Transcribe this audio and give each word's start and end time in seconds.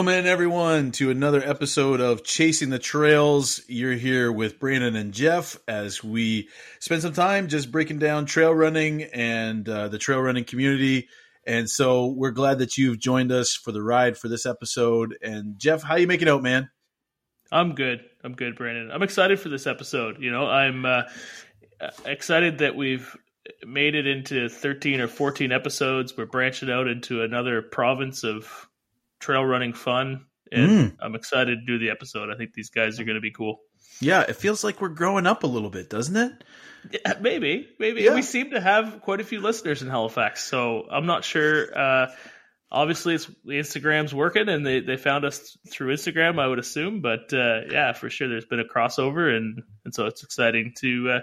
Welcome 0.00 0.18
in, 0.18 0.26
everyone, 0.26 0.92
to 0.92 1.10
another 1.10 1.42
episode 1.46 2.00
of 2.00 2.24
Chasing 2.24 2.70
the 2.70 2.78
Trails. 2.78 3.60
You're 3.68 3.92
here 3.92 4.32
with 4.32 4.58
Brandon 4.58 4.96
and 4.96 5.12
Geoff 5.12 5.58
as 5.68 6.02
we 6.02 6.48
spend 6.78 7.02
some 7.02 7.12
time 7.12 7.48
just 7.48 7.70
breaking 7.70 7.98
down 7.98 8.24
trail 8.24 8.50
running 8.50 9.02
and 9.02 9.68
uh, 9.68 9.88
the 9.88 9.98
trail 9.98 10.18
running 10.18 10.44
community. 10.44 11.10
And 11.46 11.68
so 11.68 12.06
we're 12.06 12.30
glad 12.30 12.60
that 12.60 12.78
you've 12.78 12.98
joined 12.98 13.30
us 13.30 13.54
for 13.54 13.72
the 13.72 13.82
ride 13.82 14.16
for 14.16 14.28
this 14.28 14.46
episode. 14.46 15.18
And 15.20 15.58
Geoff, 15.58 15.82
how 15.82 15.96
you 15.96 16.06
making 16.06 16.30
out, 16.30 16.42
man? 16.42 16.70
I'm 17.52 17.74
good. 17.74 18.00
I'm 18.24 18.32
good, 18.32 18.56
Brandon. 18.56 18.90
I'm 18.90 19.02
excited 19.02 19.38
for 19.38 19.50
this 19.50 19.66
episode. 19.66 20.16
You 20.18 20.30
know, 20.30 20.46
I'm 20.46 20.86
uh, 20.86 21.02
excited 22.06 22.60
that 22.60 22.74
we've 22.74 23.14
made 23.66 23.94
it 23.94 24.06
into 24.06 24.48
13 24.48 25.02
or 25.02 25.08
14 25.08 25.52
episodes. 25.52 26.16
We're 26.16 26.24
branching 26.24 26.70
out 26.70 26.88
into 26.88 27.20
another 27.20 27.60
province 27.60 28.24
of 28.24 28.69
trail 29.20 29.44
running 29.44 29.72
fun, 29.72 30.26
and 30.50 30.70
mm. 30.70 30.96
I'm 31.00 31.14
excited 31.14 31.60
to 31.60 31.66
do 31.66 31.78
the 31.78 31.90
episode. 31.90 32.30
I 32.30 32.36
think 32.36 32.54
these 32.54 32.70
guys 32.70 32.98
are 32.98 33.04
going 33.04 33.14
to 33.14 33.20
be 33.20 33.30
cool. 33.30 33.60
Yeah, 34.00 34.22
it 34.22 34.36
feels 34.36 34.64
like 34.64 34.80
we're 34.80 34.88
growing 34.88 35.26
up 35.26 35.44
a 35.44 35.46
little 35.46 35.70
bit, 35.70 35.90
doesn't 35.90 36.16
it? 36.16 36.44
Yeah, 36.90 37.14
maybe, 37.20 37.68
maybe. 37.78 38.02
Yeah. 38.02 38.14
We 38.14 38.22
seem 38.22 38.50
to 38.52 38.60
have 38.60 39.02
quite 39.02 39.20
a 39.20 39.24
few 39.24 39.40
listeners 39.40 39.82
in 39.82 39.88
Halifax, 39.88 40.42
so 40.42 40.86
I'm 40.90 41.06
not 41.06 41.24
sure. 41.24 41.78
Uh, 41.78 42.06
obviously, 42.72 43.14
it's 43.14 43.26
Instagram's 43.46 44.14
working, 44.14 44.48
and 44.48 44.66
they, 44.66 44.80
they 44.80 44.96
found 44.96 45.26
us 45.26 45.58
through 45.70 45.94
Instagram, 45.94 46.40
I 46.40 46.46
would 46.46 46.58
assume. 46.58 47.02
But 47.02 47.32
uh, 47.32 47.60
yeah, 47.70 47.92
for 47.92 48.08
sure, 48.08 48.28
there's 48.28 48.46
been 48.46 48.60
a 48.60 48.64
crossover, 48.64 49.36
and 49.36 49.62
and 49.84 49.94
so 49.94 50.06
it's 50.06 50.22
exciting 50.22 50.72
to 50.78 51.10
uh, 51.10 51.20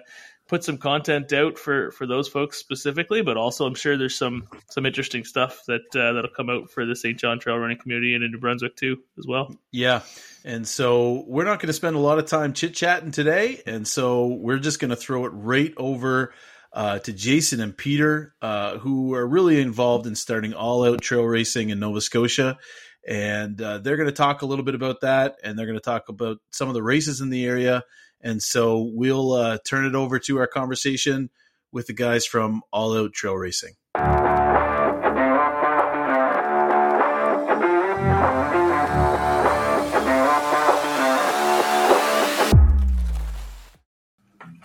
put 0.48 0.64
some 0.64 0.78
content 0.78 1.31
out 1.34 1.58
for 1.58 1.92
for 1.92 2.08
those 2.08 2.28
folks 2.28 2.58
specifically, 2.58 3.22
but 3.22 3.38
also 3.38 3.66
I'm 3.66 3.76
sure 3.76 3.98
there's 3.98 4.17
some 4.17 4.48
some 4.70 4.86
interesting 4.86 5.23
stuff 5.23 5.64
that 5.67 5.95
uh, 5.95 6.14
that'll 6.14 6.30
come 6.36 6.50
out 6.50 6.72
for 6.72 6.86
the 6.86 6.95
Saint 6.95 7.20
John 7.20 7.39
Trail 7.39 7.58
Running 7.58 7.78
community 7.78 8.16
and 8.16 8.23
in 8.23 8.31
New 8.31 8.39
Brunswick 8.39 8.76
too 8.76 8.98
as 9.17 9.26
well. 9.28 9.54
Yeah, 9.72 10.02
and 10.45 10.67
so 10.67 11.26
we're 11.28 11.45
not 11.45 11.59
going 11.59 11.67
to 11.67 11.73
spend 11.73 11.95
a 11.95 12.00
lot 12.00 12.20
of 12.20 12.26
time 12.26 12.54
chit 12.54 12.73
chatting 12.73 13.12
today, 13.12 13.62
and 13.66 13.88
so 13.88 14.28
we're 14.28 14.59
just 14.59 14.80
going 14.80 14.89
to 14.89 14.95
throw 14.95 15.26
it 15.26 15.30
right 15.30 15.73
over. 15.78 16.34
Uh, 16.73 17.00
to 17.00 17.14
Jason 17.14 17.59
and 17.59 17.76
Peter, 17.76 18.36
uh, 18.42 18.78
who 18.78 19.16
are 19.16 19.26
really 19.26 19.59
involved 19.59 20.06
in 20.06 20.16
starting 20.16 20.54
all 20.54 20.84
out 20.86 21.02
trail 21.02 21.23
racing 21.23 21.70
in 21.70 21.80
Nova 21.80 22.02
Scotia. 22.02 22.59
And 23.08 23.59
uh, 23.59 23.80
they're 23.80 23.95
going 23.95 24.09
to 24.09 24.14
talk 24.14 24.42
a 24.42 24.45
little 24.45 24.66
bit 24.66 24.76
about 24.76 25.02
that, 25.02 25.38
and 25.44 25.58
they're 25.58 25.66
going 25.66 25.80
to 25.80 25.84
talk 25.84 26.09
about 26.09 26.38
some 26.52 26.67
of 26.67 26.76
the 26.76 26.84
races 26.84 27.20
in 27.20 27.30
the 27.30 27.45
area 27.45 27.84
and 28.22 28.42
so 28.42 28.90
we'll 28.94 29.34
uh, 29.34 29.58
turn 29.66 29.86
it 29.86 29.96
over 29.96 30.20
to 30.20 30.38
our 30.40 30.48
conversation 30.48 31.30
with 31.72 31.88
the 31.88 31.94
guys 31.94 32.26
from 32.26 32.62
All 32.72 32.98
Out 32.98 33.14
Trail 33.14 33.36
Racing. 33.36 33.73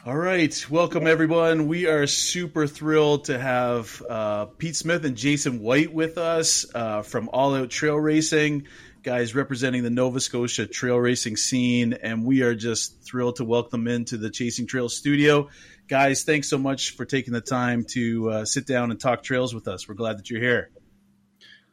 All 0.04 0.16
right, 0.16 0.66
welcome 0.68 1.06
everyone. 1.06 1.68
We 1.68 1.86
are 1.86 2.08
super 2.08 2.66
thrilled 2.66 3.26
to 3.26 3.38
have 3.38 4.02
uh, 4.10 4.46
Pete 4.46 4.74
Smith 4.74 5.04
and 5.04 5.16
Jason 5.16 5.60
White 5.60 5.92
with 5.92 6.18
us 6.18 6.66
uh, 6.74 7.02
from 7.02 7.28
All 7.32 7.54
Out 7.54 7.70
Trail 7.70 7.96
Racing 7.96 8.66
guys 9.02 9.34
representing 9.34 9.82
the 9.82 9.90
Nova 9.90 10.20
Scotia 10.20 10.66
trail 10.66 10.96
racing 10.96 11.36
scene, 11.36 11.92
and 11.92 12.24
we 12.24 12.42
are 12.42 12.54
just 12.54 13.02
thrilled 13.02 13.36
to 13.36 13.44
welcome 13.44 13.84
them 13.84 13.92
into 13.92 14.16
the 14.16 14.30
Chasing 14.30 14.66
Trails 14.66 14.96
studio. 14.96 15.48
Guys, 15.88 16.22
thanks 16.22 16.48
so 16.48 16.56
much 16.56 16.96
for 16.96 17.04
taking 17.04 17.32
the 17.32 17.40
time 17.40 17.84
to 17.90 18.30
uh, 18.30 18.44
sit 18.44 18.66
down 18.66 18.90
and 18.90 19.00
talk 19.00 19.22
trails 19.22 19.54
with 19.54 19.66
us. 19.66 19.88
We're 19.88 19.94
glad 19.94 20.18
that 20.18 20.30
you're 20.30 20.40
here. 20.40 20.70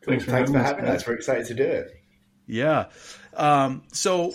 Thanks 0.03 0.25
for, 0.25 0.31
thanks 0.31 0.49
having, 0.49 0.53
for 0.53 0.67
having 0.67 0.85
us. 0.85 1.01
us. 1.01 1.07
We're 1.07 1.13
excited 1.13 1.45
to 1.47 1.53
do 1.53 1.63
it. 1.63 1.91
Yeah. 2.47 2.85
Um, 3.35 3.83
so 3.93 4.33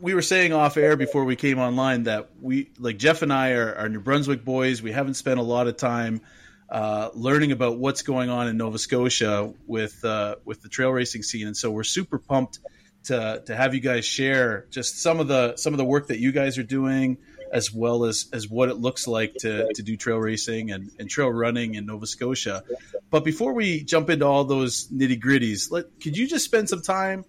we 0.00 0.14
were 0.14 0.22
saying 0.22 0.54
off 0.54 0.78
air 0.78 0.96
before 0.96 1.26
we 1.26 1.36
came 1.36 1.58
online 1.58 2.04
that 2.04 2.30
we, 2.40 2.70
like 2.78 2.96
Geoff 2.96 3.20
and 3.20 3.32
I, 3.32 3.50
are, 3.50 3.74
are 3.74 3.88
New 3.88 4.00
Brunswick 4.00 4.44
boys. 4.44 4.80
We 4.80 4.92
haven't 4.92 5.14
spent 5.14 5.38
a 5.38 5.42
lot 5.42 5.66
of 5.66 5.76
time 5.76 6.22
uh, 6.70 7.10
learning 7.14 7.52
about 7.52 7.78
what's 7.78 8.02
going 8.02 8.30
on 8.30 8.46
in 8.46 8.56
Nova 8.56 8.78
Scotia 8.78 9.52
with 9.66 10.04
uh, 10.04 10.36
with 10.44 10.62
the 10.62 10.68
trail 10.68 10.90
racing 10.90 11.22
scene, 11.22 11.46
and 11.46 11.56
so 11.56 11.70
we're 11.70 11.82
super 11.82 12.18
pumped 12.18 12.60
to 13.04 13.42
to 13.46 13.56
have 13.56 13.74
you 13.74 13.80
guys 13.80 14.04
share 14.04 14.66
just 14.70 15.02
some 15.02 15.18
of 15.18 15.26
the 15.26 15.56
some 15.56 15.74
of 15.74 15.78
the 15.78 15.84
work 15.84 16.08
that 16.08 16.20
you 16.20 16.30
guys 16.30 16.58
are 16.58 16.62
doing, 16.62 17.18
as 17.52 17.72
well 17.72 18.04
as 18.04 18.28
as 18.32 18.48
what 18.48 18.68
it 18.68 18.76
looks 18.76 19.08
like 19.08 19.34
to 19.40 19.72
to 19.74 19.82
do 19.82 19.96
trail 19.96 20.18
racing 20.18 20.70
and, 20.70 20.92
and 20.98 21.10
trail 21.10 21.30
running 21.30 21.74
in 21.74 21.86
Nova 21.86 22.06
Scotia. 22.06 22.62
But 23.10 23.24
before 23.24 23.52
we 23.52 23.82
jump 23.82 24.08
into 24.08 24.26
all 24.26 24.44
those 24.44 24.86
nitty 24.88 25.20
gritties, 25.20 25.70
could 26.00 26.16
you 26.16 26.28
just 26.28 26.44
spend 26.44 26.68
some 26.68 26.82
time 26.82 27.24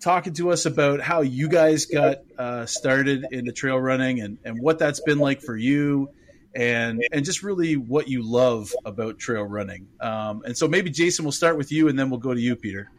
talking 0.00 0.34
to 0.34 0.50
us 0.50 0.66
about 0.66 1.00
how 1.00 1.22
you 1.22 1.48
guys 1.48 1.86
got 1.86 2.18
uh, 2.36 2.66
started 2.66 3.24
into 3.30 3.52
trail 3.52 3.78
running 3.78 4.20
and, 4.20 4.36
and 4.44 4.60
what 4.60 4.78
that's 4.78 5.00
been 5.00 5.18
like 5.18 5.40
for 5.40 5.56
you 5.56 6.10
and 6.54 7.02
and 7.12 7.24
just 7.24 7.42
really 7.42 7.76
what 7.76 8.08
you 8.08 8.22
love 8.22 8.72
about 8.84 9.18
trail 9.18 9.44
running. 9.44 9.88
Um, 10.00 10.42
and 10.44 10.56
so 10.56 10.68
maybe 10.68 10.90
Jason, 10.90 11.24
we'll 11.24 11.32
start 11.32 11.56
with 11.56 11.72
you, 11.72 11.88
and 11.88 11.98
then 11.98 12.10
we'll 12.10 12.20
go 12.20 12.34
to 12.34 12.40
you, 12.40 12.56
Peter. 12.56 12.90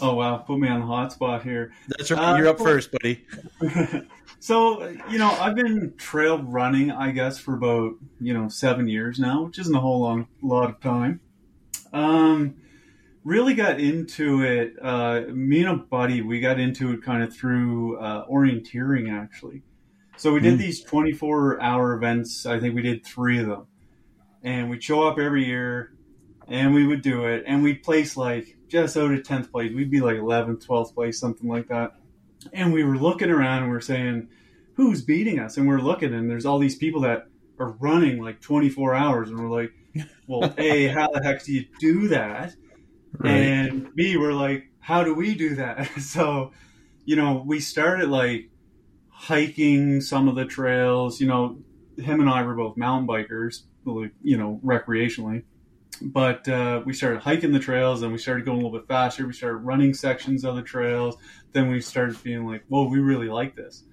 Oh 0.00 0.14
wow, 0.14 0.36
put 0.36 0.58
me 0.58 0.68
on 0.68 0.80
the 0.80 0.86
hot 0.86 1.12
spot 1.12 1.42
here. 1.42 1.72
That's 1.88 2.10
right. 2.10 2.34
Uh, 2.34 2.36
You're 2.36 2.48
up 2.48 2.58
first, 2.58 2.90
buddy. 2.92 3.24
so 4.40 4.88
you 5.10 5.18
know, 5.18 5.30
I've 5.30 5.54
been 5.54 5.94
trail 5.96 6.42
running, 6.42 6.90
I 6.90 7.10
guess, 7.12 7.38
for 7.38 7.54
about 7.54 7.94
you 8.20 8.34
know 8.34 8.48
seven 8.48 8.88
years 8.88 9.18
now, 9.18 9.44
which 9.44 9.58
isn't 9.58 9.74
a 9.74 9.80
whole 9.80 10.00
long 10.00 10.28
lot 10.42 10.70
of 10.70 10.80
time. 10.80 11.20
Um, 11.92 12.56
really 13.24 13.54
got 13.54 13.80
into 13.80 14.42
it. 14.42 14.74
Uh, 14.80 15.22
me 15.28 15.64
and 15.64 15.68
a 15.68 15.76
buddy, 15.76 16.22
we 16.22 16.40
got 16.40 16.60
into 16.60 16.92
it 16.92 17.02
kind 17.02 17.22
of 17.22 17.34
through 17.34 17.98
uh, 17.98 18.26
orienteering, 18.28 19.12
actually. 19.12 19.62
So 20.16 20.32
we 20.32 20.40
did 20.40 20.54
mm. 20.54 20.58
these 20.58 20.82
24 20.82 21.60
hour 21.60 21.94
events. 21.94 22.46
I 22.46 22.58
think 22.58 22.74
we 22.74 22.82
did 22.82 23.04
three 23.04 23.38
of 23.38 23.46
them. 23.46 23.66
And 24.42 24.70
we'd 24.70 24.82
show 24.82 25.06
up 25.06 25.18
every 25.18 25.44
year 25.44 25.92
and 26.48 26.74
we 26.74 26.86
would 26.86 27.02
do 27.02 27.26
it. 27.26 27.44
And 27.46 27.62
we'd 27.62 27.82
place 27.82 28.16
like 28.16 28.56
just 28.68 28.96
out 28.96 29.12
of 29.12 29.20
10th 29.20 29.50
place. 29.50 29.72
We'd 29.74 29.90
be 29.90 30.00
like 30.00 30.16
11th, 30.16 30.66
12th 30.66 30.94
place, 30.94 31.18
something 31.18 31.48
like 31.48 31.68
that. 31.68 31.92
And 32.52 32.72
we 32.72 32.84
were 32.84 32.96
looking 32.96 33.30
around 33.30 33.64
and 33.64 33.70
we 33.70 33.76
are 33.76 33.80
saying, 33.80 34.28
who's 34.74 35.02
beating 35.02 35.38
us? 35.38 35.56
And 35.56 35.66
we're 35.66 35.80
looking 35.80 36.14
and 36.14 36.30
there's 36.30 36.46
all 36.46 36.58
these 36.58 36.76
people 36.76 37.00
that 37.02 37.26
are 37.58 37.72
running 37.72 38.22
like 38.22 38.40
24 38.40 38.94
hours. 38.94 39.30
And 39.30 39.38
we're 39.38 39.50
like, 39.50 39.72
well, 40.26 40.54
A, 40.58 40.88
how 40.88 41.08
the 41.08 41.22
heck 41.22 41.44
do 41.44 41.52
you 41.52 41.64
do 41.80 42.08
that? 42.08 42.54
Right. 43.18 43.30
And 43.30 43.94
B, 43.94 44.16
we're 44.16 44.32
like, 44.32 44.70
how 44.78 45.02
do 45.02 45.14
we 45.14 45.34
do 45.34 45.56
that? 45.56 45.90
So, 46.00 46.52
you 47.04 47.16
know, 47.16 47.42
we 47.46 47.60
started 47.60 48.08
like 48.08 48.50
hiking 49.18 50.00
some 50.02 50.28
of 50.28 50.34
the 50.34 50.44
trails. 50.44 51.20
You 51.20 51.26
know, 51.26 51.58
him 51.96 52.20
and 52.20 52.28
I 52.28 52.42
were 52.42 52.54
both 52.54 52.76
mountain 52.76 53.08
bikers, 53.08 53.62
you 54.22 54.36
know, 54.36 54.60
recreationally. 54.64 55.44
But 56.02 56.46
uh, 56.46 56.82
we 56.84 56.92
started 56.92 57.20
hiking 57.20 57.52
the 57.52 57.58
trails 57.58 58.02
and 58.02 58.12
we 58.12 58.18
started 58.18 58.44
going 58.44 58.60
a 58.60 58.62
little 58.62 58.78
bit 58.78 58.86
faster. 58.86 59.26
We 59.26 59.32
started 59.32 59.58
running 59.58 59.94
sections 59.94 60.44
of 60.44 60.54
the 60.54 60.62
trails. 60.62 61.16
Then 61.52 61.70
we 61.70 61.80
started 61.80 62.22
being 62.22 62.46
like, 62.46 62.64
whoa, 62.68 62.86
we 62.88 62.98
really 62.98 63.28
like 63.28 63.56
this. 63.56 63.84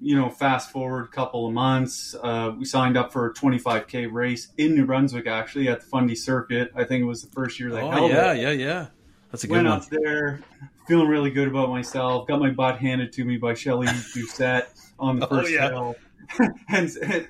You 0.00 0.16
know, 0.16 0.30
fast 0.30 0.70
forward 0.70 1.04
a 1.04 1.08
couple 1.08 1.46
of 1.46 1.52
months, 1.52 2.14
uh, 2.22 2.52
we 2.56 2.64
signed 2.64 2.96
up 2.96 3.12
for 3.12 3.26
a 3.26 3.34
25K 3.34 4.12
race 4.12 4.52
in 4.56 4.74
New 4.74 4.86
Brunswick, 4.86 5.26
actually, 5.26 5.68
at 5.68 5.80
the 5.80 5.86
Fundy 5.86 6.14
Circuit. 6.14 6.70
I 6.74 6.84
think 6.84 7.02
it 7.02 7.06
was 7.06 7.22
the 7.22 7.30
first 7.30 7.58
year 7.58 7.70
they 7.70 7.80
oh, 7.80 7.90
held 7.90 8.10
yeah, 8.10 8.32
it. 8.32 8.40
yeah, 8.40 8.50
yeah, 8.50 8.66
yeah. 8.66 8.86
That's 9.30 9.44
a 9.44 9.46
good 9.46 9.54
Went 9.54 9.68
one. 9.68 9.78
up 9.78 9.88
there, 9.88 10.40
feeling 10.86 11.08
really 11.08 11.30
good 11.30 11.48
about 11.48 11.70
myself. 11.70 12.26
Got 12.26 12.40
my 12.40 12.50
butt 12.50 12.78
handed 12.78 13.12
to 13.14 13.24
me 13.24 13.36
by 13.36 13.54
Shelly 13.54 13.86
Doucette 13.86 14.66
on 14.98 15.18
the 15.18 15.26
oh, 15.26 15.28
first 15.28 15.50
oh, 15.50 15.54
yeah. 15.54 15.68
trail, 15.68 15.96
and, 16.68 17.28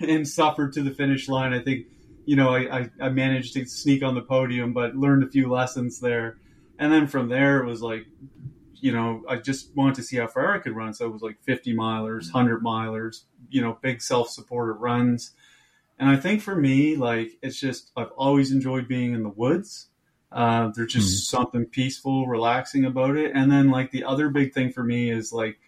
and 0.00 0.28
suffered 0.28 0.72
to 0.74 0.82
the 0.82 0.90
finish 0.90 1.28
line. 1.28 1.52
I 1.52 1.60
think 1.60 1.86
you 2.24 2.36
know 2.36 2.50
I, 2.50 2.78
I, 2.78 2.90
I 3.00 3.08
managed 3.08 3.54
to 3.54 3.64
sneak 3.66 4.02
on 4.02 4.14
the 4.14 4.22
podium, 4.22 4.72
but 4.72 4.96
learned 4.96 5.24
a 5.24 5.28
few 5.28 5.50
lessons 5.50 6.00
there. 6.00 6.38
And 6.78 6.92
then 6.92 7.06
from 7.06 7.28
there, 7.28 7.62
it 7.62 7.66
was 7.66 7.82
like 7.82 8.06
you 8.82 8.90
know, 8.90 9.22
I 9.28 9.36
just 9.36 9.74
wanted 9.76 9.94
to 9.94 10.02
see 10.02 10.16
how 10.16 10.26
far 10.26 10.54
I 10.54 10.58
could 10.58 10.74
run. 10.74 10.92
So 10.92 11.06
it 11.06 11.12
was 11.12 11.22
like 11.22 11.40
50 11.44 11.72
milers, 11.74 12.32
100 12.32 12.64
milers, 12.64 13.22
you 13.48 13.62
know, 13.62 13.78
big 13.80 14.02
self 14.02 14.28
supported 14.28 14.74
runs. 14.74 15.30
And 16.00 16.10
I 16.10 16.16
think 16.16 16.42
for 16.42 16.56
me, 16.56 16.96
like, 16.96 17.38
it's 17.42 17.60
just, 17.60 17.92
I've 17.96 18.10
always 18.16 18.50
enjoyed 18.50 18.88
being 18.88 19.14
in 19.14 19.22
the 19.22 19.28
woods. 19.28 19.88
Uh, 20.32 20.70
there's 20.74 20.92
just 20.92 21.08
mm 21.08 21.30
something 21.32 21.66
peaceful, 21.66 22.26
relaxing 22.26 22.84
about 22.84 23.16
it. 23.16 23.32
And 23.34 23.50
then 23.50 23.70
like 23.70 23.90
the 23.90 24.04
other 24.04 24.28
big 24.28 24.52
thing 24.52 24.70
for 24.70 24.82
me 24.82 25.10
is 25.10 25.32
like 25.32 25.58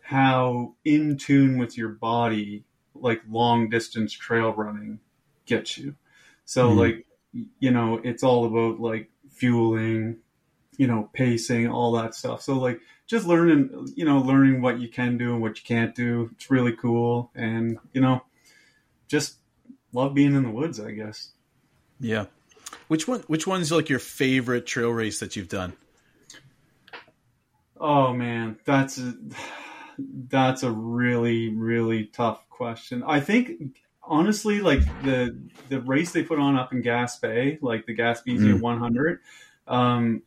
how 0.00 0.74
in 0.84 1.16
tune 1.16 1.58
with 1.58 1.76
your 1.76 1.88
body, 1.88 2.64
like 2.94 3.22
long 3.28 3.68
distance 3.68 4.12
trail 4.12 4.52
running 4.52 5.00
gets 5.46 5.78
you. 5.78 5.94
So 6.44 6.70
mm 6.70 6.76
like, 6.76 7.06
you 7.58 7.70
know, 7.70 8.00
it's 8.02 8.22
all 8.22 8.46
about 8.46 8.80
like 8.80 9.10
fueling, 9.30 10.18
you 10.76 10.86
know, 10.86 11.10
pacing, 11.12 11.68
all 11.68 11.92
that 11.92 12.14
stuff. 12.14 12.42
So 12.42 12.54
like 12.58 12.80
just 13.06 13.26
learning, 13.26 13.92
you 13.94 14.04
know, 14.04 14.18
learning 14.18 14.62
what 14.62 14.80
you 14.80 14.88
can 14.88 15.18
do 15.18 15.32
and 15.32 15.42
what 15.42 15.58
you 15.58 15.64
can't 15.64 15.94
do. 15.94 16.30
It's 16.34 16.50
really 16.50 16.72
cool. 16.72 17.30
And, 17.34 17.78
you 17.92 18.00
know, 18.00 18.22
just 19.08 19.36
love 19.92 20.14
being 20.14 20.34
in 20.34 20.42
the 20.42 20.50
woods, 20.50 20.80
I 20.80 20.92
guess. 20.92 21.30
Yeah. 22.00 22.26
Which 22.88 23.08
one? 23.08 23.20
Which 23.26 23.46
one's 23.46 23.72
like 23.72 23.88
your 23.88 23.98
favorite 23.98 24.66
trail 24.66 24.90
race 24.90 25.20
that 25.20 25.36
you've 25.36 25.48
done? 25.48 25.72
Oh 27.78 28.12
man, 28.12 28.58
that's 28.64 28.98
a, 28.98 29.14
that's 29.98 30.62
a 30.62 30.70
really 30.70 31.48
really 31.50 32.04
tough 32.06 32.48
question. 32.48 33.02
I 33.06 33.20
think 33.20 33.76
honestly, 34.02 34.60
like 34.60 34.80
the 35.02 35.36
the 35.68 35.80
race 35.80 36.12
they 36.12 36.22
put 36.22 36.38
on 36.38 36.56
up 36.56 36.72
in 36.72 36.82
Gaspé, 36.82 37.58
like 37.60 37.86
the 37.86 37.96
Gaspésia 37.96 38.54
mm. 38.54 38.60
100, 38.60 39.20
um, 39.66 40.22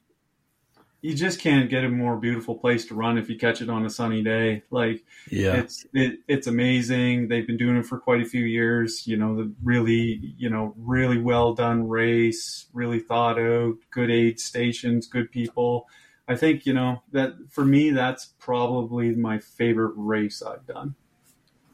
you 1.02 1.14
just 1.14 1.40
can't 1.40 1.70
get 1.70 1.86
a 1.86 1.90
more 1.90 2.18
beautiful 2.18 2.56
place 2.56 2.86
to 2.88 2.96
run 2.96 3.18
if 3.18 3.30
you 3.30 3.38
catch 3.38 3.62
it 3.62 3.70
on 3.70 3.86
a 3.86 3.90
sunny 3.90 4.22
day. 4.22 4.64
Like, 4.70 5.04
yeah, 5.30 5.56
it's 5.56 5.86
it, 5.94 6.20
it's 6.28 6.48
amazing. 6.48 7.30
They've 7.30 7.48
been 7.48 7.58
doing 7.58 7.78
it 7.78 7.86
for 7.86 8.00
quite 8.00 8.22
a 8.22 8.26
few 8.26 8.44
years. 8.44 9.08
You 9.08 9.18
know, 9.18 9.36
the 9.36 9.52
really 9.64 10.34
you 10.38 10.50
know 10.50 10.74
really 10.78 11.18
well 11.18 11.54
done 11.54 11.88
race, 11.88 12.66
really 12.74 13.00
thought 13.00 13.40
out, 13.40 13.76
good 13.92 14.12
aid 14.12 14.40
stations, 14.40 15.08
good 15.08 15.32
people. 15.32 15.88
I 16.28 16.36
think 16.36 16.66
you 16.66 16.74
know 16.74 17.02
that 17.12 17.34
for 17.50 17.64
me, 17.64 17.92
that's 17.92 18.34
probably 18.40 19.16
my 19.16 19.40
favorite 19.40 19.94
race 19.96 20.42
I've 20.42 20.66
done. 20.66 20.96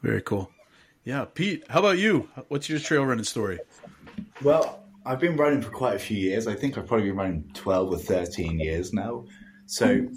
Very 0.03 0.21
cool. 0.21 0.51
Yeah, 1.03 1.25
Pete, 1.25 1.63
how 1.69 1.79
about 1.79 1.97
you? 1.97 2.29
What's 2.47 2.69
your 2.69 2.79
trail 2.79 3.05
running 3.05 3.25
story? 3.25 3.59
Well, 4.43 4.84
I've 5.07 5.19
been 5.19 5.37
running 5.37 5.61
for 5.61 5.69
quite 5.69 5.95
a 5.95 5.99
few 5.99 6.17
years. 6.17 6.47
I 6.47 6.55
think 6.55 6.77
I've 6.77 6.87
probably 6.87 7.07
been 7.07 7.17
running 7.17 7.51
12 7.53 7.93
or 7.93 7.97
13 7.97 8.59
years 8.59 8.91
now. 8.91 9.25
So 9.67 10.07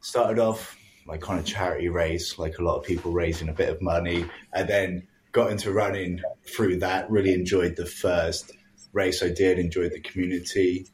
started 0.00 0.38
off 0.38 0.76
like 1.04 1.28
on 1.28 1.38
a 1.38 1.42
charity 1.42 1.88
race, 1.88 2.38
like 2.38 2.58
a 2.58 2.62
lot 2.62 2.76
of 2.78 2.84
people 2.84 3.10
raising 3.10 3.48
a 3.48 3.52
bit 3.52 3.68
of 3.68 3.82
money, 3.82 4.24
and 4.52 4.68
then 4.68 5.08
got 5.32 5.50
into 5.50 5.72
running 5.72 6.20
through 6.54 6.78
that. 6.78 7.10
Really 7.10 7.34
enjoyed 7.34 7.74
the 7.74 7.86
first 7.86 8.52
race 8.92 9.20
I 9.20 9.30
did, 9.30 9.58
enjoyed 9.58 9.92
the 9.92 10.00
community. 10.00 10.86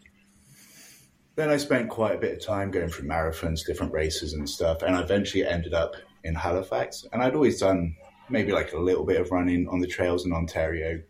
Then 1.35 1.51
I 1.51 1.59
spent 1.59 1.91
quite 1.91 2.15
a 2.15 2.19
bit 2.19 2.33
of 2.33 2.45
time 2.45 2.71
going 2.71 2.89
through 2.89 3.09
marathons, 3.09 3.67
different 3.67 3.93
races 3.93 4.33
and 4.33 4.49
stuff, 4.49 4.83
and 4.83 4.97
I 4.97 5.03
eventually 5.03 5.47
ended 5.47 5.75
up 5.75 5.95
in 6.25 6.35
Halifax. 6.35 7.05
And 7.13 7.23
I'd 7.23 7.35
always 7.35 7.61
done 7.61 7.97
maybe 8.31 8.53
like 8.53 8.73
a 8.73 8.79
little 8.79 9.05
bit 9.05 9.21
of 9.21 9.31
running 9.31 9.69
on 9.69 9.81
the 9.81 9.87
trails 9.87 10.25
in 10.25 10.33
Ontario, 10.33 11.03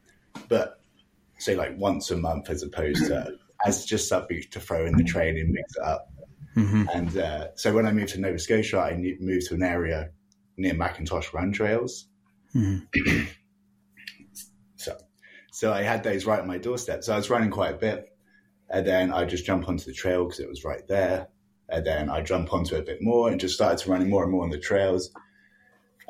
but 0.49 0.82
say 1.43 1.57
like 1.57 1.77
once 1.77 2.11
a 2.11 2.17
month 2.17 2.51
as 2.51 2.63
opposed 2.63 3.07
to 3.07 3.37
as 3.67 3.85
just 3.85 4.09
something 4.09 4.43
to 4.51 4.61
throw 4.61 4.87
in 4.87 4.97
the 4.97 5.05
training, 5.05 5.53
mix 5.53 5.77
it 5.77 5.83
up. 5.83 6.09
Mm-hmm. 6.57 6.85
And 6.93 7.19
uh, 7.19 7.47
so 7.55 7.73
when 7.73 7.87
I 7.87 7.93
moved 7.93 8.11
to 8.11 8.21
Nova 8.21 8.39
Scotia, 8.39 8.79
I 8.79 8.95
moved 9.21 9.47
to 9.49 9.55
an 9.55 9.63
area 9.63 10.11
near 10.57 10.75
McIntosh 10.75 11.33
Run 11.33 11.53
Trails. 11.53 12.09
Mm-hmm. 12.55 13.25
so, 14.77 14.97
so 15.53 15.73
I 15.73 15.83
had 15.83 16.03
those 16.03 16.27
right 16.27 16.41
on 16.41 16.49
my 16.49 16.59
doorstep. 16.59 17.05
So 17.05 17.15
I 17.15 17.17
was 17.17 17.31
running 17.31 17.51
quite 17.51 17.75
a 17.75 17.79
bit, 17.79 18.07
and 18.69 18.87
then 18.87 19.13
I 19.13 19.25
just 19.25 19.47
jump 19.47 19.69
onto 19.69 19.85
the 19.85 19.93
trail 19.93 20.25
because 20.25 20.41
it 20.41 20.49
was 20.49 20.65
right 20.65 20.87
there. 20.89 21.29
And 21.69 21.87
then 21.87 22.11
I 22.11 22.21
jump 22.21 22.53
onto 22.53 22.75
it 22.75 22.81
a 22.81 22.85
bit 22.85 23.01
more 23.01 23.31
and 23.31 23.41
just 23.41 23.55
started 23.55 23.79
to 23.79 23.91
running 23.91 24.11
more 24.11 24.25
and 24.25 24.33
more 24.33 24.43
on 24.43 24.51
the 24.51 24.59
trails. 24.59 25.11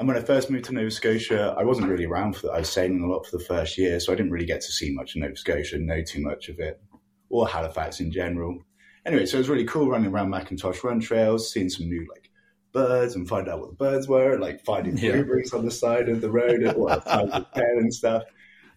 And 0.03 0.09
when 0.09 0.17
I 0.17 0.21
first 0.21 0.51
moved 0.51 0.65
to 0.65 0.75
Nova 0.75 0.91
Scotia, 0.91 1.55
I 1.57 1.63
wasn't 1.63 1.89
really 1.89 2.07
around 2.07 2.35
for 2.35 2.49
that. 2.49 2.55
I 2.55 2.59
was 2.59 2.69
sailing 2.69 3.05
a 3.05 3.07
lot 3.07 3.25
for 3.25 3.39
the 3.39 3.45
first 3.45 3.79
year, 3.79 4.01
so 4.01 4.13
I 4.13 4.17
didn't 4.17 4.33
really 4.33 4.47
get 4.47 4.61
to 4.63 4.73
see 4.73 4.93
much 4.93 5.15
of 5.15 5.21
Nova 5.21 5.37
Scotia, 5.37 5.79
know 5.79 6.03
too 6.03 6.21
much 6.21 6.49
of 6.49 6.59
it, 6.59 6.83
or 7.29 7.47
Halifax 7.47 8.01
in 8.01 8.11
general. 8.11 8.59
Anyway, 9.07 9.27
so 9.27 9.37
it 9.37 9.39
was 9.39 9.49
really 9.49 9.65
cool 9.65 9.89
running 9.89 10.11
around 10.11 10.33
McIntosh 10.33 10.83
Run 10.83 10.99
Trails, 10.99 11.53
seeing 11.53 11.71
some 11.71 11.87
new 11.87 12.05
like 12.13 12.29
birds 12.73 13.15
and 13.15 13.29
find 13.29 13.49
out 13.49 13.61
what 13.61 13.69
the 13.69 13.77
birds 13.77 14.09
were, 14.09 14.41
like 14.41 14.65
finding 14.65 14.99
yeah. 14.99 15.13
blueberries 15.13 15.53
on 15.53 15.65
the 15.65 15.71
side 15.71 16.09
of 16.09 16.21
the 16.21 16.33
road 16.33 16.65
and 16.65 16.77
what 16.77 17.07
and 17.07 17.95
stuff. 17.95 18.25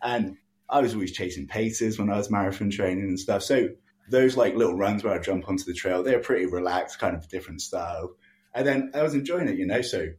And 0.04 0.38
I 0.69 0.80
was 0.80 0.94
always 0.94 1.12
chasing 1.12 1.48
paces 1.48 1.98
when 1.98 2.12
I 2.12 2.18
was 2.18 2.30
marathon 2.30 2.69
training 2.69 3.06
and 3.06 3.19
stuff. 3.19 3.42
So 3.42 3.69
those 4.12 4.38
like 4.38 4.54
little 4.54 4.77
runs 4.77 5.04
where 5.04 5.16
I 5.16 5.18
jump 5.18 5.50
onto 5.50 5.63
the 5.63 5.74
trail, 5.74 6.04
they're 6.04 6.19
pretty 6.19 6.45
relaxed, 6.45 7.00
kind 7.00 7.16
of 7.16 7.27
different 7.30 7.62
style. 7.62 8.12
And 8.54 8.68
then 8.68 8.92
I 8.94 9.01
was 9.01 9.16
enjoying 9.16 9.48
it, 9.48 9.57
you 9.57 9.66
know. 9.66 9.81
So 9.81 10.10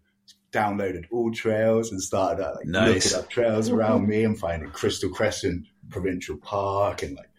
downloaded 0.57 1.05
AllTrails 1.13 1.91
and 1.91 2.03
started 2.03 2.43
uh, 2.43 2.55
like 2.57 2.67
nice. 2.67 3.13
looking 3.13 3.19
up 3.19 3.31
trails 3.31 3.69
around 3.69 4.09
me 4.09 4.25
and 4.25 4.39
finding 4.39 4.71
Crystal 4.71 5.11
Crescent 5.11 5.67
Provincial 5.91 6.39
Park 6.39 7.03
and 7.03 7.15
like 7.15 7.31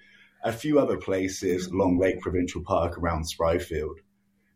a 0.43 0.51
few 0.51 0.79
other 0.79 0.97
places, 0.97 1.71
Long 1.73 1.97
Lake 1.97 2.21
Provincial 2.21 2.61
Park 2.63 2.97
around 2.97 3.25
Spryfield. 3.25 3.95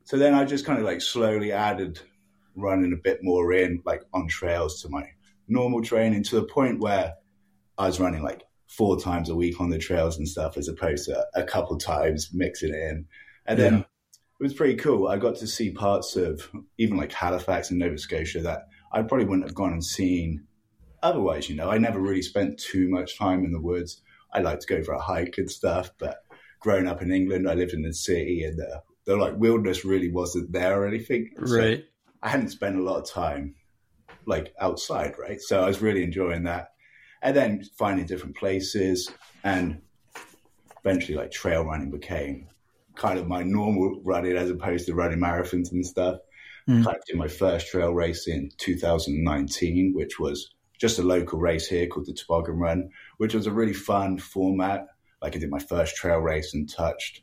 So 0.03 0.17
then 0.17 0.35
I 0.35 0.45
just 0.45 0.65
kind 0.65 0.77
of 0.77 0.85
like 0.85 1.01
slowly 1.01 1.51
added 1.51 1.99
running 2.55 2.93
a 2.93 3.01
bit 3.01 3.19
more 3.23 3.51
in 3.53 3.81
like 3.85 4.03
on 4.13 4.27
trails 4.27 4.81
to 4.81 4.89
my 4.89 5.03
normal 5.47 5.81
training 5.81 6.23
to 6.23 6.35
the 6.35 6.43
point 6.43 6.79
where 6.79 7.15
I 7.77 7.87
was 7.87 7.99
running 7.99 8.21
like 8.21 8.43
four 8.67 8.99
times 8.99 9.29
a 9.29 9.35
week 9.35 9.59
on 9.59 9.69
the 9.69 9.79
trails 9.79 10.17
and 10.17 10.27
stuff 10.27 10.57
as 10.57 10.67
opposed 10.67 11.05
to 11.05 11.25
a 11.33 11.43
couple 11.43 11.77
times 11.77 12.29
mixing 12.31 12.73
it 12.73 12.75
in. 12.75 13.05
And 13.47 13.59
then 13.59 13.73
yeah 13.79 13.83
it 14.41 14.45
was 14.45 14.55
pretty 14.55 14.73
cool. 14.73 15.07
I 15.07 15.17
got 15.17 15.35
to 15.35 15.45
see 15.45 15.69
parts 15.69 16.15
of 16.15 16.49
even 16.79 16.97
like 16.97 17.11
Halifax 17.11 17.69
and 17.69 17.77
Nova 17.77 17.99
Scotia 17.99 18.41
that 18.41 18.69
I 18.91 19.03
probably 19.03 19.27
wouldn't 19.27 19.45
have 19.45 19.53
gone 19.53 19.71
and 19.71 19.85
seen 19.85 20.47
otherwise. 21.03 21.47
You 21.47 21.55
know, 21.55 21.69
I 21.69 21.77
never 21.77 21.99
really 21.99 22.23
spent 22.23 22.57
too 22.57 22.89
much 22.89 23.19
time 23.19 23.45
in 23.45 23.51
the 23.51 23.61
woods. 23.61 24.01
I 24.33 24.39
like 24.39 24.59
to 24.61 24.65
go 24.65 24.81
for 24.81 24.93
a 24.93 24.99
hike 24.99 25.37
and 25.37 25.49
stuff, 25.49 25.91
but 25.99 26.23
growing 26.59 26.87
up 26.87 27.03
in 27.03 27.11
England, 27.11 27.47
I 27.47 27.53
lived 27.53 27.73
in 27.73 27.83
the 27.83 27.93
city 27.93 28.43
and 28.43 28.57
the, 28.57 28.81
the 29.05 29.15
like 29.15 29.35
wilderness 29.37 29.85
really 29.85 30.09
wasn't 30.09 30.51
there 30.51 30.81
or 30.81 30.87
anything. 30.87 31.29
So 31.45 31.59
right. 31.59 31.85
I 32.23 32.29
hadn't 32.29 32.49
spent 32.49 32.79
a 32.79 32.83
lot 32.83 32.97
of 32.97 33.07
time 33.07 33.53
like 34.25 34.55
outside, 34.59 35.19
right? 35.19 35.39
So 35.39 35.61
I 35.61 35.67
was 35.67 35.83
really 35.83 36.03
enjoying 36.03 36.45
that. 36.45 36.69
And 37.21 37.35
then 37.37 37.63
finding 37.77 38.07
different 38.07 38.35
places 38.35 39.07
and 39.43 39.83
eventually 40.83 41.15
like 41.15 41.29
trail 41.29 41.63
running 41.63 41.91
became 41.91 42.47
kind 43.01 43.17
of 43.17 43.27
my 43.27 43.41
normal 43.41 43.99
running 44.03 44.37
as 44.37 44.51
opposed 44.51 44.85
to 44.85 44.93
running 44.93 45.19
marathons 45.19 45.71
and 45.71 45.85
stuff. 45.85 46.17
Mm. 46.69 46.87
I 46.87 46.95
did 47.07 47.17
my 47.17 47.27
first 47.27 47.67
trail 47.67 47.91
race 47.91 48.27
in 48.27 48.51
2019, 48.59 49.93
which 49.95 50.19
was 50.19 50.51
just 50.79 50.99
a 50.99 51.03
local 51.03 51.39
race 51.39 51.67
here 51.67 51.87
called 51.87 52.05
the 52.05 52.13
Toboggan 52.13 52.59
Run, 52.59 52.89
which 53.17 53.33
was 53.33 53.47
a 53.47 53.51
really 53.51 53.73
fun 53.73 54.19
format. 54.19 54.85
Like 55.19 55.35
I 55.35 55.39
did 55.39 55.49
my 55.49 55.59
first 55.59 55.95
trail 55.95 56.19
race 56.19 56.53
and 56.53 56.71
touched 56.71 57.21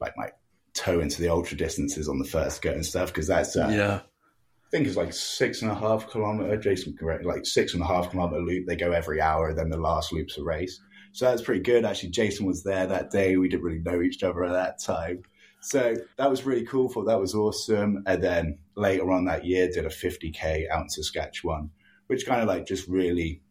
like 0.00 0.14
my 0.16 0.30
toe 0.72 1.00
into 1.00 1.20
the 1.20 1.28
ultra 1.28 1.56
distances 1.56 2.08
on 2.08 2.18
the 2.18 2.24
first 2.24 2.62
go 2.62 2.70
and 2.70 2.86
stuff 2.86 3.08
because 3.08 3.26
that's 3.26 3.54
uh, 3.54 3.68
yeah. 3.70 4.00
I 4.00 4.70
think 4.70 4.86
it's 4.86 4.96
like 4.96 5.12
six 5.12 5.62
and 5.62 5.70
a 5.70 5.74
half 5.74 6.10
kilometer. 6.10 6.56
Jason 6.56 6.94
correct, 6.98 7.24
like 7.24 7.44
six 7.44 7.74
and 7.74 7.82
a 7.82 7.86
half 7.86 8.10
kilometer 8.10 8.40
loop. 8.40 8.66
They 8.66 8.76
go 8.76 8.92
every 8.92 9.20
hour, 9.20 9.52
then 9.52 9.70
the 9.70 9.78
last 9.78 10.12
loop's 10.12 10.38
a 10.38 10.42
race. 10.42 10.80
So 11.12 11.24
that's 11.24 11.42
pretty 11.42 11.62
good. 11.62 11.84
Actually, 11.84 12.10
Jason 12.10 12.46
was 12.46 12.62
there 12.62 12.86
that 12.86 13.10
day. 13.10 13.36
We 13.36 13.48
didn't 13.48 13.62
really 13.62 13.80
know 13.80 14.02
each 14.02 14.22
other 14.22 14.44
at 14.44 14.52
that 14.52 14.80
time. 14.80 15.22
So 15.60 15.96
that 16.16 16.30
was 16.30 16.46
really 16.46 16.64
cool. 16.64 16.88
Thought 16.88 17.06
that 17.06 17.20
was 17.20 17.34
awesome. 17.34 18.02
And 18.06 18.22
then 18.22 18.58
later 18.76 19.10
on 19.10 19.24
that 19.24 19.44
year, 19.44 19.68
did 19.68 19.84
a 19.84 19.88
50K 19.88 20.68
out 20.70 20.82
in 20.82 20.88
Saskatchewan, 20.88 21.70
which 22.06 22.26
kind 22.26 22.40
of 22.40 22.48
like 22.48 22.66
just 22.66 22.86
really 22.88 23.42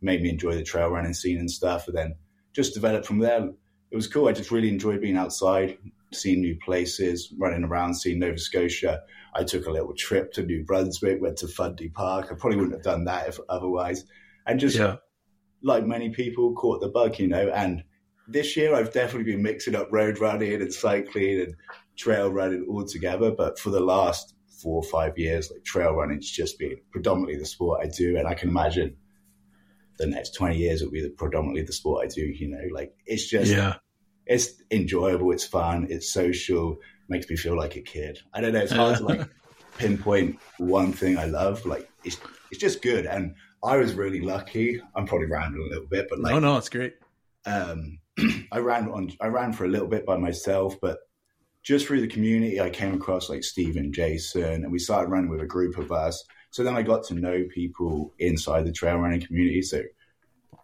made 0.00 0.22
me 0.22 0.30
enjoy 0.30 0.54
the 0.54 0.62
trail 0.62 0.88
running 0.88 1.14
scene 1.14 1.38
and 1.38 1.50
stuff. 1.50 1.88
And 1.88 1.96
then 1.96 2.14
just 2.52 2.74
developed 2.74 3.06
from 3.06 3.18
there. 3.18 3.50
It 3.90 3.96
was 3.96 4.06
cool. 4.06 4.28
I 4.28 4.32
just 4.32 4.50
really 4.50 4.68
enjoyed 4.68 5.00
being 5.00 5.16
outside, 5.16 5.78
seeing 6.12 6.40
new 6.40 6.56
places, 6.64 7.32
running 7.38 7.64
around, 7.64 7.94
seeing 7.94 8.18
Nova 8.18 8.38
Scotia. 8.38 9.02
I 9.34 9.44
took 9.44 9.66
a 9.66 9.70
little 9.70 9.94
trip 9.94 10.32
to 10.34 10.42
New 10.42 10.64
Brunswick, 10.64 11.20
went 11.20 11.38
to 11.38 11.48
Fundy 11.48 11.88
Park. 11.88 12.28
I 12.30 12.34
probably 12.34 12.56
wouldn't 12.58 12.74
have 12.74 12.84
done 12.84 13.04
that 13.04 13.28
if 13.28 13.38
otherwise. 13.48 14.04
And 14.46 14.60
just 14.60 14.76
yeah 14.76 14.96
like 15.62 15.86
many 15.86 16.10
people, 16.10 16.54
caught 16.54 16.80
the 16.80 16.88
bug, 16.88 17.18
you 17.18 17.28
know. 17.28 17.48
And 17.48 17.84
this 18.28 18.56
year, 18.56 18.74
I've 18.74 18.92
definitely 18.92 19.32
been 19.32 19.42
mixing 19.42 19.74
up 19.74 19.88
road 19.92 20.18
running 20.18 20.60
and 20.60 20.72
cycling 20.72 21.40
and 21.40 21.54
trail 21.96 22.30
running 22.30 22.66
all 22.68 22.84
together. 22.84 23.30
But 23.30 23.58
for 23.58 23.70
the 23.70 23.80
last 23.80 24.34
four 24.62 24.76
or 24.76 24.82
five 24.82 25.18
years, 25.18 25.50
like 25.50 25.64
trail 25.64 25.92
running's 25.92 26.30
just 26.30 26.58
been 26.58 26.76
predominantly 26.90 27.38
the 27.38 27.46
sport 27.46 27.80
I 27.82 27.88
do, 27.88 28.16
and 28.16 28.26
I 28.26 28.34
can 28.34 28.48
imagine 28.48 28.96
the 29.98 30.06
next 30.06 30.34
twenty 30.34 30.58
years 30.58 30.82
will 30.82 30.90
be 30.90 31.02
the, 31.02 31.10
predominantly 31.10 31.62
the 31.62 31.72
sport 31.72 32.04
I 32.04 32.08
do. 32.08 32.22
You 32.22 32.48
know, 32.48 32.74
like 32.74 32.94
it's 33.06 33.28
just 33.28 33.50
yeah. 33.50 33.74
It's 34.24 34.62
enjoyable. 34.70 35.32
It's 35.32 35.44
fun. 35.44 35.88
It's 35.90 36.12
social. 36.12 36.76
Makes 37.08 37.28
me 37.28 37.36
feel 37.36 37.56
like 37.56 37.76
a 37.76 37.80
kid. 37.80 38.20
I 38.32 38.40
don't 38.40 38.52
know. 38.52 38.60
It's 38.60 38.72
hard 38.72 38.98
to 38.98 39.04
like 39.04 39.28
pinpoint 39.78 40.38
one 40.58 40.92
thing 40.92 41.18
I 41.18 41.26
love. 41.26 41.66
Like 41.66 41.88
it's 42.04 42.18
it's 42.52 42.60
just 42.60 42.82
good. 42.82 43.06
And 43.06 43.34
I 43.64 43.78
was 43.78 43.94
really 43.94 44.20
lucky. 44.20 44.80
I'm 44.94 45.06
probably 45.06 45.26
rambling 45.26 45.66
a 45.66 45.70
little 45.70 45.88
bit, 45.88 46.06
but 46.10 46.20
like, 46.20 46.34
oh 46.34 46.38
no, 46.38 46.58
it's 46.58 46.68
great. 46.68 46.94
Um, 47.46 47.98
I 48.52 48.58
ran 48.58 48.88
on, 48.90 49.10
I 49.20 49.28
ran 49.28 49.54
for 49.54 49.64
a 49.64 49.68
little 49.68 49.88
bit 49.88 50.04
by 50.04 50.18
myself, 50.18 50.76
but 50.80 50.98
just 51.62 51.86
through 51.86 52.02
the 52.02 52.08
community, 52.08 52.60
I 52.60 52.68
came 52.68 52.92
across 52.92 53.30
like 53.30 53.42
Stephen, 53.42 53.92
Jason, 53.92 54.64
and 54.64 54.70
we 54.70 54.78
started 54.78 55.10
running 55.10 55.30
with 55.30 55.40
a 55.40 55.46
group 55.46 55.78
of 55.78 55.90
us. 55.90 56.22
So 56.50 56.62
then 56.62 56.76
I 56.76 56.82
got 56.82 57.04
to 57.04 57.14
know 57.14 57.44
people 57.54 58.12
inside 58.18 58.66
the 58.66 58.72
trail 58.72 58.96
running 58.96 59.24
community. 59.24 59.62
So 59.62 59.80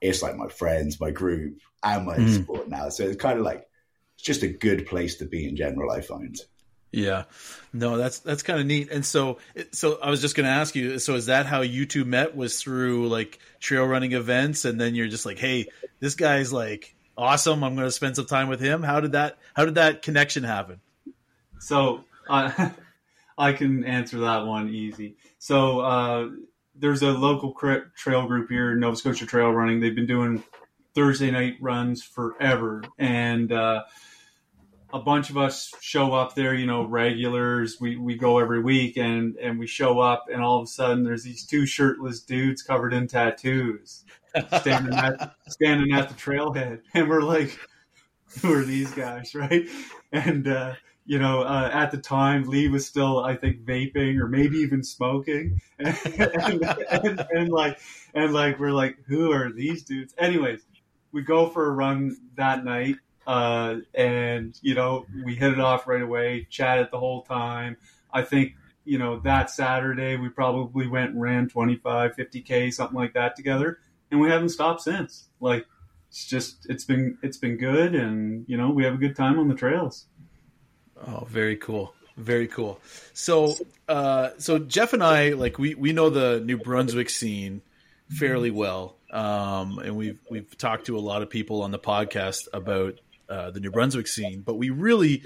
it's 0.02 0.22
like 0.22 0.36
my 0.36 0.48
friends, 0.48 1.00
my 1.00 1.10
group, 1.10 1.58
and 1.82 2.04
my 2.04 2.16
mm. 2.16 2.42
sport 2.42 2.68
now. 2.68 2.90
So 2.90 3.04
it's 3.04 3.16
kind 3.16 3.38
of 3.38 3.44
like 3.44 3.66
it's 4.16 4.24
just 4.24 4.42
a 4.42 4.48
good 4.48 4.86
place 4.86 5.16
to 5.16 5.24
be 5.24 5.48
in 5.48 5.56
general. 5.56 5.90
I 5.90 6.02
find. 6.02 6.36
Yeah, 6.90 7.24
no, 7.72 7.98
that's 7.98 8.20
that's 8.20 8.42
kind 8.42 8.60
of 8.60 8.66
neat. 8.66 8.90
And 8.90 9.04
so, 9.04 9.38
so 9.72 9.98
I 10.02 10.08
was 10.08 10.20
just 10.20 10.34
going 10.34 10.46
to 10.46 10.52
ask 10.52 10.74
you. 10.74 10.98
So, 10.98 11.16
is 11.16 11.26
that 11.26 11.46
how 11.46 11.60
you 11.60 11.84
two 11.84 12.04
met? 12.04 12.34
Was 12.34 12.62
through 12.62 13.08
like 13.08 13.38
trail 13.60 13.84
running 13.84 14.12
events, 14.12 14.64
and 14.64 14.80
then 14.80 14.94
you're 14.94 15.08
just 15.08 15.26
like, 15.26 15.38
hey, 15.38 15.66
this 16.00 16.14
guy's 16.14 16.52
like 16.52 16.94
awesome. 17.16 17.62
I'm 17.62 17.74
going 17.74 17.86
to 17.86 17.92
spend 17.92 18.16
some 18.16 18.26
time 18.26 18.48
with 18.48 18.60
him. 18.60 18.82
How 18.82 19.00
did 19.00 19.12
that? 19.12 19.38
How 19.54 19.66
did 19.66 19.74
that 19.74 20.00
connection 20.02 20.44
happen? 20.44 20.80
So, 21.58 22.04
uh, 22.28 22.70
I 23.38 23.52
can 23.52 23.84
answer 23.84 24.20
that 24.20 24.46
one 24.46 24.68
easy. 24.70 25.16
So 25.38 25.80
uh, 25.80 26.28
there's 26.74 27.02
a 27.02 27.12
local 27.12 27.54
trail 27.94 28.26
group 28.26 28.50
here, 28.50 28.74
Nova 28.74 28.96
Scotia 28.96 29.26
Trail 29.26 29.50
Running. 29.50 29.80
They've 29.80 29.94
been 29.94 30.06
doing 30.06 30.42
Thursday 30.94 31.30
night 31.30 31.54
runs 31.60 32.02
forever, 32.02 32.82
and 32.98 33.52
uh, 33.52 33.84
a 34.92 35.00
bunch 35.00 35.30
of 35.30 35.36
us 35.36 35.72
show 35.80 36.14
up 36.14 36.34
there. 36.34 36.54
You 36.54 36.66
know, 36.66 36.84
regulars. 36.84 37.80
We 37.80 37.96
we 37.96 38.16
go 38.16 38.38
every 38.38 38.62
week, 38.62 38.96
and 38.96 39.36
and 39.36 39.58
we 39.58 39.66
show 39.66 40.00
up, 40.00 40.26
and 40.32 40.42
all 40.42 40.58
of 40.58 40.64
a 40.64 40.68
sudden 40.68 41.04
there's 41.04 41.24
these 41.24 41.46
two 41.46 41.66
shirtless 41.66 42.20
dudes 42.20 42.62
covered 42.62 42.92
in 42.92 43.06
tattoos 43.06 44.04
standing 44.60 44.94
at 44.94 45.34
standing 45.48 45.92
at 45.92 46.08
the 46.08 46.14
trailhead, 46.14 46.80
and 46.94 47.08
we're 47.08 47.22
like, 47.22 47.58
who 48.40 48.52
are 48.52 48.64
these 48.64 48.90
guys, 48.92 49.34
right? 49.34 49.68
And 50.12 50.48
uh, 50.48 50.74
you 51.06 51.18
know, 51.18 51.42
uh, 51.42 51.70
at 51.72 51.90
the 51.90 51.98
time, 51.98 52.44
Lee 52.44 52.68
was 52.68 52.86
still, 52.86 53.24
I 53.24 53.34
think, 53.34 53.64
vaping 53.64 54.20
or 54.20 54.28
maybe 54.28 54.58
even 54.58 54.82
smoking, 54.82 55.60
and, 55.78 55.98
and, 56.18 56.62
and, 56.90 57.26
and, 57.30 57.48
like, 57.48 57.78
and 58.14 58.32
like, 58.32 58.58
we're 58.58 58.72
like, 58.72 58.98
who 59.06 59.32
are 59.32 59.50
these 59.50 59.84
dudes? 59.84 60.14
Anyways, 60.18 60.66
we 61.12 61.22
go 61.22 61.48
for 61.48 61.66
a 61.66 61.70
run 61.70 62.16
that 62.36 62.64
night, 62.64 62.96
uh, 63.28 63.76
and 63.94 64.58
you 64.62 64.74
know, 64.74 65.04
we 65.24 65.34
hit 65.34 65.52
it 65.52 65.60
off 65.60 65.86
right 65.86 66.00
away, 66.00 66.46
chatted 66.50 66.88
the 66.90 66.98
whole 66.98 67.22
time. 67.22 67.76
I 68.10 68.22
think, 68.22 68.54
you 68.86 68.96
know, 68.98 69.20
that 69.20 69.50
Saturday 69.50 70.16
we 70.16 70.30
probably 70.30 70.88
went 70.88 71.10
and 71.10 71.20
ran 71.20 71.46
25, 71.46 72.16
50k, 72.16 72.72
something 72.72 72.96
like 72.96 73.12
that 73.12 73.36
together, 73.36 73.80
and 74.10 74.18
we 74.18 74.30
haven't 74.30 74.48
stopped 74.48 74.80
since. 74.80 75.28
Like, 75.40 75.66
it's 76.08 76.26
just, 76.26 76.66
it's 76.70 76.84
been, 76.84 77.18
it's 77.22 77.36
been 77.36 77.58
good, 77.58 77.94
and 77.94 78.46
you 78.48 78.56
know, 78.56 78.70
we 78.70 78.82
have 78.84 78.94
a 78.94 78.98
good 78.98 79.14
time 79.14 79.38
on 79.38 79.46
the 79.46 79.54
trails. 79.54 80.06
Oh, 81.06 81.26
very 81.28 81.56
cool. 81.56 81.94
Very 82.16 82.48
cool. 82.48 82.80
So, 83.12 83.56
uh, 83.88 84.30
so 84.38 84.58
Geoff 84.58 84.94
and 84.94 85.04
I, 85.04 85.34
like, 85.34 85.58
we, 85.58 85.74
we 85.74 85.92
know 85.92 86.08
the 86.08 86.40
New 86.40 86.56
Brunswick 86.56 87.10
scene 87.10 87.60
fairly 88.08 88.50
well. 88.50 88.96
Um, 89.12 89.78
and 89.78 89.96
we've, 89.96 90.18
we've 90.28 90.56
talked 90.56 90.86
to 90.86 90.96
a 90.96 90.98
lot 90.98 91.22
of 91.22 91.30
people 91.30 91.62
on 91.62 91.70
the 91.70 91.78
podcast 91.78 92.48
about, 92.52 92.98
uh, 93.28 93.50
the 93.50 93.60
New 93.60 93.70
Brunswick 93.70 94.08
scene, 94.08 94.42
but 94.42 94.54
we 94.56 94.70
really, 94.70 95.22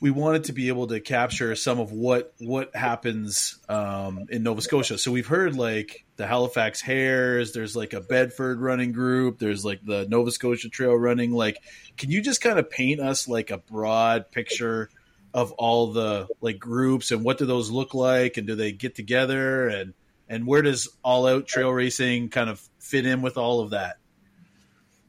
we 0.00 0.10
wanted 0.10 0.44
to 0.44 0.52
be 0.52 0.68
able 0.68 0.86
to 0.88 1.00
capture 1.00 1.54
some 1.56 1.80
of 1.80 1.92
what, 1.92 2.32
what 2.38 2.74
happens, 2.74 3.58
um, 3.68 4.26
in 4.28 4.42
Nova 4.42 4.60
Scotia. 4.60 4.98
So 4.98 5.10
we've 5.10 5.26
heard 5.26 5.56
like 5.56 6.04
the 6.16 6.26
Halifax 6.26 6.80
Hares, 6.80 7.52
there's 7.52 7.74
like 7.74 7.92
a 7.92 8.00
Bedford 8.00 8.60
running 8.60 8.92
group, 8.92 9.38
there's 9.38 9.64
like 9.64 9.84
the 9.84 10.06
Nova 10.08 10.30
Scotia 10.30 10.68
Trail 10.68 10.94
running. 10.94 11.32
Like, 11.32 11.62
can 11.96 12.10
you 12.10 12.20
just 12.20 12.40
kind 12.40 12.58
of 12.58 12.70
paint 12.70 13.00
us 13.00 13.26
like 13.26 13.50
a 13.50 13.58
broad 13.58 14.30
picture 14.30 14.90
of 15.36 15.52
all 15.52 15.92
the 15.92 16.26
like 16.40 16.58
groups 16.58 17.10
and 17.10 17.22
what 17.22 17.36
do 17.36 17.44
those 17.44 17.70
look 17.70 17.92
like 17.92 18.38
and 18.38 18.46
do 18.46 18.54
they 18.54 18.72
get 18.72 18.94
together 18.94 19.68
and 19.68 19.92
and 20.28 20.46
where 20.46 20.62
does 20.62 20.88
all 21.04 21.26
out 21.26 21.46
trail 21.46 21.70
racing 21.70 22.30
kind 22.30 22.48
of 22.48 22.58
fit 22.78 23.04
in 23.04 23.20
with 23.20 23.36
all 23.36 23.60
of 23.60 23.70
that? 23.70 23.96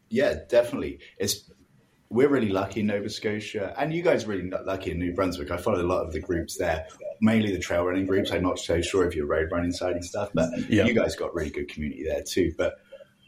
Yeah, 0.09 0.35
definitely. 0.49 0.99
It's 1.17 1.49
we're 2.09 2.29
really 2.29 2.49
lucky 2.49 2.79
in 2.81 2.87
Nova 2.87 3.09
Scotia, 3.09 3.73
and 3.77 3.93
you 3.93 4.01
guys 4.01 4.23
are 4.23 4.29
really 4.29 4.49
lucky 4.65 4.91
in 4.91 4.99
New 4.99 5.13
Brunswick. 5.13 5.51
I 5.51 5.57
follow 5.57 5.81
a 5.81 5.83
lot 5.83 6.05
of 6.05 6.13
the 6.13 6.21
groups 6.21 6.57
there, 6.57 6.87
mainly 7.21 7.51
the 7.51 7.59
trail 7.59 7.83
running 7.83 8.05
groups. 8.05 8.31
I'm 8.31 8.43
not 8.43 8.59
so 8.59 8.81
sure 8.81 9.05
if 9.05 9.15
you're 9.15 9.25
road 9.25 9.49
running 9.51 9.71
side 9.71 9.93
and 9.93 10.05
stuff, 10.05 10.29
but 10.33 10.49
yeah. 10.69 10.85
you 10.85 10.93
guys 10.93 11.15
got 11.15 11.35
really 11.35 11.49
good 11.49 11.67
community 11.67 12.05
there 12.05 12.23
too. 12.23 12.53
But 12.57 12.75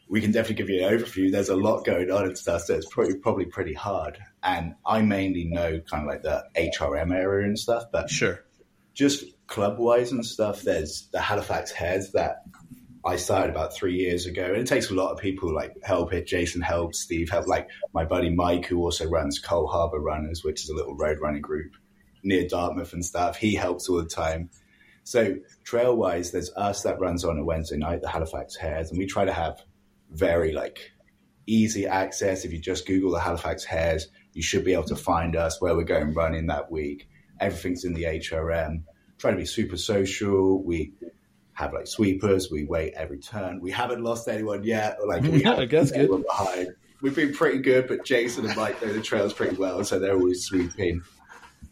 we 0.08 0.22
can 0.22 0.32
definitely 0.32 0.56
give 0.56 0.70
you 0.70 0.86
an 0.86 0.98
overview. 0.98 1.32
There's 1.32 1.50
a 1.50 1.56
lot 1.56 1.84
going 1.84 2.10
on 2.10 2.26
and 2.26 2.38
stuff, 2.38 2.64
so 2.64 2.76
it's 2.76 2.88
probably 2.88 3.16
probably 3.16 3.46
pretty 3.46 3.74
hard. 3.74 4.18
And 4.44 4.76
I 4.86 5.02
mainly 5.02 5.46
know 5.46 5.82
kind 5.82 6.04
of 6.04 6.08
like 6.08 6.24
the 6.24 6.46
HRM 6.56 7.14
area 7.14 7.48
and 7.48 7.60
stuff, 7.60 7.84
but 7.92 8.10
sure, 8.10 8.46
just 8.94 9.26
club 9.48 9.78
wise 9.78 10.12
and 10.12 10.26
stuff. 10.26 10.62
There's 10.62 11.10
the 11.12 11.20
Halifax 11.20 11.72
Hares, 11.72 12.12
that 12.14 12.44
I 13.06 13.16
started 13.16 13.52
about 13.52 13.74
three 13.74 13.96
years 13.96 14.26
ago, 14.26 14.44
and 14.44 14.58
it 14.58 14.68
takes 14.68 14.90
a 14.90 14.94
lot 14.94 15.12
of 15.12 15.20
people 15.20 15.54
like 15.54 15.74
help 15.84 16.14
it. 16.14 16.28
Jason 16.28 16.62
helps, 16.62 17.00
Steve 17.00 17.30
help, 17.30 17.48
like 17.48 17.70
my 17.94 18.04
buddy 18.04 18.30
Mike, 18.30 18.66
who 18.66 18.80
also 18.80 19.08
runs 19.08 19.40
Cole 19.40 19.68
Harbour 19.68 20.00
Runners, 20.00 20.44
which 20.44 20.64
is 20.64 20.70
a 20.70 20.76
little 20.76 20.96
road 20.96 21.20
running 21.22 21.42
group 21.42 21.72
near 22.24 22.48
Dartmouth 22.48 22.92
and 22.94 23.06
stuff. 23.06 23.38
He 23.38 23.56
helps 23.56 23.88
all 23.88 23.98
the 23.98 24.10
time. 24.10 24.50
So 25.04 25.38
trail 25.64 25.96
wise, 25.96 26.32
there's 26.32 26.52
us 26.56 26.84
that 26.84 27.00
runs 27.00 27.24
on 27.24 27.40
a 27.40 27.44
Wednesday 27.44 27.78
night, 27.78 28.02
the 28.02 28.10
Halifax 28.10 28.56
Hares, 28.56 28.90
and 28.90 29.00
we 29.00 29.06
try 29.06 29.26
to 29.26 29.34
have 29.34 29.62
very 30.12 30.52
like 30.52 30.92
easy 31.48 31.88
access. 31.88 32.44
If 32.44 32.52
you 32.52 32.60
just 32.60 32.86
Google 32.86 33.12
the 33.12 33.20
Halifax 33.20 33.64
Hares, 33.64 34.08
you 34.34 34.42
should 34.42 34.66
be 34.66 34.74
able 34.74 34.84
to 34.84 34.96
find 34.96 35.36
us 35.36 35.62
where 35.62 35.76
we're 35.76 35.84
going 35.84 36.14
running 36.14 36.48
that 36.48 36.72
week. 36.72 37.08
Everything's 37.40 37.86
in 37.86 37.94
the 37.94 38.04
HRM. 38.04 38.84
Trying 39.18 39.34
to 39.34 39.40
be 39.40 39.46
super 39.46 39.78
social. 39.78 40.62
We 40.62 40.94
have 41.60 41.74
like 41.74 41.88
sweepers. 41.88 42.50
We 42.50 42.64
wait 42.64 42.94
every 42.96 43.20
turn. 43.20 43.60
We 43.60 43.70
haven't 43.70 44.02
lost 44.02 44.30
anyone 44.30 44.64
yet. 44.64 44.98
Like 45.06 45.24
we 45.24 45.46
I 45.46 45.66
guess 45.66 45.92
good. 45.92 46.10
Behind. 46.26 46.70
We've 47.02 47.16
been 47.16 47.34
pretty 47.34 47.60
good, 47.60 47.88
but 47.88 48.06
Jason 48.06 48.46
and 48.46 48.56
Mike 48.56 48.82
know 48.82 48.94
the 48.94 49.02
trails 49.02 49.34
pretty 49.34 49.56
well, 49.56 49.84
so 49.84 50.00
they're 50.00 50.16
always 50.16 50.44
sweeping. 50.44 51.02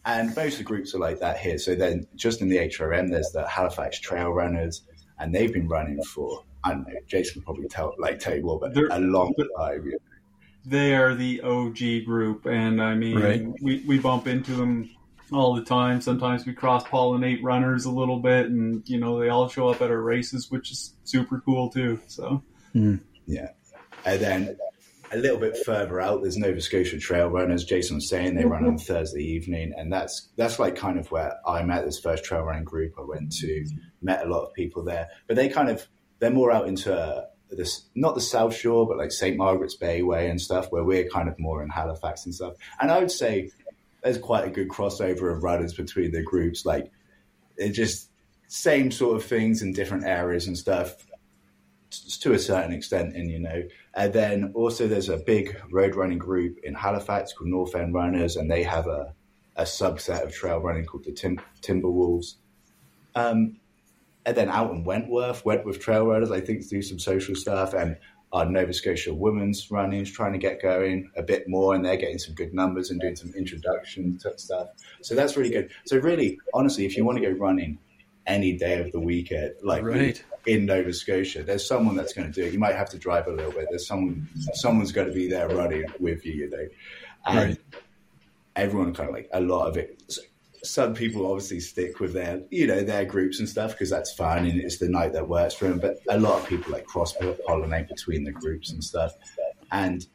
And 0.06 0.34
most 0.36 0.54
of 0.54 0.60
the 0.60 0.64
groups 0.64 0.94
are 0.94 1.00
like 1.00 1.20
that 1.20 1.38
here. 1.38 1.58
So 1.58 1.76
then, 1.76 2.08
just 2.16 2.42
in 2.42 2.50
the 2.50 2.58
HRM, 2.58 3.10
there's 3.12 3.32
the 3.32 3.46
Halifax 3.48 4.00
Trail 4.00 4.30
Runners, 4.30 4.84
and 5.20 5.34
they've 5.34 5.52
been 5.52 5.68
running 5.68 6.02
for 6.04 6.44
I 6.64 6.72
don't 6.72 6.88
know. 6.88 6.94
Jason 7.08 7.42
probably 7.42 7.68
tell 7.68 7.94
like 7.98 8.20
tell 8.20 8.36
you 8.36 8.44
more, 8.44 8.60
but 8.60 8.74
They're, 8.74 8.88
a 8.92 9.00
long 9.00 9.34
time. 9.58 9.86
You 9.86 9.92
know. 9.94 9.98
They 10.66 10.96
are 10.96 11.16
the 11.16 11.42
OG 11.42 12.06
group, 12.06 12.46
and 12.46 12.82
I 12.82 12.94
mean, 12.94 13.20
right. 13.20 13.46
we 13.62 13.84
we 13.88 14.00
bump 14.00 14.28
into 14.28 14.52
them 14.52 14.90
all 15.32 15.56
the 15.56 15.64
time. 15.64 16.02
Sometimes 16.02 16.46
we 16.46 16.54
cross 16.54 16.84
pollinate 16.86 17.44
runners 17.44 17.86
a 17.86 17.92
little 17.92 18.20
bit, 18.20 18.48
and 18.48 18.88
you 18.88 19.00
know 19.00 19.20
they 19.20 19.30
all 19.30 19.50
show 19.50 19.70
up 19.70 19.82
at 19.82 19.92
our 19.92 20.02
races, 20.02 20.50
which 20.50 20.72
is 20.72 20.94
super 21.04 21.42
cool 21.46 21.70
too. 21.70 22.00
So 22.08 22.44
mm. 22.74 23.00
yeah, 23.26 23.50
and 24.06 24.22
then 24.22 24.58
a 25.12 25.18
little 25.18 25.38
bit 25.38 25.58
further 25.66 26.02
out, 26.02 26.22
there's 26.22 26.38
Nova 26.38 26.60
Scotia 26.60 27.00
Trail 27.00 27.28
Runners. 27.28 27.64
Jason 27.64 27.96
was 27.96 28.10
saying 28.10 28.36
they 28.36 28.46
run 28.46 28.66
on 28.66 28.78
Thursday 28.78 29.24
evening, 29.24 29.74
and 29.78 29.92
that's 29.92 30.30
that's 30.36 30.60
like 30.60 30.76
kind 30.76 31.00
of 31.00 31.12
where 31.12 31.34
I 31.46 31.64
met 31.64 31.86
this 31.86 32.00
first 32.00 32.24
trail 32.24 32.42
running 32.42 32.64
group. 32.64 32.94
I 32.98 33.04
went 33.04 33.32
to, 33.38 33.66
met 34.02 34.26
a 34.26 34.30
lot 34.30 34.46
of 34.46 34.54
people 34.54 34.84
there, 34.84 35.08
but 35.28 35.36
they 35.36 35.50
kind 35.50 35.70
of 35.70 35.88
they're 36.20 36.32
more 36.32 36.52
out 36.52 36.68
into 36.68 37.26
this 37.50 37.88
not 37.96 38.16
the 38.16 38.22
South 38.22 38.56
Shore, 38.56 38.88
but 38.88 38.98
like 38.98 39.12
St 39.12 39.38
Margaret's 39.38 39.76
Bay 39.76 40.02
way 40.02 40.30
and 40.30 40.40
stuff, 40.40 40.72
where 40.72 40.84
we're 40.84 41.08
kind 41.10 41.30
of 41.30 41.40
more 41.40 41.64
in 41.64 41.70
Halifax 41.70 42.26
and 42.26 42.36
stuff. 42.36 42.54
And 42.80 42.92
I 42.92 43.00
would 43.00 43.12
say 43.12 43.52
there's 44.04 44.18
quite 44.18 44.48
a 44.48 44.52
good 44.52 44.70
crossover 44.70 45.32
of 45.32 45.44
runners 45.44 45.74
between 45.74 46.12
the 46.12 46.24
groups. 46.24 46.66
Like 46.66 46.92
it 47.58 47.72
just 47.72 48.10
same 48.48 48.92
sort 48.92 49.18
of 49.18 49.24
things 49.26 49.62
in 49.62 49.74
different 49.74 50.06
areas 50.06 50.48
and 50.48 50.58
stuff 50.58 51.06
to 52.22 52.34
a 52.34 52.40
certain 52.40 52.74
extent, 52.74 53.16
and 53.16 53.30
you 53.30 53.40
know. 53.40 53.64
And 53.94 54.14
then 54.14 54.52
also 54.54 54.88
there's 54.88 55.10
a 55.10 55.18
big 55.18 55.60
road 55.72 55.96
running 55.96 56.18
group 56.18 56.58
in 56.64 56.74
Halifax 56.74 57.34
called 57.34 57.50
North 57.50 57.76
End 57.76 57.94
Runners, 57.94 58.36
and 58.36 58.50
they 58.50 58.64
have 58.64 58.88
a 58.88 59.14
a 59.56 59.64
subset 59.64 60.24
of 60.24 60.32
trail 60.32 60.60
running 60.60 60.86
called 60.86 61.04
the 61.04 61.12
Tim- 61.12 61.42
Timberwolves. 61.62 62.36
Um, 63.16 63.58
and 64.24 64.38
then 64.38 64.50
out 64.50 64.72
in 64.72 64.84
Wentworth, 64.84 65.44
Wentworth 65.46 65.80
Trail 65.80 66.06
Runners, 66.06 66.32
I 66.32 66.42
think 66.42 66.68
do 66.70 66.82
some 66.82 67.00
social 67.00 67.36
stuff, 67.36 67.74
and 67.74 67.98
our 68.34 68.46
Nova 68.46 68.74
Scotia 68.74 69.14
women's 69.14 69.72
running 69.72 70.02
is 70.02 70.12
trying 70.12 70.34
to 70.34 70.38
get 70.38 70.62
going 70.62 71.10
a 71.16 71.24
bit 71.24 71.48
more, 71.48 71.74
and 71.74 71.86
they're 71.86 71.98
getting 71.98 72.18
some 72.18 72.36
good 72.36 72.54
numbers 72.54 72.90
and 72.90 73.00
doing 73.00 73.16
some 73.16 73.34
introduction 73.36 74.20
stuff. 74.38 74.68
So 75.02 75.16
that's 75.16 75.38
really 75.38 75.50
good. 75.50 75.72
So 75.86 75.98
really, 75.98 76.38
honestly, 76.54 76.86
if 76.86 76.98
you 76.98 77.06
want 77.06 77.20
to 77.20 77.24
go 77.24 77.32
running 77.32 77.80
any 78.26 78.58
day 78.58 78.82
of 78.82 78.92
the 78.92 79.00
weekend, 79.00 79.54
like 79.64 79.84
right. 79.84 80.22
in 80.46 80.66
Nova 80.66 80.92
Scotia, 80.92 81.44
there's 81.44 81.66
someone 81.66 81.96
that's 81.96 82.14
going 82.14 82.32
to 82.32 82.34
do 82.34 82.46
it. 82.46 82.52
You 82.52 82.60
might 82.60 82.76
have 82.76 82.90
to 82.90 82.98
drive 82.98 83.28
a 83.28 83.32
little 83.32 83.54
bit. 83.54 83.68
There's 83.70 83.88
someone, 83.88 84.28
someone's 84.54 84.92
going 84.92 85.08
to 85.08 85.14
be 85.14 85.30
there 85.30 85.48
running 85.48 85.86
with 86.00 86.26
you, 86.26 86.34
you 86.34 86.50
know. 86.50 86.68
And 87.26 87.38
right. 87.38 87.58
everyone 88.58 88.94
kind 88.94 89.08
of 89.10 89.16
like 89.16 89.30
a 89.32 89.40
lot 89.40 89.68
of 89.68 89.78
it 89.78 90.02
some 90.64 90.94
people 90.94 91.26
obviously 91.26 91.60
stick 91.60 92.00
with 92.00 92.14
their 92.14 92.42
you 92.50 92.68
know 92.68 92.84
their 92.84 93.06
groups 93.06 93.40
and 93.40 93.48
stuff 93.48 93.72
because 93.72 93.90
that's 93.90 94.14
fun 94.14 94.46
and 94.46 94.60
it's 94.60 94.78
the 94.78 94.90
night 94.90 95.14
that 95.14 95.28
works 95.28 95.54
for 95.54 95.68
them 95.68 95.80
but 95.80 95.98
a 96.10 96.20
lot 96.20 96.42
of 96.42 96.48
people 96.48 96.72
like 96.72 96.86
cross 96.86 97.16
pollinate 97.16 97.88
between 97.88 98.24
the 98.24 98.32
groups 98.32 98.72
and 98.72 98.84
stuff. 98.84 99.14
And 99.72 100.06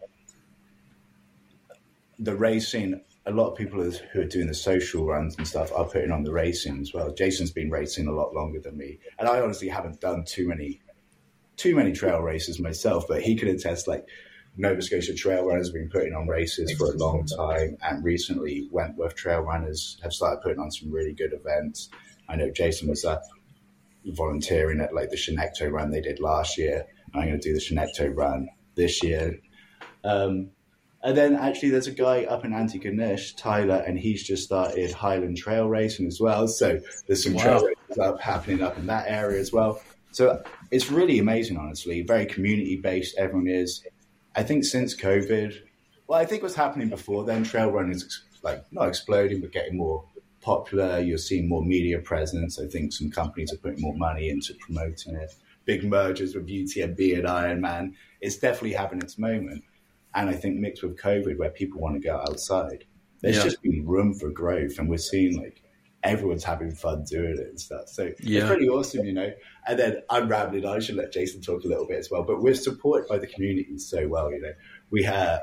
the 2.19 2.35
racing 2.35 3.01
a 3.25 3.31
lot 3.31 3.51
of 3.51 3.57
people 3.57 3.83
who 3.83 4.21
are 4.21 4.25
doing 4.25 4.49
the 4.49 4.55
social 4.55 5.07
runs 5.07 5.37
and 5.37 5.47
stuff 5.47 5.71
are 5.73 5.85
putting 5.85 6.11
on 6.11 6.25
the 6.25 6.33
racing 6.33 6.81
as 6.81 6.93
well. 6.93 7.13
Jason's 7.13 7.53
been 7.53 7.71
racing 7.71 8.09
a 8.09 8.13
lot 8.13 8.35
longer 8.35 8.59
than 8.61 8.77
me 8.77 8.99
and 9.19 9.29
i 9.29 9.41
honestly 9.41 9.69
haven't 9.69 10.01
done 10.01 10.25
too 10.25 10.49
many 10.49 10.81
too 11.57 11.77
many 11.77 11.93
trail 11.93 12.19
races 12.21 12.59
myself 12.59 13.07
but 13.07 13.23
he 13.23 13.37
can 13.37 13.49
attest 13.49 13.87
like 13.87 14.07
Nova 14.57 14.83
Scotia 14.83 15.15
Trail 15.15 15.45
Runners 15.47 15.69
have 15.69 15.75
been 15.75 15.89
putting 15.89 16.15
on 16.15 16.29
races 16.29 16.73
for 16.73 16.93
a 16.93 16.97
long 16.97 17.27
time, 17.27 17.77
and 17.83 18.05
recently 18.05 18.69
Wentworth 18.71 19.15
Trail 19.15 19.41
Runners 19.41 19.99
have 20.03 20.13
started 20.13 20.43
putting 20.43 20.59
on 20.59 20.71
some 20.71 20.93
really 20.93 21.15
good 21.15 21.33
events. 21.33 21.89
I 22.29 22.37
know 22.37 22.51
Jason 22.51 22.89
was 22.89 23.05
uh, 23.05 23.21
volunteering 24.05 24.81
at 24.81 24.95
like 24.95 25.11
the 25.11 25.17
Chignecto 25.17 25.71
run 25.71 25.91
they 25.91 26.01
did 26.01 26.21
last 26.21 26.59
year. 26.59 26.87
I'm 27.15 27.29
going 27.29 27.41
to 27.41 27.49
do 27.49 27.55
the 27.55 27.61
Chignecto 27.61 28.15
run 28.15 28.49
this 28.75 29.03
year. 29.03 29.41
Um, 30.05 30.51
And 31.05 31.17
then 31.17 31.35
actually, 31.35 31.71
there's 31.71 31.89
a 31.89 31.93
guy 31.93 32.25
up 32.25 32.45
in 32.45 32.53
Antigonish, 32.53 33.37
Tyler, 33.37 33.83
and 33.87 33.99
he's 33.99 34.23
just 34.23 34.45
started 34.45 34.93
Highland 34.93 35.37
Trail 35.37 35.69
racing 35.69 36.07
as 36.07 36.21
well. 36.21 36.47
So 36.47 36.79
there's 37.07 37.25
some 37.25 37.35
wow. 37.35 37.43
trail 37.43 37.67
races 37.67 37.99
up 37.99 38.21
happening 38.21 38.63
up 38.63 38.79
in 38.79 38.87
that 38.87 39.07
area 39.09 39.41
as 39.41 39.53
well. 39.53 39.81
So 40.13 40.43
it's 40.71 40.91
really 40.91 41.19
amazing, 41.19 41.57
honestly. 41.57 42.03
Very 42.03 42.27
community 42.27 42.77
based. 42.77 43.17
Everyone 43.19 43.49
is. 43.49 43.83
I 44.35 44.43
think 44.43 44.65
since 44.65 44.97
COVID, 44.97 45.55
well, 46.07 46.21
I 46.21 46.25
think 46.25 46.43
what's 46.43 46.55
happening 46.55 46.89
before 46.89 47.25
then, 47.25 47.45
trail 47.45 47.71
running 47.71 47.93
is 47.93 48.23
like 48.43 48.65
not 48.73 48.89
exploding, 48.89 49.41
but 49.41 49.53
getting 49.53 49.77
more 49.77 50.05
popular. 50.41 51.01
You're 51.01 51.19
seeing 51.19 51.49
more 51.49 51.65
media 51.65 51.99
presence. 51.99 52.59
I 52.61 52.67
think 52.67 52.93
some 52.93 53.11
companies 53.11 53.53
are 53.53 53.59
putting 53.59 53.81
more 53.81 53.97
money 53.97 54.29
into 54.29 54.55
promoting 54.55 55.15
it. 55.15 55.35
Big 55.65 55.85
mergers 55.85 56.35
with 56.35 56.49
UTMB 56.49 57.19
and 57.19 57.27
Ironman. 57.27 57.95
It's 58.21 58.37
definitely 58.37 58.73
having 58.73 59.01
its 59.01 59.19
moment. 59.19 59.65
And 60.15 60.29
I 60.29 60.35
think 60.35 60.59
mixed 60.59 60.83
with 60.83 60.99
COVID, 60.99 61.39
where 61.39 61.51
people 61.51 61.81
want 61.81 61.95
to 61.95 62.07
go 62.07 62.17
outside, 62.17 62.85
there's 63.23 63.37
yeah. 63.37 63.45
just 63.45 63.63
been 63.63 63.87
room 63.87 64.15
for 64.15 64.29
growth, 64.31 64.79
and 64.79 64.89
we're 64.89 64.99
seeing 64.99 65.41
like 65.41 65.62
everyone's 66.03 66.45
having 66.45 66.73
fun 66.73 67.05
doing 67.05 67.37
it 67.39 67.47
and 67.49 67.61
stuff. 67.61 67.89
So 67.89 68.11
yeah. 68.21 68.41
it's 68.41 68.49
pretty 68.49 68.69
awesome, 68.69 69.05
you 69.05 69.13
know. 69.13 69.31
And 69.67 69.79
then 69.79 70.03
I'm 70.11 70.29
rambling. 70.29 70.67
I 70.67 70.81
should 70.81 70.97
let 70.97 71.13
Jason 71.13 71.41
talk 71.41 71.65
a 71.65 71.69
little 71.69 71.87
bit 71.87 71.99
as 71.99 72.11
well. 72.11 72.25
But 72.25 72.43
we're 72.43 72.55
supported 72.55 73.09
by 73.09 73.19
the 73.19 73.27
community 73.27 73.79
so 73.79 74.09
well, 74.09 74.31
you 74.31 74.41
know. 74.41 74.53
We 74.91 75.03
have 75.05 75.43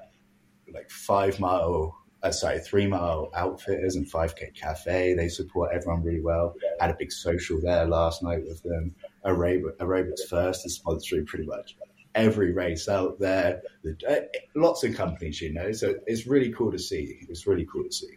like 0.73 0.89
five 0.89 1.39
mile, 1.39 1.97
uh, 2.23 2.31
sorry, 2.31 2.59
three 2.59 2.87
mile 2.87 3.31
outfitters 3.35 3.95
and 3.95 4.11
5K 4.11 4.53
cafe. 4.55 5.13
They 5.13 5.29
support 5.29 5.71
everyone 5.73 6.03
really 6.03 6.21
well. 6.21 6.55
Had 6.79 6.89
a 6.89 6.95
big 6.97 7.11
social 7.11 7.59
there 7.61 7.85
last 7.85 8.21
night 8.21 8.43
with 8.45 8.61
them. 8.63 8.93
Aerobic, 9.25 9.77
Aerobics 9.79 10.27
First 10.29 10.65
is 10.65 10.79
sponsoring 10.79 11.25
pretty 11.25 11.45
much 11.45 11.75
every 12.15 12.51
race 12.51 12.89
out 12.89 13.19
there. 13.19 13.61
Uh, 14.07 14.15
lots 14.55 14.83
of 14.83 14.95
companies, 14.95 15.41
you 15.41 15.53
know. 15.53 15.71
So 15.71 15.95
it's 16.05 16.27
really 16.27 16.51
cool 16.51 16.71
to 16.71 16.79
see. 16.79 17.19
It's 17.29 17.47
really 17.47 17.65
cool 17.71 17.83
to 17.85 17.91
see. 17.91 18.07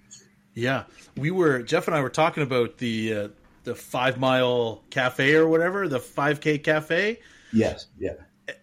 Yeah, 0.54 0.84
we 1.16 1.30
were 1.30 1.62
Geoff 1.62 1.86
and 1.88 1.96
I 1.96 2.00
were 2.00 2.10
talking 2.10 2.42
about 2.42 2.78
the 2.78 3.14
uh, 3.14 3.28
the 3.64 3.74
five 3.74 4.18
mile 4.18 4.84
cafe 4.90 5.34
or 5.34 5.48
whatever, 5.48 5.88
the 5.88 6.00
five 6.00 6.40
k 6.40 6.58
cafe. 6.58 7.20
Yes, 7.52 7.86
yeah. 7.98 8.14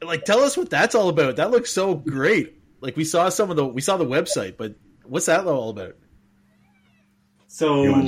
Like, 0.03 0.25
tell 0.25 0.39
us 0.39 0.57
what 0.57 0.69
that's 0.69 0.93
all 0.93 1.09
about. 1.09 1.37
That 1.37 1.51
looks 1.51 1.71
so 1.71 1.95
great. 1.95 2.61
Like 2.81 2.95
we 2.95 3.05
saw 3.05 3.29
some 3.29 3.49
of 3.49 3.55
the 3.55 3.65
we 3.65 3.81
saw 3.81 3.97
the 3.97 4.05
website, 4.05 4.57
but 4.57 4.75
what's 5.03 5.25
that 5.25 5.45
all 5.45 5.69
about? 5.69 5.95
So, 7.47 8.05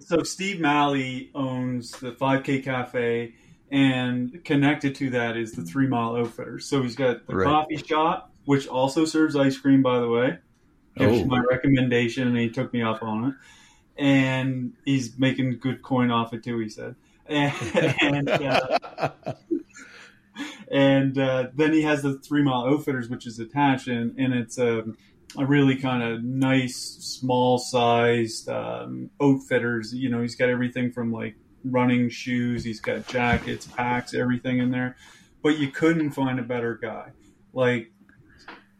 so 0.00 0.22
Steve 0.22 0.60
Malley 0.60 1.30
owns 1.34 1.90
the 1.90 2.12
5K 2.12 2.64
Cafe, 2.64 3.34
and 3.70 4.42
connected 4.44 4.94
to 4.96 5.10
that 5.10 5.36
is 5.36 5.52
the 5.52 5.62
Three 5.62 5.86
Mile 5.86 6.16
Outfitters. 6.16 6.64
So 6.64 6.82
he's 6.82 6.96
got 6.96 7.26
the 7.26 7.36
right. 7.36 7.44
coffee 7.44 7.76
shop, 7.76 8.32
which 8.46 8.66
also 8.66 9.04
serves 9.04 9.36
ice 9.36 9.58
cream, 9.58 9.82
by 9.82 10.00
the 10.00 10.08
way. 10.08 10.38
Gives 10.96 11.22
oh. 11.22 11.24
my 11.26 11.40
recommendation, 11.40 12.28
and 12.28 12.36
he 12.36 12.50
took 12.50 12.72
me 12.72 12.82
up 12.82 13.02
on 13.02 13.24
it. 13.26 13.34
And 13.98 14.74
he's 14.84 15.18
making 15.18 15.58
good 15.58 15.82
coin 15.82 16.10
off 16.10 16.32
it 16.34 16.42
too. 16.42 16.58
He 16.58 16.68
said, 16.68 16.96
and 17.26 17.54
and, 18.02 18.28
uh, 18.28 19.10
and 20.70 21.18
uh, 21.18 21.48
then 21.54 21.72
he 21.72 21.82
has 21.82 22.02
the 22.02 22.18
Three 22.18 22.42
Mile 22.42 22.66
Outfitters, 22.66 23.08
which 23.08 23.26
is 23.26 23.38
attached, 23.38 23.88
and 23.88 24.18
and 24.18 24.34
it's 24.34 24.58
a 24.58 24.84
a 25.38 25.44
really 25.44 25.76
kind 25.76 26.02
of 26.02 26.22
nice, 26.22 26.76
small 26.76 27.58
sized 27.58 28.48
um, 28.48 29.10
outfitters. 29.20 29.92
You 29.94 30.08
know, 30.08 30.22
he's 30.22 30.36
got 30.36 30.48
everything 30.48 30.92
from 30.92 31.12
like 31.12 31.36
running 31.64 32.08
shoes, 32.08 32.64
he's 32.64 32.80
got 32.80 33.06
jackets, 33.06 33.66
packs, 33.66 34.14
everything 34.14 34.58
in 34.58 34.70
there. 34.70 34.96
But 35.42 35.58
you 35.58 35.70
couldn't 35.70 36.12
find 36.12 36.38
a 36.38 36.42
better 36.42 36.78
guy. 36.80 37.10
Like 37.52 37.92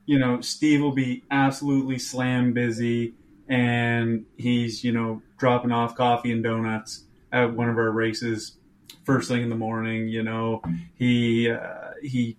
you 0.06 0.18
know, 0.18 0.40
Steve 0.40 0.80
will 0.80 0.92
be 0.92 1.24
absolutely 1.30 1.98
slam 1.98 2.52
busy 2.52 3.14
and 3.48 4.24
he's, 4.36 4.82
you 4.82 4.92
know, 4.92 5.20
dropping 5.36 5.72
off 5.72 5.96
coffee 5.96 6.32
and 6.32 6.42
donuts 6.42 7.04
at 7.32 7.52
one 7.52 7.68
of 7.68 7.76
our 7.76 7.90
races 7.90 8.56
first 9.04 9.28
thing 9.28 9.42
in 9.42 9.50
the 9.50 9.56
morning, 9.56 10.08
you 10.08 10.22
know. 10.22 10.62
He 10.94 11.50
uh, 11.50 11.90
he 12.02 12.38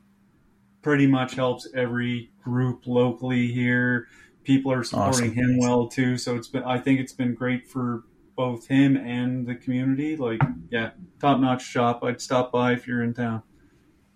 pretty 0.82 1.08
much 1.08 1.36
helps 1.36 1.68
every 1.76 2.32
group 2.44 2.88
locally 2.88 3.48
here. 3.52 4.08
People 4.44 4.72
are 4.72 4.84
supporting 4.84 5.32
awesome. 5.32 5.34
him 5.34 5.58
well 5.60 5.88
too, 5.88 6.18
so 6.18 6.36
it's 6.36 6.48
been 6.48 6.64
I 6.64 6.80
think 6.80 7.00
it's 7.00 7.14
been 7.14 7.34
great 7.34 7.68
for 7.68 8.04
both 8.36 8.68
him 8.68 8.96
and 8.96 9.46
the 9.46 9.56
community. 9.56 10.16
Like, 10.16 10.42
yeah, 10.70 10.92
top 11.20 11.40
notch 11.40 11.64
shop. 11.64 12.04
I'd 12.04 12.22
stop 12.22 12.52
by 12.52 12.74
if 12.74 12.88
you're 12.88 13.04
in 13.04 13.14
town. 13.14 13.44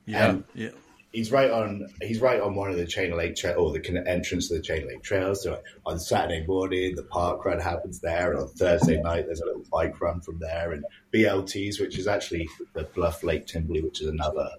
Yeah, 0.05 0.37
yeah 0.53 0.69
he's 1.12 1.32
right 1.32 1.52
on 1.52 1.88
he's 2.02 2.21
right 2.21 2.41
on 2.41 2.56
one 2.56 2.71
of 2.71 2.78
the 2.78 2.86
Chain 2.86 3.15
Lake 3.15 3.36
trail 3.36 3.60
or 3.60 3.71
the 3.71 4.04
entrance 4.08 4.47
to 4.47 4.56
the 4.56 4.62
Chain 4.62 4.88
Lake 4.88 5.04
trails. 5.04 5.43
So 5.43 5.62
on 5.86 6.00
Saturday 6.00 6.45
morning, 6.45 6.95
the 6.95 7.04
park 7.04 7.45
run 7.45 7.60
happens 7.60 8.00
there, 8.00 8.32
and 8.32 8.41
on 8.41 8.47
Thursday 8.50 8.95
mm-hmm. 8.95 9.08
night, 9.08 9.26
there's 9.26 9.41
a 9.41 9.45
little 9.45 9.65
bike 9.71 10.00
run 10.02 10.21
from 10.21 10.39
there, 10.39 10.71
and 10.71 10.86
BLTs, 11.13 11.80
which 11.80 11.97
is 11.97 12.08
actually 12.08 12.50
the 12.74 12.84
Bluff 12.84 13.24
Lake 13.24 13.45
Timberley, 13.45 13.82
which 13.82 14.02
is 14.02 14.08
another 14.08 14.50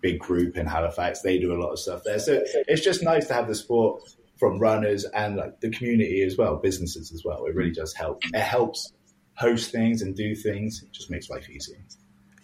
big 0.00 0.18
group 0.18 0.56
in 0.56 0.66
Halifax. 0.66 1.22
They 1.22 1.38
do 1.38 1.52
a 1.52 1.60
lot 1.60 1.72
of 1.72 1.78
stuff 1.78 2.02
there, 2.04 2.18
so 2.18 2.42
it's 2.68 2.82
just 2.82 3.02
nice 3.02 3.26
to 3.28 3.34
have 3.34 3.48
the 3.48 3.54
sport 3.54 4.02
from 4.36 4.58
runners 4.58 5.04
and 5.04 5.36
like 5.36 5.60
the 5.60 5.70
community 5.70 6.22
as 6.22 6.36
well, 6.36 6.56
businesses 6.56 7.12
as 7.12 7.24
well. 7.24 7.44
It 7.46 7.54
really 7.54 7.72
does 7.72 7.94
help. 7.94 8.20
It 8.32 8.40
helps 8.40 8.92
host 9.36 9.70
things 9.70 10.02
and 10.02 10.14
do 10.14 10.34
things. 10.34 10.82
It 10.82 10.92
just 10.92 11.10
makes 11.10 11.30
life 11.30 11.48
easier. 11.48 11.78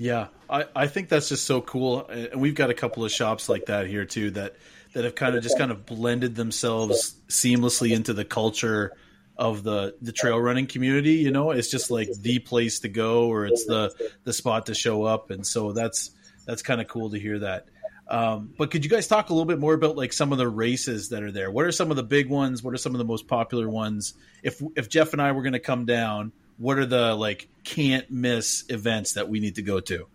Yeah, 0.00 0.28
I, 0.48 0.64
I 0.74 0.86
think 0.86 1.10
that's 1.10 1.28
just 1.28 1.44
so 1.44 1.60
cool, 1.60 2.08
and 2.08 2.40
we've 2.40 2.54
got 2.54 2.70
a 2.70 2.74
couple 2.74 3.04
of 3.04 3.12
shops 3.12 3.50
like 3.50 3.66
that 3.66 3.86
here 3.86 4.06
too 4.06 4.30
that 4.30 4.56
that 4.94 5.04
have 5.04 5.14
kind 5.14 5.36
of 5.36 5.42
just 5.42 5.58
kind 5.58 5.70
of 5.70 5.84
blended 5.84 6.34
themselves 6.34 7.14
seamlessly 7.28 7.94
into 7.94 8.14
the 8.14 8.24
culture 8.24 8.96
of 9.36 9.62
the 9.62 9.94
the 10.00 10.10
trail 10.10 10.40
running 10.40 10.66
community. 10.66 11.16
You 11.16 11.32
know, 11.32 11.50
it's 11.50 11.70
just 11.70 11.90
like 11.90 12.08
the 12.14 12.38
place 12.38 12.80
to 12.80 12.88
go, 12.88 13.28
or 13.28 13.44
it's 13.44 13.66
the 13.66 13.94
the 14.24 14.32
spot 14.32 14.66
to 14.66 14.74
show 14.74 15.04
up, 15.04 15.30
and 15.30 15.46
so 15.46 15.72
that's 15.72 16.12
that's 16.46 16.62
kind 16.62 16.80
of 16.80 16.88
cool 16.88 17.10
to 17.10 17.18
hear 17.18 17.40
that. 17.40 17.66
Um, 18.08 18.54
but 18.56 18.70
could 18.70 18.86
you 18.86 18.90
guys 18.90 19.06
talk 19.06 19.28
a 19.28 19.34
little 19.34 19.44
bit 19.44 19.58
more 19.58 19.74
about 19.74 19.96
like 19.96 20.14
some 20.14 20.32
of 20.32 20.38
the 20.38 20.48
races 20.48 21.10
that 21.10 21.22
are 21.22 21.30
there? 21.30 21.50
What 21.50 21.66
are 21.66 21.72
some 21.72 21.90
of 21.90 21.98
the 21.98 22.02
big 22.02 22.30
ones? 22.30 22.62
What 22.62 22.72
are 22.72 22.78
some 22.78 22.94
of 22.94 22.98
the 23.00 23.04
most 23.04 23.28
popular 23.28 23.68
ones? 23.68 24.14
If 24.42 24.62
if 24.76 24.88
Geoff 24.88 25.12
and 25.12 25.20
I 25.20 25.32
were 25.32 25.42
going 25.42 25.52
to 25.52 25.58
come 25.60 25.84
down, 25.84 26.32
what 26.60 26.78
are 26.78 26.86
the 26.86 27.14
like 27.14 27.48
can't 27.64 28.08
miss 28.10 28.64
events 28.68 29.14
that 29.14 29.28
we 29.28 29.40
need 29.40 29.54
to 29.54 29.62
go 29.62 29.80
to? 29.80 30.06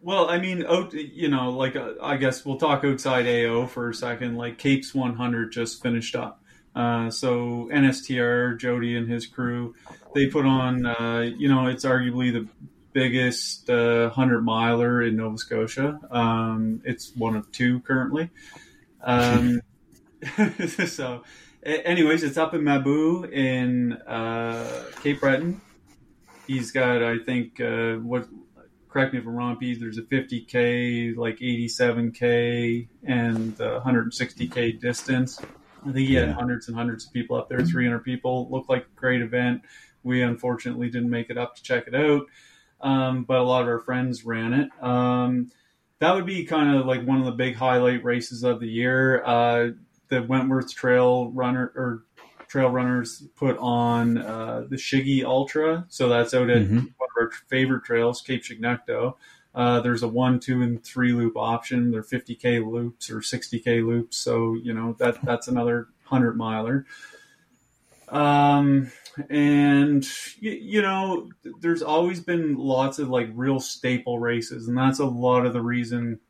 Well, 0.00 0.30
I 0.30 0.38
mean, 0.38 0.64
you 0.92 1.28
know, 1.28 1.50
like 1.50 1.74
uh, 1.74 1.94
I 2.00 2.16
guess 2.16 2.44
we'll 2.44 2.58
talk 2.58 2.84
outside 2.84 3.26
AO 3.26 3.66
for 3.66 3.90
a 3.90 3.94
second. 3.94 4.36
Like 4.36 4.56
Capes 4.56 4.94
100 4.94 5.50
just 5.50 5.82
finished 5.82 6.14
up, 6.14 6.40
uh, 6.76 7.10
so 7.10 7.68
NSTR 7.72 8.56
Jody 8.56 8.96
and 8.96 9.10
his 9.10 9.26
crew, 9.26 9.74
they 10.14 10.28
put 10.28 10.46
on, 10.46 10.86
uh, 10.86 11.28
you 11.36 11.48
know, 11.48 11.66
it's 11.66 11.84
arguably 11.84 12.32
the 12.32 12.46
biggest 12.92 13.68
uh, 13.68 14.10
hundred 14.10 14.42
miler 14.42 15.02
in 15.02 15.16
Nova 15.16 15.38
Scotia. 15.38 15.98
Um, 16.08 16.82
it's 16.84 17.12
one 17.16 17.34
of 17.34 17.50
two 17.50 17.80
currently. 17.80 18.30
Um, 19.02 19.60
so 20.86 21.24
anyways, 21.66 22.22
it's 22.22 22.36
up 22.36 22.54
in 22.54 22.62
Mabou 22.62 23.24
in 23.30 23.92
uh, 23.92 24.84
Cape 25.02 25.20
Breton. 25.20 25.60
He's 26.46 26.70
got, 26.70 27.02
I 27.02 27.18
think, 27.18 27.60
uh, 27.60 27.94
what? 27.94 28.28
Correct 28.88 29.12
me 29.12 29.18
if 29.18 29.26
I'm 29.26 29.34
wrong, 29.34 29.56
Pete. 29.56 29.78
There's 29.80 29.98
a 29.98 30.02
50k, 30.02 31.16
like 31.16 31.38
87k, 31.38 32.88
and 33.04 33.56
160k 33.56 34.80
distance. 34.80 35.40
I 35.82 35.92
think 35.92 36.08
he 36.08 36.14
had 36.14 36.30
hundreds 36.30 36.68
and 36.68 36.76
hundreds 36.76 37.06
of 37.06 37.12
people 37.12 37.36
up 37.36 37.48
there, 37.48 37.60
300 37.60 37.98
people. 38.00 38.48
Looked 38.50 38.70
like 38.70 38.84
a 38.84 38.98
great 38.98 39.20
event. 39.20 39.62
We 40.02 40.22
unfortunately 40.22 40.88
didn't 40.88 41.10
make 41.10 41.30
it 41.30 41.36
up 41.36 41.56
to 41.56 41.62
check 41.62 41.88
it 41.88 41.94
out, 41.94 42.26
um, 42.80 43.24
but 43.24 43.38
a 43.38 43.42
lot 43.42 43.62
of 43.62 43.68
our 43.68 43.80
friends 43.80 44.24
ran 44.24 44.54
it. 44.54 44.70
Um, 44.82 45.50
that 45.98 46.14
would 46.14 46.26
be 46.26 46.44
kind 46.44 46.76
of 46.76 46.86
like 46.86 47.04
one 47.04 47.18
of 47.18 47.26
the 47.26 47.32
big 47.32 47.56
highlight 47.56 48.04
races 48.04 48.44
of 48.44 48.60
the 48.60 48.68
year. 48.68 49.22
Uh, 49.24 49.68
the 50.08 50.22
Wentworth 50.22 50.74
Trail 50.74 51.30
Runner 51.30 51.72
or 51.74 52.04
Trail 52.48 52.70
Runners 52.70 53.24
put 53.36 53.56
on 53.58 54.18
uh, 54.18 54.64
the 54.68 54.76
Shiggy 54.76 55.24
Ultra. 55.24 55.84
So 55.88 56.08
that's 56.08 56.32
out 56.32 56.50
at 56.50 56.62
mm-hmm. 56.62 56.76
one 56.76 57.08
of 57.16 57.22
our 57.22 57.30
favorite 57.48 57.84
trails, 57.84 58.22
Cape 58.22 58.42
Chignecto. 58.42 59.14
Uh, 59.54 59.80
there's 59.80 60.02
a 60.02 60.08
one, 60.08 60.38
two, 60.38 60.62
and 60.62 60.84
three 60.84 61.12
loop 61.12 61.36
option. 61.36 61.90
They're 61.90 62.02
50k 62.02 62.70
loops 62.70 63.10
or 63.10 63.20
60k 63.20 63.84
loops. 63.86 64.16
So 64.18 64.54
you 64.54 64.74
know 64.74 64.94
that 64.98 65.22
that's 65.24 65.48
another 65.48 65.88
hundred 66.04 66.36
miler. 66.36 66.86
Um, 68.08 68.92
and 69.30 70.06
you, 70.38 70.52
you 70.52 70.82
know, 70.82 71.30
there's 71.60 71.82
always 71.82 72.20
been 72.20 72.56
lots 72.56 72.98
of 72.98 73.08
like 73.08 73.30
real 73.34 73.58
staple 73.58 74.18
races, 74.18 74.68
and 74.68 74.76
that's 74.76 74.98
a 74.98 75.06
lot 75.06 75.46
of 75.46 75.52
the 75.52 75.62
reason 75.62 76.20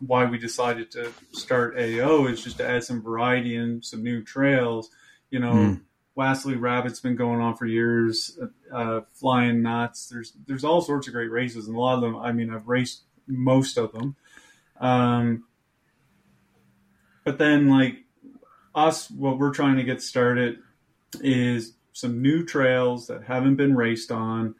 why 0.00 0.24
we 0.24 0.38
decided 0.38 0.90
to 0.92 1.12
start 1.32 1.78
AO 1.78 2.26
is 2.26 2.42
just 2.42 2.58
to 2.58 2.68
add 2.68 2.84
some 2.84 3.02
variety 3.02 3.56
and 3.56 3.84
some 3.84 4.02
new 4.02 4.22
trails. 4.22 4.90
You 5.30 5.40
know, 5.40 5.52
mm. 5.52 5.80
Wassaily 6.16 6.60
Rabbit's 6.60 7.00
been 7.00 7.16
going 7.16 7.40
on 7.40 7.56
for 7.56 7.66
years. 7.66 8.38
Uh, 8.72 9.00
Flying 9.14 9.62
Knots. 9.62 10.08
There's 10.08 10.32
there's 10.46 10.64
all 10.64 10.80
sorts 10.80 11.06
of 11.06 11.12
great 11.12 11.30
races, 11.30 11.66
and 11.66 11.76
a 11.76 11.80
lot 11.80 11.94
of 11.96 12.00
them. 12.02 12.16
I 12.16 12.32
mean, 12.32 12.52
I've 12.52 12.68
raced 12.68 13.02
most 13.26 13.78
of 13.78 13.92
them. 13.92 14.16
Um, 14.80 15.44
but 17.24 17.38
then 17.38 17.68
like 17.68 18.04
us, 18.74 19.10
what 19.10 19.38
we're 19.38 19.54
trying 19.54 19.76
to 19.76 19.84
get 19.84 20.02
started 20.02 20.58
is 21.20 21.74
some 21.92 22.22
new 22.22 22.44
trails 22.44 23.06
that 23.06 23.24
haven't 23.24 23.56
been 23.56 23.74
raced 23.74 24.10
on. 24.10 24.54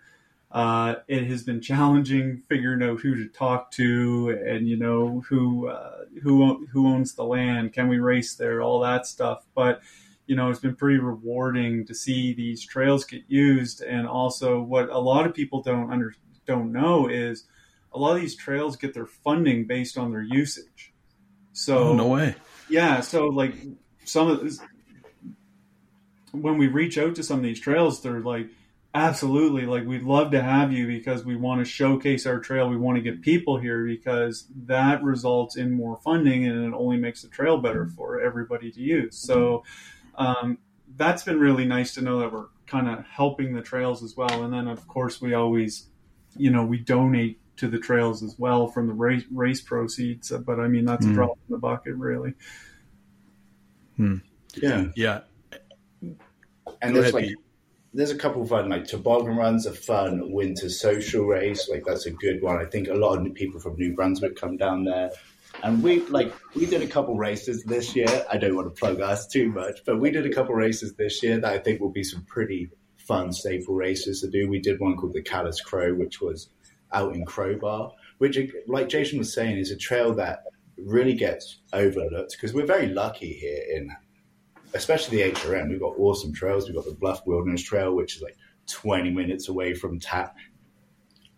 Uh, 0.54 0.94
it 1.08 1.26
has 1.26 1.42
been 1.42 1.60
challenging 1.60 2.40
figuring 2.48 2.80
out 2.80 3.00
who 3.00 3.16
to 3.16 3.28
talk 3.28 3.72
to 3.72 4.38
and 4.46 4.68
you 4.68 4.76
know 4.76 5.20
who 5.28 5.66
uh, 5.66 6.04
who 6.22 6.64
who 6.68 6.86
owns 6.86 7.14
the 7.16 7.24
land, 7.24 7.72
can 7.72 7.88
we 7.88 7.98
race 7.98 8.36
there, 8.36 8.62
all 8.62 8.78
that 8.78 9.04
stuff. 9.04 9.44
But 9.56 9.80
you 10.26 10.36
know, 10.36 10.50
it's 10.50 10.60
been 10.60 10.76
pretty 10.76 10.98
rewarding 10.98 11.84
to 11.86 11.94
see 11.94 12.32
these 12.32 12.64
trails 12.64 13.04
get 13.04 13.24
used. 13.26 13.82
And 13.82 14.06
also, 14.06 14.60
what 14.60 14.88
a 14.90 14.98
lot 14.98 15.26
of 15.26 15.34
people 15.34 15.60
don't 15.60 15.92
under 15.92 16.14
don't 16.46 16.70
know 16.70 17.08
is 17.08 17.46
a 17.92 17.98
lot 17.98 18.14
of 18.14 18.20
these 18.20 18.36
trails 18.36 18.76
get 18.76 18.94
their 18.94 19.06
funding 19.06 19.66
based 19.66 19.98
on 19.98 20.12
their 20.12 20.22
usage. 20.22 20.92
So 21.52 21.78
oh, 21.78 21.96
no 21.96 22.06
way. 22.06 22.36
Yeah, 22.68 23.00
so 23.00 23.26
like 23.26 23.54
some 24.04 24.28
of 24.28 24.40
this, 24.40 24.60
when 26.30 26.58
we 26.58 26.68
reach 26.68 26.96
out 26.96 27.16
to 27.16 27.24
some 27.24 27.38
of 27.38 27.44
these 27.44 27.60
trails, 27.60 28.02
they're 28.02 28.20
like, 28.20 28.48
absolutely, 28.94 29.66
like 29.66 29.84
we'd 29.84 30.04
love 30.04 30.30
to 30.30 30.42
have 30.42 30.72
you 30.72 30.86
because 30.86 31.24
we 31.24 31.36
want 31.36 31.60
to 31.60 31.64
showcase 31.64 32.26
our 32.26 32.38
trail. 32.38 32.68
We 32.68 32.76
want 32.76 32.96
to 32.96 33.02
get 33.02 33.22
people 33.22 33.58
here 33.58 33.84
because 33.84 34.46
that 34.66 35.02
results 35.02 35.56
in 35.56 35.72
more 35.72 35.96
funding 35.96 36.46
and 36.46 36.64
it 36.64 36.76
only 36.76 36.96
makes 36.96 37.22
the 37.22 37.28
trail 37.28 37.58
better 37.58 37.86
for 37.86 38.20
everybody 38.20 38.70
to 38.70 38.80
use. 38.80 39.18
So 39.18 39.64
um, 40.16 40.58
that's 40.96 41.24
been 41.24 41.40
really 41.40 41.64
nice 41.64 41.94
to 41.94 42.02
know 42.02 42.20
that 42.20 42.32
we're 42.32 42.46
kind 42.66 42.88
of 42.88 43.04
helping 43.04 43.52
the 43.52 43.62
trails 43.62 44.02
as 44.02 44.16
well. 44.16 44.44
And 44.44 44.52
then 44.52 44.68
of 44.68 44.86
course 44.86 45.20
we 45.20 45.34
always, 45.34 45.88
you 46.36 46.50
know, 46.50 46.64
we 46.64 46.78
donate 46.78 47.40
to 47.56 47.68
the 47.68 47.78
trails 47.78 48.22
as 48.22 48.38
well 48.38 48.68
from 48.68 48.86
the 48.86 48.94
race, 48.94 49.24
race 49.30 49.60
proceeds. 49.60 50.30
But 50.30 50.60
I 50.60 50.68
mean, 50.68 50.84
that's 50.84 51.04
mm. 51.04 51.08
a 51.08 51.10
hmm. 51.10 51.14
drop 51.16 51.38
in 51.48 51.52
the 51.52 51.58
bucket, 51.58 51.96
really. 51.96 52.34
Hmm. 53.96 54.16
Yeah. 54.56 54.86
Yeah. 54.96 55.20
And 56.00 56.16
Go 56.94 57.00
there's 57.00 57.04
ahead, 57.04 57.14
like, 57.14 57.24
Pete. 57.24 57.38
There's 57.94 58.10
a 58.10 58.18
couple 58.18 58.42
of 58.42 58.48
fun, 58.48 58.68
like 58.68 58.86
toboggan 58.86 59.36
runs, 59.36 59.66
a 59.66 59.72
fun 59.72 60.32
winter 60.32 60.68
social 60.68 61.24
race. 61.24 61.68
Like 61.68 61.84
that's 61.84 62.06
a 62.06 62.10
good 62.10 62.42
one. 62.42 62.58
I 62.58 62.64
think 62.64 62.88
a 62.88 62.94
lot 62.94 63.24
of 63.24 63.34
people 63.34 63.60
from 63.60 63.76
New 63.76 63.94
Brunswick 63.94 64.36
come 64.36 64.56
down 64.56 64.84
there. 64.84 65.10
And 65.62 65.82
we 65.82 66.00
like 66.06 66.34
we 66.54 66.66
did 66.66 66.82
a 66.82 66.86
couple 66.88 67.16
races 67.16 67.62
this 67.62 67.94
year. 67.94 68.26
I 68.30 68.36
don't 68.36 68.56
want 68.56 68.74
to 68.74 68.78
plug 68.78 69.00
us 69.00 69.28
too 69.28 69.50
much, 69.50 69.80
but 69.86 70.00
we 70.00 70.10
did 70.10 70.26
a 70.26 70.34
couple 70.34 70.54
races 70.54 70.94
this 70.94 71.22
year 71.22 71.38
that 71.38 71.52
I 71.52 71.58
think 71.58 71.80
will 71.80 71.92
be 71.92 72.02
some 72.02 72.24
pretty 72.24 72.68
fun 72.96 73.32
staple 73.32 73.74
races 73.74 74.20
to 74.20 74.28
do. 74.28 74.48
We 74.48 74.58
did 74.58 74.80
one 74.80 74.96
called 74.96 75.12
the 75.12 75.22
Callous 75.22 75.60
Crow, 75.60 75.94
which 75.94 76.20
was 76.20 76.48
out 76.92 77.14
in 77.14 77.24
Crowbar, 77.24 77.92
which, 78.18 78.38
like 78.66 78.88
Jason 78.88 79.18
was 79.18 79.32
saying, 79.32 79.58
is 79.58 79.70
a 79.70 79.76
trail 79.76 80.14
that 80.14 80.42
really 80.76 81.14
gets 81.14 81.60
overlooked 81.72 82.32
because 82.32 82.52
we're 82.52 82.66
very 82.66 82.88
lucky 82.88 83.32
here 83.32 83.62
in, 83.76 83.90
especially 84.74 85.22
the 85.22 85.32
HRM. 85.32 85.70
We've 85.70 85.80
got 85.80 85.98
awesome 85.98 86.32
trails. 86.32 86.66
We've 86.66 86.76
got 86.76 86.84
the 86.84 86.94
Bluff 86.94 87.26
Wilderness 87.26 87.62
Trail, 87.62 87.94
which 87.94 88.16
is 88.16 88.22
like 88.22 88.36
20 88.68 89.10
minutes 89.10 89.48
away 89.48 89.74
from 89.74 90.00
town, 90.00 90.30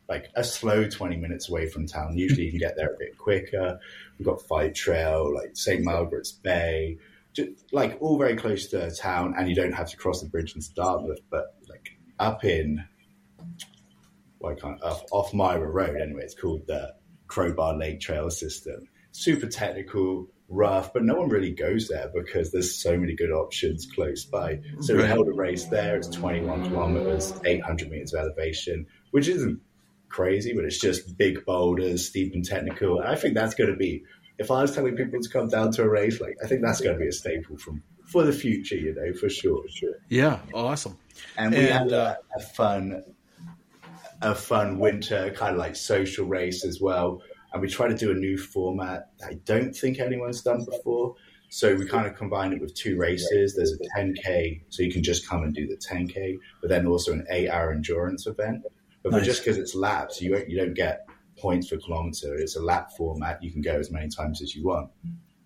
like 0.08 0.28
a 0.34 0.44
slow 0.44 0.88
20 0.88 1.16
minutes 1.16 1.48
away 1.48 1.68
from 1.68 1.86
town. 1.86 2.16
Usually 2.16 2.44
you 2.44 2.50
can 2.50 2.60
get 2.60 2.76
there 2.76 2.94
a 2.94 2.98
bit 2.98 3.18
quicker. 3.18 3.78
We've 4.18 4.26
got 4.26 4.42
Fight 4.42 4.74
Trail, 4.74 5.32
like 5.34 5.50
St. 5.54 5.84
Margaret's 5.84 6.32
Bay, 6.32 6.98
just, 7.32 7.50
like 7.72 7.98
all 8.00 8.18
very 8.18 8.36
close 8.36 8.68
to 8.68 8.90
town, 8.90 9.34
and 9.36 9.48
you 9.48 9.54
don't 9.54 9.72
have 9.72 9.90
to 9.90 9.96
cross 9.96 10.22
the 10.22 10.28
bridge 10.28 10.54
into 10.54 10.72
Dartmouth. 10.74 11.20
But 11.30 11.54
like 11.68 11.98
up 12.18 12.44
in 12.44 12.84
well, 14.40 14.54
can't 14.54 14.82
off, 14.82 15.04
off 15.10 15.34
Myra 15.34 15.68
Road 15.70 16.00
anyway. 16.00 16.22
It's 16.22 16.34
called 16.34 16.66
the 16.66 16.94
Crowbar 17.26 17.76
Lake 17.76 18.00
Trail 18.00 18.30
System. 18.30 18.88
Super 19.12 19.46
technical, 19.46 20.28
rough, 20.48 20.92
but 20.92 21.04
no 21.04 21.14
one 21.14 21.28
really 21.28 21.52
goes 21.52 21.88
there 21.88 22.10
because 22.14 22.52
there's 22.52 22.74
so 22.74 22.96
many 22.96 23.14
good 23.14 23.30
options 23.30 23.86
close 23.86 24.24
by. 24.24 24.60
So 24.80 24.94
right. 24.94 25.02
we 25.02 25.08
held 25.08 25.28
a 25.28 25.32
race 25.32 25.64
there. 25.64 25.96
It's 25.96 26.08
21 26.08 26.68
kilometers, 26.68 27.34
800 27.44 27.90
meters 27.90 28.14
of 28.14 28.20
elevation, 28.20 28.86
which 29.10 29.28
isn't 29.28 29.60
crazy, 30.08 30.54
but 30.54 30.64
it's 30.64 30.78
just 30.78 31.16
big 31.18 31.44
boulders, 31.44 32.06
steep 32.06 32.32
and 32.34 32.44
technical. 32.44 33.00
I 33.00 33.16
think 33.16 33.34
that's 33.34 33.54
going 33.54 33.70
to 33.70 33.76
be. 33.76 34.04
If 34.38 34.50
I 34.50 34.60
was 34.60 34.74
telling 34.74 34.96
people 34.96 35.20
to 35.20 35.28
come 35.30 35.48
down 35.48 35.72
to 35.72 35.82
a 35.82 35.88
race, 35.88 36.20
like 36.20 36.36
I 36.44 36.46
think 36.46 36.62
that's 36.62 36.80
going 36.80 36.94
to 36.94 37.00
be 37.00 37.08
a 37.08 37.12
staple 37.12 37.56
from 37.56 37.82
for 38.04 38.22
the 38.22 38.32
future, 38.32 38.76
you 38.76 38.94
know, 38.94 39.12
for 39.14 39.28
sure, 39.28 39.64
sure. 39.68 39.94
Yeah, 40.08 40.40
awesome. 40.54 40.96
And 41.36 41.52
we 41.52 41.60
and, 41.60 41.68
had 41.68 41.92
a, 41.92 42.02
uh, 42.02 42.14
a 42.36 42.40
fun 42.40 43.02
a 44.22 44.34
fun 44.34 44.78
winter 44.78 45.30
kind 45.36 45.52
of 45.52 45.58
like 45.58 45.76
social 45.76 46.26
race 46.26 46.64
as 46.64 46.80
well. 46.80 47.22
And 47.56 47.62
we 47.62 47.70
try 47.70 47.88
to 47.88 47.94
do 47.94 48.10
a 48.10 48.14
new 48.14 48.36
format 48.36 49.08
that 49.18 49.30
I 49.30 49.34
don't 49.46 49.74
think 49.74 49.98
anyone's 49.98 50.42
done 50.42 50.66
before. 50.70 51.14
So 51.48 51.74
we 51.74 51.86
kind 51.86 52.06
of 52.06 52.14
combine 52.14 52.52
it 52.52 52.60
with 52.60 52.74
two 52.74 52.98
races. 52.98 53.56
There's 53.56 53.72
a 53.72 53.98
10K, 53.98 54.64
so 54.68 54.82
you 54.82 54.92
can 54.92 55.02
just 55.02 55.26
come 55.26 55.42
and 55.42 55.54
do 55.54 55.66
the 55.66 55.78
10K, 55.78 56.36
but 56.60 56.68
then 56.68 56.86
also 56.86 57.14
an 57.14 57.24
eight 57.30 57.48
hour 57.48 57.72
endurance 57.72 58.26
event. 58.26 58.62
But, 59.02 59.12
nice. 59.12 59.24
just 59.24 59.42
because 59.42 59.56
it's 59.56 59.74
laps, 59.74 60.20
you, 60.20 60.36
you 60.46 60.58
don't 60.58 60.74
get 60.74 61.06
points 61.38 61.70
per 61.70 61.78
kilometer. 61.78 62.34
It's 62.34 62.56
a 62.56 62.60
lap 62.60 62.90
format. 62.94 63.42
You 63.42 63.50
can 63.50 63.62
go 63.62 63.78
as 63.78 63.90
many 63.90 64.08
times 64.10 64.42
as 64.42 64.54
you 64.54 64.66
want. 64.66 64.90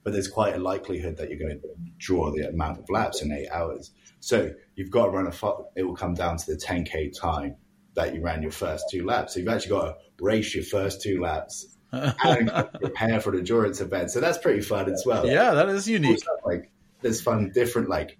But 0.03 0.12
there's 0.12 0.27
quite 0.27 0.57
a 0.57 0.59
likelihood 0.59 1.16
that 1.18 1.31
you're 1.31 1.38
going 1.38 1.61
to 1.61 1.68
draw 1.99 2.33
the 2.33 2.49
amount 2.49 2.81
of 2.81 2.90
laps 2.90 3.23
in 3.23 3.31
eight 3.31 3.51
hours. 3.53 3.92
So 4.18 4.51
you've 4.75 4.90
got 4.90 5.05
to 5.05 5.11
run 5.12 5.29
a, 5.29 5.53
it 5.77 5.85
will 5.85 5.94
come 5.94 6.14
down 6.14 6.38
to 6.38 6.46
the 6.55 6.59
10K 6.59 7.16
time 7.16 7.55
that 7.94 8.16
you 8.16 8.20
ran 8.20 8.42
your 8.42 8.51
first 8.51 8.87
two 8.90 9.07
laps. 9.07 9.35
So 9.35 9.38
you've 9.38 9.49
actually 9.49 9.70
got 9.70 9.85
to 9.85 9.96
race 10.18 10.57
your 10.57 10.64
first 10.64 11.01
two 11.03 11.20
laps 11.20 11.77
and 12.24 12.50
prepare 12.81 13.20
for 13.20 13.33
the 13.33 13.38
endurance 13.38 13.81
event. 13.81 14.11
So 14.11 14.20
that's 14.20 14.38
pretty 14.38 14.61
fun 14.61 14.90
as 14.90 15.05
well. 15.05 15.26
Yeah, 15.26 15.53
that 15.53 15.68
is 15.68 15.88
unique. 15.88 16.20
Like 16.44 16.70
there's 17.00 17.20
fun, 17.20 17.50
different 17.53 17.88
like 17.88 18.18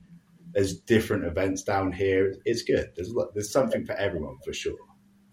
there's 0.53 0.81
different 0.81 1.25
events 1.25 1.63
down 1.63 1.93
here. 1.93 2.35
It's 2.45 2.63
good. 2.63 2.91
There's 2.97 3.13
there's 3.35 3.53
something 3.53 3.87
for 3.87 3.93
everyone 3.93 4.39
for 4.45 4.53
sure. 4.53 4.77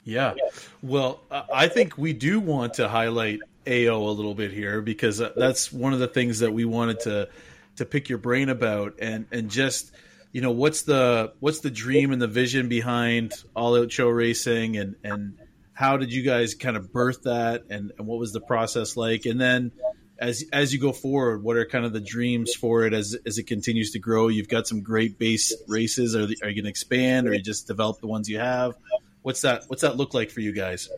Yeah. 0.03 0.35
Well, 0.81 1.19
I 1.31 1.67
think 1.67 1.97
we 1.97 2.13
do 2.13 2.39
want 2.39 2.75
to 2.75 2.87
highlight 2.87 3.39
AO 3.67 3.97
a 3.97 4.13
little 4.13 4.35
bit 4.35 4.51
here 4.51 4.81
because 4.81 5.19
uh, 5.19 5.33
that's 5.35 5.71
one 5.71 5.93
of 5.93 5.99
the 5.99 6.07
things 6.07 6.39
that 6.39 6.53
we 6.53 6.63
wanted 6.63 7.01
to 7.01 7.29
to 7.75 7.85
pick 7.85 8.09
your 8.09 8.17
brain 8.17 8.49
about 8.49 8.95
and 8.99 9.25
and 9.31 9.49
just 9.49 9.91
you 10.31 10.41
know 10.41 10.51
what's 10.51 10.83
the 10.83 11.33
what's 11.39 11.59
the 11.59 11.69
dream 11.69 12.11
and 12.11 12.21
the 12.21 12.27
vision 12.27 12.69
behind 12.69 13.33
all 13.55 13.77
out 13.77 13.91
show 13.91 14.07
racing 14.07 14.77
and 14.77 14.95
and 15.03 15.37
how 15.77 15.95
did 15.95 16.11
you 16.11 16.23
guys 16.23 16.55
kind 16.55 16.75
of 16.75 16.91
birth 16.91 17.21
that 17.21 17.65
and, 17.69 17.91
and 17.99 18.07
what 18.07 18.17
was 18.17 18.33
the 18.33 18.41
process 18.41 18.97
like? 18.97 19.27
And 19.27 19.39
then 19.39 19.71
as 20.17 20.43
as 20.51 20.73
you 20.73 20.79
go 20.79 20.91
forward 20.91 21.43
what 21.43 21.55
are 21.55 21.67
kind 21.67 21.85
of 21.85 21.93
the 21.93 21.99
dreams 21.99 22.55
for 22.55 22.85
it 22.85 22.95
as 22.95 23.15
as 23.27 23.37
it 23.37 23.45
continues 23.45 23.91
to 23.91 23.99
grow? 23.99 24.27
You've 24.27 24.49
got 24.49 24.65
some 24.65 24.81
great 24.81 25.19
base 25.19 25.55
races. 25.67 26.15
Are, 26.15 26.25
the, 26.25 26.35
are 26.41 26.49
you 26.49 26.55
going 26.55 26.63
to 26.63 26.69
expand 26.71 27.27
or 27.27 27.33
you 27.35 27.43
just 27.43 27.67
develop 27.67 27.99
the 27.99 28.07
ones 28.07 28.27
you 28.27 28.39
have? 28.39 28.73
What's 29.21 29.41
that 29.41 29.65
what's 29.67 29.83
that 29.83 29.97
look 29.97 30.15
like 30.15 30.31
for 30.31 30.39
you 30.39 30.51
guys? 30.51 30.89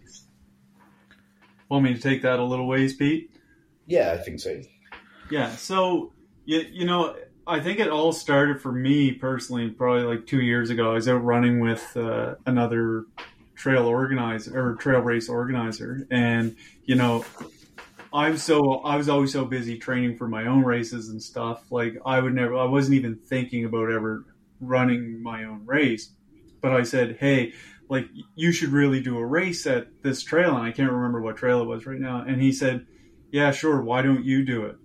Want 1.67 1.83
me 1.83 1.93
to 1.93 1.99
take 1.99 2.21
that 2.21 2.39
a 2.39 2.43
little 2.45 2.65
ways 2.65 2.95
pete? 2.95 3.31
Yeah 3.85 4.15
i 4.17 4.17
think 4.23 4.39
so. 4.39 4.61
Yeah 5.29 5.53
so 5.57 6.13
you, 6.45 6.65
you 6.71 6.85
know 6.85 7.17
I 7.45 7.59
think 7.59 7.79
it 7.79 7.89
all 7.89 8.13
started 8.13 8.61
for 8.61 8.71
me 8.71 9.11
personally, 9.11 9.71
probably 9.71 10.03
like 10.03 10.27
two 10.27 10.39
years 10.39 10.69
ago. 10.69 10.91
I 10.91 10.93
was 10.93 11.09
out 11.09 11.23
running 11.23 11.59
with 11.59 11.97
uh, 11.97 12.35
another 12.45 13.05
trail 13.59 13.85
organizer 13.85 14.57
or 14.57 14.75
trail 14.75 15.01
race 15.01 15.29
organizer, 15.29 16.07
and 16.09 16.55
you 16.85 16.95
know, 16.95 17.25
I 18.11 18.29
was 18.29 18.41
so 18.41 18.75
I 18.79 18.95
was 18.95 19.09
always 19.09 19.33
so 19.33 19.45
busy 19.45 19.77
training 19.77 20.17
for 20.17 20.27
my 20.27 20.47
own 20.47 20.63
races 20.63 21.09
and 21.09 21.21
stuff. 21.21 21.63
Like 21.69 21.97
I 22.05 22.19
would 22.19 22.33
never, 22.33 22.57
I 22.57 22.65
wasn't 22.65 22.95
even 22.95 23.17
thinking 23.17 23.65
about 23.65 23.91
ever 23.91 24.25
running 24.61 25.21
my 25.21 25.43
own 25.43 25.65
race. 25.65 26.11
But 26.61 26.73
I 26.73 26.83
said, 26.83 27.17
hey, 27.19 27.53
like 27.89 28.07
you 28.35 28.51
should 28.51 28.69
really 28.69 29.01
do 29.01 29.17
a 29.17 29.25
race 29.25 29.67
at 29.67 30.03
this 30.03 30.23
trail, 30.23 30.55
and 30.55 30.65
I 30.65 30.71
can't 30.71 30.91
remember 30.91 31.21
what 31.21 31.37
trail 31.37 31.61
it 31.61 31.65
was 31.65 31.85
right 31.85 31.99
now. 31.99 32.23
And 32.25 32.41
he 32.41 32.51
said, 32.51 32.87
yeah, 33.31 33.51
sure. 33.51 33.81
Why 33.81 34.01
don't 34.01 34.23
you 34.23 34.45
do 34.45 34.65
it? 34.65 34.77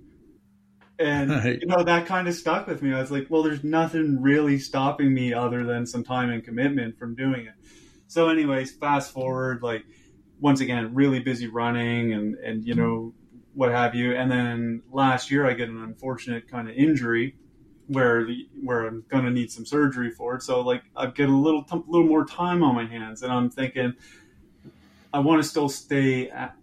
And 0.99 1.31
right. 1.45 1.59
you 1.61 1.67
know 1.67 1.85
that 1.85 2.07
kind 2.07 2.27
of 2.27 2.35
stuck 2.35 2.67
with 2.67 2.83
me. 2.83 2.93
I 2.93 3.01
was 3.01 3.13
like, 3.13 3.29
well, 3.31 3.45
there's 3.45 3.63
nothing 3.63 4.21
really 4.21 4.59
stopping 4.59 5.15
me 5.15 5.33
other 5.33 5.65
than 5.65 5.87
some 5.87 6.03
time 6.03 6.31
and 6.31 6.45
commitment 6.45 6.99
from 6.99 7.15
doing 7.15 7.47
it. 7.47 7.55
So, 8.15 8.29
anyways, 8.29 8.77
fast 8.77 9.13
forward, 9.13 9.61
like 9.61 9.85
once 10.39 10.61
again, 10.61 10.95
really 10.95 11.19
busy 11.19 11.49
running 11.49 12.13
and 12.13 12.37
and 12.37 12.65
you 12.65 12.77
know 12.77 13.13
what 13.55 13.73
have 13.73 13.97
you. 13.97 14.15
And 14.15 14.31
then 14.31 14.83
last 14.93 15.33
year, 15.33 15.45
I 15.45 15.55
get 15.55 15.69
an 15.69 15.83
unfortunate 15.83 16.49
kind 16.49 16.69
of 16.69 16.77
injury 16.77 17.35
where 17.89 18.25
the, 18.25 18.49
where 18.63 18.87
I'm 18.87 19.05
gonna 19.09 19.33
need 19.33 19.51
some 19.51 19.67
surgery 19.67 20.13
for 20.13 20.37
it. 20.37 20.43
So 20.43 20.61
like 20.61 20.85
I 20.95 21.07
get 21.07 21.29
a 21.29 21.37
little 21.37 21.65
little 21.89 22.07
more 22.07 22.25
time 22.25 22.63
on 22.63 22.77
my 22.77 22.87
hands, 22.87 23.25
and 23.25 23.33
I'm 23.33 23.51
thinking 23.51 23.95
I 25.13 25.19
want 25.19 25.43
to 25.43 25.49
still 25.49 25.69
stay 25.69 26.31
at, 26.31 26.55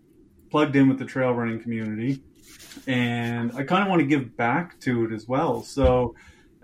plugged 0.51 0.77
in 0.77 0.87
with 0.87 0.99
the 0.99 1.05
trail 1.05 1.33
running 1.33 1.61
community 1.61 2.23
and 2.87 3.51
I 3.57 3.63
kind 3.63 3.83
of 3.83 3.89
want 3.89 3.99
to 3.99 4.07
give 4.07 4.37
back 4.37 4.79
to 4.81 5.03
it 5.03 5.11
as 5.11 5.27
well. 5.27 5.63
So 5.63 6.15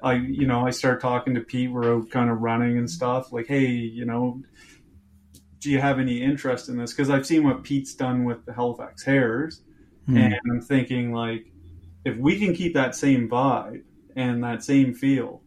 I, 0.01 0.13
you 0.13 0.47
know, 0.47 0.65
I 0.65 0.69
start 0.69 1.01
talking 1.01 1.35
to 1.35 1.41
Pete. 1.41 1.71
We're 1.71 1.93
out 1.93 2.09
kind 2.09 2.29
of 2.29 2.39
running 2.39 2.77
and 2.77 2.89
stuff. 2.89 3.33
Like, 3.33 3.47
hey, 3.47 3.67
you 3.67 4.05
know, 4.05 4.41
do 5.59 5.71
you 5.71 5.79
have 5.79 5.99
any 5.99 6.21
interest 6.21 6.69
in 6.69 6.77
this? 6.77 6.93
Because 6.93 7.09
I've 7.09 7.25
seen 7.25 7.43
what 7.43 7.63
Pete's 7.63 7.93
done 7.93 8.25
with 8.25 8.45
the 8.45 8.53
Halifax 8.53 9.03
Hares, 9.03 9.61
mm. 10.07 10.17
and 10.17 10.35
I'm 10.51 10.61
thinking 10.61 11.13
like, 11.13 11.51
if 12.05 12.15
we 12.17 12.39
can 12.39 12.53
keep 12.53 12.73
that 12.73 12.95
same 12.95 13.27
vibe 13.29 13.83
and 14.15 14.43
that 14.43 14.63
same 14.63 14.93
feel 14.93 15.41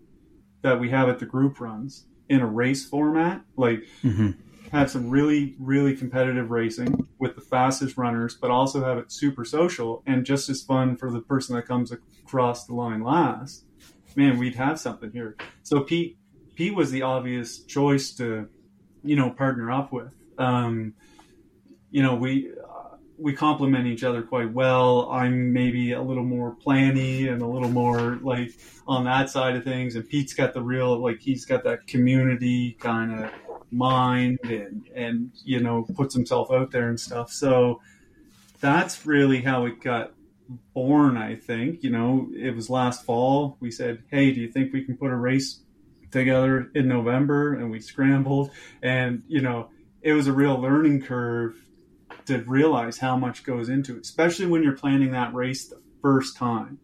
that 0.63 0.79
we 0.79 0.91
have 0.91 1.09
at 1.09 1.19
the 1.19 1.27
group 1.27 1.61
runs 1.61 2.07
in 2.29 2.41
a 2.41 2.47
race 2.47 2.87
format, 2.87 3.43
like 3.57 3.83
mm-hmm. 4.03 4.31
have 4.71 4.91
some 4.91 5.09
really, 5.11 5.57
really 5.59 5.97
competitive 5.97 6.51
racing 6.51 7.09
with 7.19 7.35
the 7.35 7.41
fastest 7.41 7.97
runners, 7.97 8.37
but 8.41 8.51
also 8.51 8.85
have 8.85 8.99
it 8.99 9.11
super 9.11 9.45
social 9.45 10.03
and 10.07 10.25
just 10.25 10.49
as 10.49 10.63
fun 10.63 10.97
for 10.97 11.11
the 11.11 11.21
person 11.21 11.57
that 11.57 11.67
comes 11.67 11.91
across 11.93 12.67
the 12.67 12.75
line 12.75 13.03
last, 13.03 13.65
man, 14.15 14.39
we'd 14.39 14.55
have 14.55 14.79
something 14.79 15.11
here. 15.13 15.37
So 15.63 15.81
Pete, 15.81 16.19
Pete 16.55 16.75
was 16.75 16.91
the 16.91 17.03
obvious 17.03 17.65
choice 17.65 18.13
to, 18.17 18.49
you 19.03 19.17
know, 19.17 19.31
partner 19.31 19.71
up 19.71 19.93
with. 19.93 20.15
Um, 20.39 20.95
you 21.91 22.03
know, 22.03 22.15
we 22.15 22.53
we 23.21 23.35
complement 23.35 23.87
each 23.87 24.03
other 24.03 24.23
quite 24.23 24.53
well. 24.53 25.11
I'm 25.11 25.53
maybe 25.53 25.93
a 25.93 26.03
little 26.03 26.25
more 26.25 26.57
planny 26.57 27.31
and 27.31 27.43
a 27.43 27.47
little 27.47 27.69
more 27.69 28.19
like 28.23 28.53
on 28.87 29.05
that 29.05 29.29
side 29.29 29.57
of 29.57 29.65
things, 29.65 29.95
and 29.95 30.09
Pete's 30.09 30.33
got 30.33 30.55
the 30.55 30.63
real 30.63 30.99
like 30.99 31.21
he's 31.21 31.45
got 31.45 31.65
that 31.65 31.87
community 31.87 32.73
kind 32.81 33.25
of 33.25 33.31
mind 33.71 34.39
and 34.45 34.89
and 34.95 35.31
you 35.45 35.61
know 35.61 35.87
puts 35.95 36.15
himself 36.15 36.51
out 36.51 36.71
there 36.71 36.89
and 36.89 36.99
stuff. 36.99 37.31
So 37.31 37.83
that's 38.61 39.07
really 39.07 39.43
how 39.43 39.67
it 39.67 39.81
got 39.81 40.13
born. 40.75 41.17
I 41.17 41.37
think 41.37 41.83
you 41.83 41.91
know 41.91 42.29
it 42.35 42.55
was 42.55 42.71
last 42.71 43.05
fall. 43.05 43.59
We 43.61 43.71
said, 43.71 44.03
hey, 44.11 44.33
do 44.33 44.41
you 44.41 44.51
think 44.51 44.73
we 44.73 44.85
can 44.85 44.97
put 44.97 45.11
a 45.11 45.17
race 45.17 45.61
together 46.11 46.71
in 46.75 46.89
November? 46.89 47.55
And 47.55 47.71
we 47.71 47.81
scrambled, 47.81 48.51
and 48.83 49.23
you 49.27 49.41
know 49.41 49.71
it 50.03 50.13
was 50.13 50.27
a 50.27 50.33
real 50.33 50.61
learning 50.61 51.03
curve 51.03 51.57
to 52.27 52.39
realize 52.45 52.99
how 52.99 53.17
much 53.17 53.45
goes 53.45 53.69
into 53.69 53.97
it, 53.97 54.03
especially 54.03 54.47
when 54.47 54.63
you're 54.63 54.77
planning 54.77 55.13
that 55.13 55.35
race 55.35 55.69
the 55.69 55.81
first 56.03 56.37
time. 56.37 56.79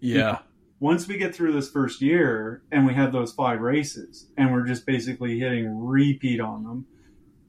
Yeah. 0.00 0.40
Once 0.80 1.08
we 1.08 1.18
get 1.18 1.34
through 1.34 1.52
this 1.52 1.70
first 1.70 2.00
year 2.00 2.62
and 2.70 2.86
we 2.86 2.94
have 2.94 3.12
those 3.12 3.32
five 3.32 3.60
races 3.60 4.28
and 4.36 4.52
we're 4.52 4.66
just 4.66 4.86
basically 4.86 5.38
hitting 5.38 5.84
repeat 5.84 6.40
on 6.40 6.62
them, 6.62 6.86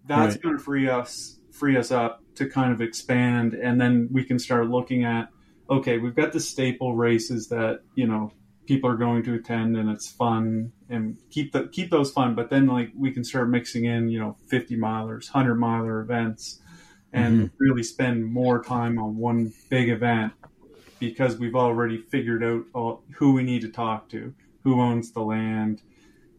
that's 0.08 0.36
right. 0.36 0.42
going 0.42 0.58
to 0.58 0.64
free 0.64 0.90
us 0.90 1.38
free 1.52 1.78
us 1.78 1.92
up 1.92 2.22
to 2.36 2.48
kind 2.48 2.72
of 2.72 2.82
expand 2.82 3.54
and 3.54 3.82
then 3.82 4.08
we 4.12 4.24
can 4.24 4.40
start 4.40 4.70
looking 4.70 5.04
at 5.04 5.30
okay, 5.70 6.00
we've 6.00 6.16
got 6.16 6.32
the 6.32 6.40
staple 6.40 6.96
races 6.96 7.50
that, 7.50 7.82
you 7.94 8.08
know, 8.08 8.32
people 8.66 8.90
are 8.90 8.98
going 8.98 9.22
to 9.24 9.36
attend 9.36 9.78
and 9.78 9.90
it's 9.90 10.10
fun 10.10 10.72
and 10.90 11.18
keep 11.30 11.52
the 11.52 11.68
keep 11.68 11.92
those 11.92 12.12
fun, 12.12 12.36
but 12.36 12.50
then 12.50 12.68
like 12.68 12.92
we 12.96 13.12
can 13.12 13.24
start 13.24 13.50
mixing 13.50 13.86
in, 13.86 14.10
you 14.10 14.20
know, 14.20 14.36
50 14.48 14.76
milers, 14.78 15.34
100 15.34 15.56
miler 15.56 16.00
events 16.02 16.60
and 17.14 17.38
mm-hmm. 17.38 17.56
really 17.58 17.84
spend 17.84 18.26
more 18.26 18.64
time 18.64 19.00
on 19.00 19.18
one 19.18 19.52
big 19.70 19.90
event 19.90 20.34
because 21.00 21.38
we've 21.38 21.56
already 21.56 21.98
figured 21.98 22.44
out 22.44 22.64
all, 22.74 23.04
who 23.16 23.34
we 23.34 23.44
need 23.44 23.62
to 23.62 23.70
talk 23.70 24.10
to, 24.10 24.34
who 24.64 24.80
owns 24.82 25.12
the 25.12 25.22
land, 25.22 25.82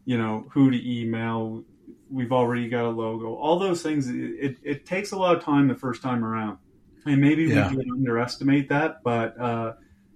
you 0.05 0.17
know, 0.17 0.45
who 0.51 0.71
to 0.71 1.01
email. 1.01 1.63
We've 2.09 2.31
already 2.31 2.69
got 2.69 2.85
a 2.85 2.89
logo. 2.89 3.35
All 3.35 3.57
those 3.59 3.81
things. 3.81 4.07
It, 4.07 4.15
it, 4.15 4.57
it 4.63 4.85
takes 4.85 5.11
a 5.11 5.17
lot 5.17 5.35
of 5.35 5.43
time 5.43 5.67
the 5.67 5.75
first 5.75 6.01
time 6.01 6.23
around, 6.23 6.57
and 7.05 7.19
maybe 7.19 7.45
yeah. 7.45 7.69
we 7.69 7.77
can 7.77 7.91
underestimate 7.91 8.69
that. 8.69 9.01
But 9.03 9.39
uh, 9.39 9.73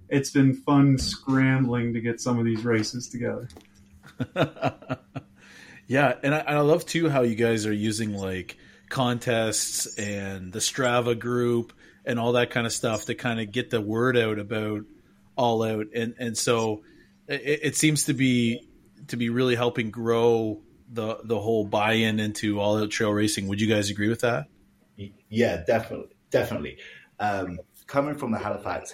it's 0.10 0.30
been 0.30 0.54
fun 0.54 0.98
scrambling 0.98 1.94
to 1.94 2.02
get 2.02 2.22
some 2.22 2.38
of 2.38 2.46
these 2.46 2.64
races 2.64 3.10
together. 3.10 3.50
yeah, 5.88 6.16
and 6.24 6.36
I, 6.36 6.40
I 6.40 6.60
love 6.60 6.86
too 6.86 7.10
how 7.10 7.22
you 7.22 7.36
guys 7.36 7.66
are 7.66 7.74
using 7.74 8.14
like 8.14 8.58
contests 8.90 9.98
and 9.98 10.54
the 10.54 10.60
Strava 10.60 11.18
group 11.18 11.74
and 12.06 12.20
all 12.20 12.34
that 12.34 12.52
kind 12.52 12.66
of 12.66 12.74
stuff 12.74 13.06
to 13.06 13.16
kind 13.16 13.40
of 13.40 13.52
get 13.52 13.70
the 13.70 13.82
word 13.82 14.18
out 14.18 14.40
about 14.40 14.82
all 15.36 15.64
out. 15.64 15.88
And 15.94 16.16
and 16.20 16.38
so 16.38 16.84
it, 17.28 17.60
it 17.64 17.76
seems 17.76 18.06
to 18.06 18.14
be 18.14 18.68
to 19.08 19.18
be 19.18 19.30
really 19.30 19.56
helping 19.56 19.92
grow 19.92 20.62
the 20.92 21.20
the 21.24 21.40
whole 21.40 21.66
buy-in 21.66 22.20
into 22.20 22.60
all 22.60 22.78
out 22.78 22.92
trail 22.92 23.12
racing. 23.12 23.48
Would 23.48 23.62
you 23.62 23.68
guys 23.68 23.90
agree 23.90 24.10
with 24.10 24.22
that? 24.22 24.48
Yeah 25.30 25.64
definitely 25.66 26.16
definitely. 26.30 26.78
Um, 27.20 27.60
coming 27.88 28.16
from 28.16 28.32
the 28.32 28.38
halifax 28.38 28.94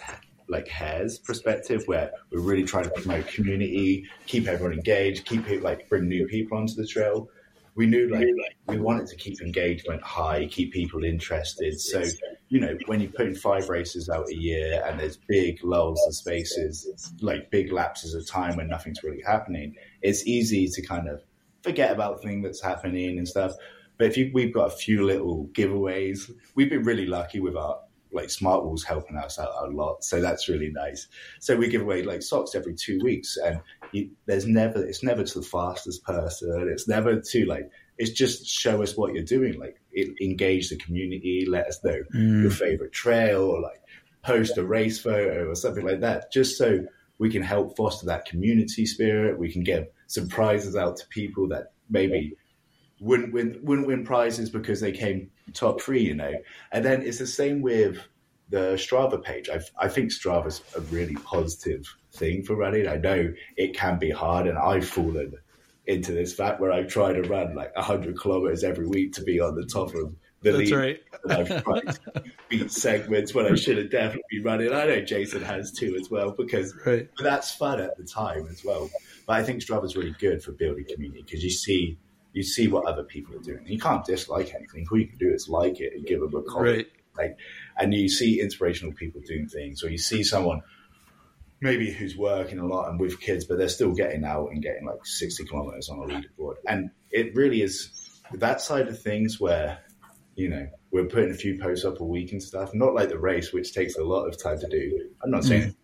like 0.52 0.68
hares 0.68 1.18
perspective 1.18 1.84
where 1.88 2.12
we're 2.32 2.42
really 2.42 2.64
trying 2.64 2.84
to 2.84 2.92
promote 2.92 3.28
community 3.28 4.06
keep 4.28 4.48
everyone 4.48 4.74
engaged 4.74 5.26
keep 5.26 5.48
it 5.50 5.64
like 5.64 5.88
bring 5.90 6.08
new 6.08 6.28
people 6.28 6.58
onto 6.58 6.76
the 6.76 6.86
trail 6.86 7.30
we 7.76 7.86
knew 7.86 8.10
like 8.10 8.28
we 8.68 8.80
wanted 8.80 9.08
to 9.08 9.16
keep 9.16 9.42
engagement 9.42 10.02
high, 10.04 10.48
keep 10.48 10.74
people 10.74 11.04
interested. 11.04 11.80
So, 11.80 12.04
you 12.50 12.60
know, 12.60 12.78
when 12.88 13.00
you're 13.00 13.12
putting 13.12 13.36
five 13.36 13.70
races 13.70 14.10
out 14.10 14.30
a 14.30 14.36
year 14.36 14.84
and 14.86 15.00
there's 15.00 15.18
big 15.28 15.64
lulls 15.64 16.02
and 16.06 16.14
spaces, 16.14 17.14
like 17.22 17.50
big 17.50 17.72
lapses 17.72 18.14
of 18.14 18.28
time 18.28 18.58
when 18.58 18.68
nothing's 18.68 19.04
really 19.04 19.22
happening, 19.26 19.76
it's 20.02 20.28
easy 20.28 20.68
to 20.68 20.82
kind 20.82 21.08
of 21.08 21.22
forget 21.64 21.92
about 21.92 22.18
the 22.18 22.28
thing 22.28 22.42
that's 22.42 22.62
happening 22.62 23.18
and 23.18 23.28
stuff. 23.28 23.54
But 23.98 24.08
if 24.08 24.18
you, 24.18 24.32
we've 24.34 24.54
got 24.54 24.68
a 24.68 24.76
few 24.76 25.06
little 25.06 25.48
giveaways, 25.54 26.30
we've 26.56 26.70
been 26.70 26.84
really 26.84 27.06
lucky 27.06 27.40
with 27.40 27.56
our 27.56 27.80
like 28.12 28.28
Smartwool's 28.28 28.84
helping 28.84 29.18
us 29.18 29.40
out 29.40 29.52
a 29.64 29.68
lot. 29.68 30.04
So 30.04 30.22
that's 30.22 30.50
really 30.50 30.72
nice. 30.72 31.08
So 31.40 31.56
we 31.56 31.68
give 31.68 31.82
away 31.82 32.04
like 32.04 32.22
socks 32.22 32.56
every 32.56 32.74
two 32.74 33.00
weeks, 33.04 33.38
and 33.38 33.60
you, 33.92 34.12
there's 34.26 34.46
never 34.46 34.84
it's 34.84 35.04
never 35.04 35.24
to 35.24 35.40
the 35.40 35.46
fastest 35.46 36.04
person. 36.04 36.70
It's 36.72 36.88
never 36.88 37.20
to 37.20 37.46
like 37.46 37.70
it's 37.98 38.12
just 38.12 38.46
show 38.46 38.82
us 38.82 38.98
what 38.98 39.14
you're 39.14 39.24
doing. 39.24 39.60
Like 39.60 39.80
it, 39.92 40.10
engage 40.22 40.70
the 40.70 40.78
community, 40.78 41.46
let 41.48 41.68
us 41.68 41.84
know 41.84 42.02
mm. 42.14 42.42
your 42.42 42.52
favorite 42.52 42.92
trail, 42.92 43.44
or 43.44 43.62
like 43.62 43.82
post 44.24 44.58
a 44.58 44.64
race 44.64 45.00
photo 45.00 45.50
or 45.50 45.56
something 45.56 45.86
like 45.86 46.02
that, 46.02 46.32
just 46.32 46.58
so 46.58 46.86
we 47.18 47.30
can 47.30 47.44
help 47.44 47.78
foster 47.78 48.06
that 48.08 48.26
community 48.26 48.86
spirit. 48.86 49.38
We 49.38 49.52
can 49.52 49.64
give 49.64 49.88
some 50.08 50.28
prizes 50.28 50.76
out 50.76 50.98
to 50.98 51.08
people 51.08 51.48
that 51.50 51.74
maybe 51.90 52.36
wouldn't 53.00 53.34
win 53.34 53.60
wouldn't 53.64 53.88
win 53.88 54.04
prizes 54.06 54.50
because 54.50 54.80
they 54.80 54.92
came 54.92 55.30
top 55.54 55.82
three, 55.82 56.02
you 56.02 56.16
know. 56.16 56.34
And 56.72 56.84
then 56.86 57.02
it's 57.02 57.20
the 57.20 57.28
same 57.28 57.62
with 57.62 58.00
the 58.50 58.74
Strava 58.74 59.24
page. 59.24 59.50
I, 59.50 59.60
I 59.78 59.88
think 59.88 60.12
Strava's 60.12 60.62
a 60.76 60.82
really 60.82 61.16
positive 61.16 61.86
thing 62.14 62.44
for 62.44 62.56
running. 62.56 62.88
I 62.88 62.98
know 62.98 63.34
it 63.58 63.74
can 63.76 63.98
be 63.98 64.12
hard, 64.12 64.48
and 64.48 64.58
I've 64.58 64.88
fallen 64.88 65.34
into 65.88 66.12
this 66.12 66.34
fact 66.34 66.62
where 66.62 66.72
I 66.72 66.84
try 66.84 67.14
to 67.14 67.22
run 67.24 67.56
like 67.56 67.76
100 67.76 68.20
kilometers 68.20 68.64
every 68.64 68.88
week 68.88 69.14
to 69.14 69.24
be 69.24 69.40
on 69.40 69.56
the 69.56 69.66
top 69.66 69.96
of 69.96 70.14
the 70.42 70.52
That's 70.52 70.58
league. 70.58 70.74
right. 70.74 71.00
I've 71.30 71.64
tried 71.64 71.98
to 72.14 72.24
beat 72.50 72.72
segments 72.72 73.34
when 73.34 73.46
I 73.46 73.56
should 73.56 73.78
have 73.78 73.92
definitely 73.92 74.24
been 74.32 74.44
running. 74.44 74.74
I 74.74 74.86
know 74.86 75.02
Jason 75.02 75.42
has 75.44 75.72
too 75.72 75.98
as 76.00 76.10
well 76.10 76.32
because 76.32 76.74
right. 76.86 77.08
but 77.18 77.24
that's 77.24 77.52
fun 77.52 77.80
at 77.80 77.98
the 77.98 78.04
time 78.04 78.48
as 78.48 78.64
well. 78.64 78.90
But 79.28 79.34
I 79.38 79.44
think 79.44 79.62
Strava's 79.62 79.96
really 79.96 80.16
good 80.20 80.44
for 80.44 80.52
building 80.52 80.86
community 80.92 81.24
because 81.24 81.44
you 81.44 81.52
see 81.52 81.98
you 82.34 82.44
see 82.44 82.68
what 82.68 82.86
other 82.86 83.04
people 83.04 83.36
are 83.36 83.42
doing. 83.42 83.66
You 83.66 83.80
can't 83.80 84.06
dislike 84.06 84.54
anything. 84.54 84.86
All 84.92 84.98
you 84.98 85.08
can 85.08 85.18
do 85.18 85.34
is 85.34 85.50
like 85.50 85.80
it 85.80 85.94
and 85.94 86.06
give 86.06 86.22
them 86.22 86.34
a 86.36 86.42
comment. 86.44 86.78
Right. 86.78 86.88
Like, 87.18 87.38
and 87.78 87.94
you 87.94 88.08
see 88.08 88.40
inspirational 88.40 88.94
people 88.94 89.22
doing 89.26 89.48
things, 89.48 89.84
or 89.84 89.90
you 89.90 89.98
see 89.98 90.24
someone 90.24 90.62
maybe 91.60 91.92
who's 91.92 92.18
working 92.18 92.60
a 92.60 92.66
lot 92.66 92.90
and 92.90 93.00
with 93.00 93.20
kids, 93.20 93.46
but 93.46 93.58
they're 93.58 93.70
still 93.70 93.94
getting 93.94 94.24
out 94.24 94.50
and 94.52 94.64
getting 94.64 94.86
like 94.86 95.06
60 95.06 95.46
kilometers 95.46 95.90
on 95.90 96.00
a 96.00 96.04
leaderboard. 96.04 96.56
And 96.68 96.90
it 97.12 97.36
really 97.36 97.62
is 97.62 98.20
that 98.34 98.62
side 98.62 98.88
of 98.88 99.00
things 99.00 99.40
where, 99.40 99.80
you 100.36 100.50
know, 100.50 100.68
we're 100.92 101.06
putting 101.06 101.32
a 101.32 101.36
few 101.36 101.60
posts 101.60 101.86
up 101.86 102.00
a 102.00 102.04
week 102.04 102.32
and 102.32 102.42
stuff, 102.42 102.74
not 102.74 102.94
like 102.94 103.10
the 103.10 103.20
race, 103.20 103.54
which 103.54 103.74
takes 103.74 103.96
a 103.96 104.04
lot 104.04 104.26
of 104.26 104.42
time 104.42 104.60
to 104.60 104.68
do. 104.68 105.10
I'm 105.24 105.32
not 105.32 105.44
saying 105.44 105.70
mm. 105.70 105.76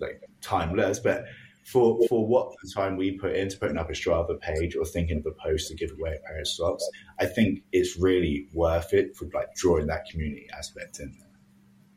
like 0.00 0.20
timeless, 0.42 0.98
but 0.98 1.24
for 1.64 1.98
for 2.08 2.26
what 2.26 2.52
the 2.62 2.70
time 2.74 2.96
we 2.96 3.18
put 3.18 3.34
into 3.34 3.58
putting 3.58 3.78
up 3.78 3.88
a 3.88 3.92
Strava 3.92 4.38
page 4.40 4.76
or 4.76 4.84
thinking 4.84 5.18
of 5.18 5.26
a 5.26 5.32
post 5.32 5.68
to 5.68 5.74
give 5.74 5.90
away 5.92 6.16
a 6.16 6.26
pair 6.26 6.40
of 6.40 6.48
socks, 6.48 6.88
I 7.18 7.26
think 7.26 7.62
it's 7.72 7.96
really 7.98 8.48
worth 8.52 8.92
it 8.92 9.16
for 9.16 9.28
like 9.32 9.54
drawing 9.54 9.86
that 9.86 10.06
community 10.10 10.48
aspect 10.56 10.98
in. 10.98 11.16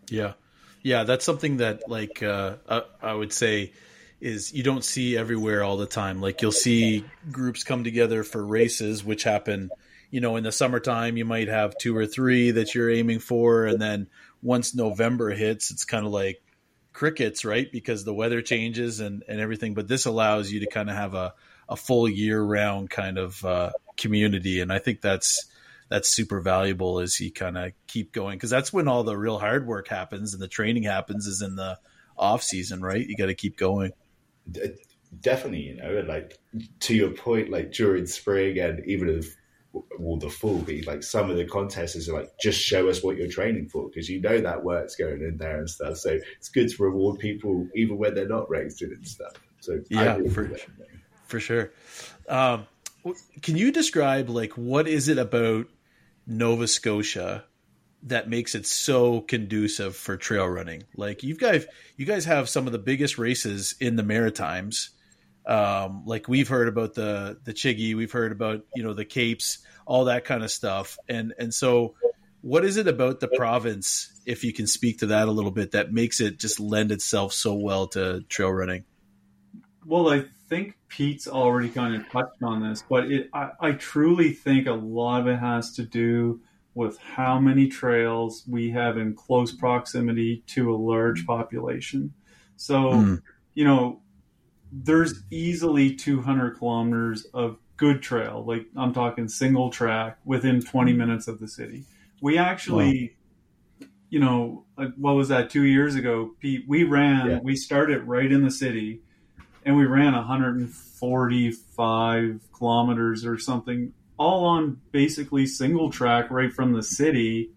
Yeah, 0.09 0.33
yeah, 0.83 1.03
that's 1.03 1.25
something 1.25 1.57
that 1.57 1.89
like 1.89 2.21
uh, 2.21 2.57
I 3.01 3.13
would 3.13 3.33
say 3.33 3.73
is 4.21 4.53
you 4.53 4.63
don't 4.63 4.83
see 4.83 5.17
everywhere 5.17 5.63
all 5.63 5.77
the 5.77 5.85
time. 5.85 6.21
Like 6.21 6.41
you'll 6.41 6.51
see 6.51 7.03
groups 7.31 7.63
come 7.63 7.83
together 7.83 8.23
for 8.23 8.45
races, 8.45 9.03
which 9.03 9.23
happen, 9.23 9.71
you 10.11 10.21
know, 10.21 10.35
in 10.35 10.43
the 10.43 10.51
summertime. 10.51 11.17
You 11.17 11.25
might 11.25 11.47
have 11.47 11.77
two 11.77 11.97
or 11.97 12.05
three 12.05 12.51
that 12.51 12.75
you're 12.75 12.91
aiming 12.91 13.19
for, 13.19 13.65
and 13.65 13.81
then 13.81 14.07
once 14.41 14.75
November 14.75 15.31
hits, 15.31 15.71
it's 15.71 15.85
kind 15.85 16.05
of 16.05 16.11
like 16.11 16.41
crickets, 16.95 17.43
right? 17.43 17.69
Because 17.71 18.05
the 18.05 18.13
weather 18.13 18.41
changes 18.41 19.01
and, 19.01 19.23
and 19.27 19.39
everything. 19.39 19.73
But 19.73 19.87
this 19.87 20.05
allows 20.05 20.51
you 20.51 20.61
to 20.61 20.67
kind 20.67 20.89
of 20.89 20.95
have 20.95 21.13
a, 21.13 21.33
a 21.67 21.75
full 21.75 22.07
year 22.09 22.41
round 22.41 22.89
kind 22.89 23.17
of 23.17 23.43
uh, 23.45 23.71
community. 23.97 24.61
And 24.61 24.71
I 24.71 24.79
think 24.79 25.01
that's 25.01 25.45
that's 25.87 26.09
super 26.09 26.39
valuable 26.39 26.99
as 26.99 27.19
you 27.19 27.31
kind 27.31 27.57
of 27.57 27.73
keep 27.85 28.11
going 28.11 28.37
because 28.37 28.49
that's 28.49 28.73
when 28.73 28.87
all 28.87 29.03
the 29.03 29.15
real 29.15 29.37
hard 29.37 29.67
work 29.67 29.87
happens 29.87 30.33
and 30.33 30.41
the 30.41 30.47
training 30.47 30.81
happens 30.81 31.27
is 31.27 31.43
in 31.43 31.55
the 31.55 31.77
off 32.17 32.41
season, 32.41 32.81
right? 32.81 33.05
You 33.05 33.15
got 33.15 33.27
to 33.27 33.35
keep 33.35 33.57
going. 33.57 33.91
Definitely, 35.19 35.61
you 35.61 35.75
know, 35.75 36.03
like 36.07 36.39
to 36.81 36.95
your 36.95 37.11
point, 37.11 37.51
like 37.51 37.71
during 37.71 38.07
spring 38.07 38.57
and 38.57 38.83
even 38.87 39.09
if 39.09 39.35
will 39.99 40.17
the 40.17 40.29
full 40.29 40.59
be? 40.59 40.81
Like 40.83 41.03
some 41.03 41.29
of 41.29 41.37
the 41.37 41.45
contests 41.45 42.07
are 42.09 42.13
like 42.13 42.31
just 42.39 42.59
show 42.59 42.89
us 42.89 43.03
what 43.03 43.17
you're 43.17 43.27
training 43.27 43.69
for 43.69 43.87
because 43.87 44.09
you 44.09 44.21
know 44.21 44.39
that 44.39 44.63
work's 44.63 44.95
going 44.95 45.21
in 45.21 45.37
there 45.37 45.59
and 45.59 45.69
stuff. 45.69 45.97
So 45.97 46.17
it's 46.37 46.49
good 46.49 46.69
to 46.69 46.83
reward 46.83 47.19
people 47.19 47.67
even 47.75 47.97
when 47.97 48.13
they're 48.13 48.27
not 48.27 48.49
raised 48.49 48.81
in 48.81 48.91
it 48.91 48.97
and 48.97 49.07
stuff. 49.07 49.33
So 49.59 49.81
yeah 49.89 50.17
for, 50.31 50.49
for 51.27 51.39
sure. 51.39 51.71
Um, 52.29 52.67
can 53.41 53.57
you 53.57 53.71
describe 53.71 54.29
like 54.29 54.53
what 54.53 54.87
is 54.87 55.07
it 55.07 55.17
about 55.17 55.67
nova 56.27 56.67
scotia 56.67 57.43
that 58.03 58.29
makes 58.29 58.55
it 58.55 58.65
so 58.65 59.21
conducive 59.21 59.95
for 59.95 60.17
trail 60.17 60.47
running? 60.47 60.83
Like 60.95 61.23
you 61.23 61.35
guys 61.35 61.65
you 61.97 62.05
guys 62.05 62.25
have 62.25 62.49
some 62.49 62.67
of 62.67 62.71
the 62.71 62.79
biggest 62.79 63.17
races 63.17 63.75
in 63.79 63.95
the 63.95 64.03
maritimes 64.03 64.91
um, 65.47 66.03
like 66.05 66.27
we've 66.27 66.47
heard 66.47 66.67
about 66.67 66.93
the 66.93 67.39
the 67.43 67.53
Chiggy, 67.53 67.95
we've 67.95 68.11
heard 68.11 68.31
about 68.31 68.65
you 68.75 68.83
know 68.83 68.93
the 68.93 69.05
Capes, 69.05 69.59
all 69.85 70.05
that 70.05 70.25
kind 70.25 70.43
of 70.43 70.51
stuff, 70.51 70.97
and 71.07 71.33
and 71.37 71.53
so 71.53 71.95
what 72.45 72.63
is 72.63 72.77
it 72.77 72.87
about 72.87 73.19
the 73.19 73.27
province, 73.27 74.13
if 74.27 74.43
you 74.43 74.53
can 74.53 74.67
speak 74.67 74.99
to 74.99 75.07
that 75.07 75.27
a 75.27 75.31
little 75.31 75.49
bit, 75.49 75.71
that 75.71 75.91
makes 75.91 76.21
it 76.21 76.37
just 76.37 76.59
lend 76.59 76.91
itself 76.91 77.33
so 77.33 77.55
well 77.55 77.87
to 77.87 78.21
trail 78.29 78.51
running? 78.51 78.83
Well, 79.83 80.09
I 80.09 80.25
think 80.47 80.77
Pete's 80.87 81.27
already 81.27 81.69
kind 81.69 81.95
of 81.95 82.07
touched 82.11 82.43
on 82.43 82.61
this, 82.61 82.83
but 82.87 83.11
it, 83.11 83.31
I, 83.33 83.49
I 83.59 83.71
truly 83.71 84.31
think 84.31 84.67
a 84.67 84.73
lot 84.73 85.21
of 85.21 85.27
it 85.27 85.39
has 85.39 85.73
to 85.77 85.83
do 85.85 86.39
with 86.75 86.99
how 86.99 87.39
many 87.39 87.67
trails 87.67 88.43
we 88.47 88.69
have 88.69 88.99
in 88.99 89.15
close 89.15 89.51
proximity 89.51 90.43
to 90.49 90.71
a 90.71 90.77
large 90.77 91.25
population. 91.25 92.13
So, 92.57 92.75
mm. 92.75 93.21
you 93.55 93.63
know, 93.63 94.01
there's 94.83 95.23
easily 95.31 95.95
200 95.95 96.57
kilometers 96.57 97.23
of 97.33 97.57
good 97.77 98.01
trail. 98.01 98.43
Like 98.45 98.65
I'm 98.75 98.93
talking 98.93 99.29
single 99.29 99.69
track 99.69 100.17
within 100.25 100.61
20 100.61 100.91
mm-hmm. 100.91 100.99
minutes 100.99 101.27
of 101.27 101.39
the 101.39 101.47
city. 101.47 101.85
We 102.21 102.37
actually, 102.37 103.15
wow. 103.79 103.87
you 104.09 104.19
know, 104.19 104.65
what 104.97 105.13
was 105.13 105.29
that? 105.29 105.49
Two 105.49 105.63
years 105.63 105.95
ago, 105.95 106.31
Pete, 106.39 106.65
we 106.67 106.83
ran, 106.83 107.29
yeah. 107.29 107.39
we 107.41 107.55
started 107.55 108.03
right 108.03 108.31
in 108.31 108.43
the 108.43 108.51
city 108.51 109.01
and 109.63 109.75
we 109.75 109.85
ran 109.85 110.13
145 110.13 112.39
kilometers 112.53 113.25
or 113.25 113.37
something 113.37 113.93
all 114.17 114.45
on 114.45 114.79
basically 114.91 115.45
single 115.45 115.91
track 115.91 116.31
right 116.31 116.53
from 116.53 116.71
the 116.71 116.83
city 116.83 117.51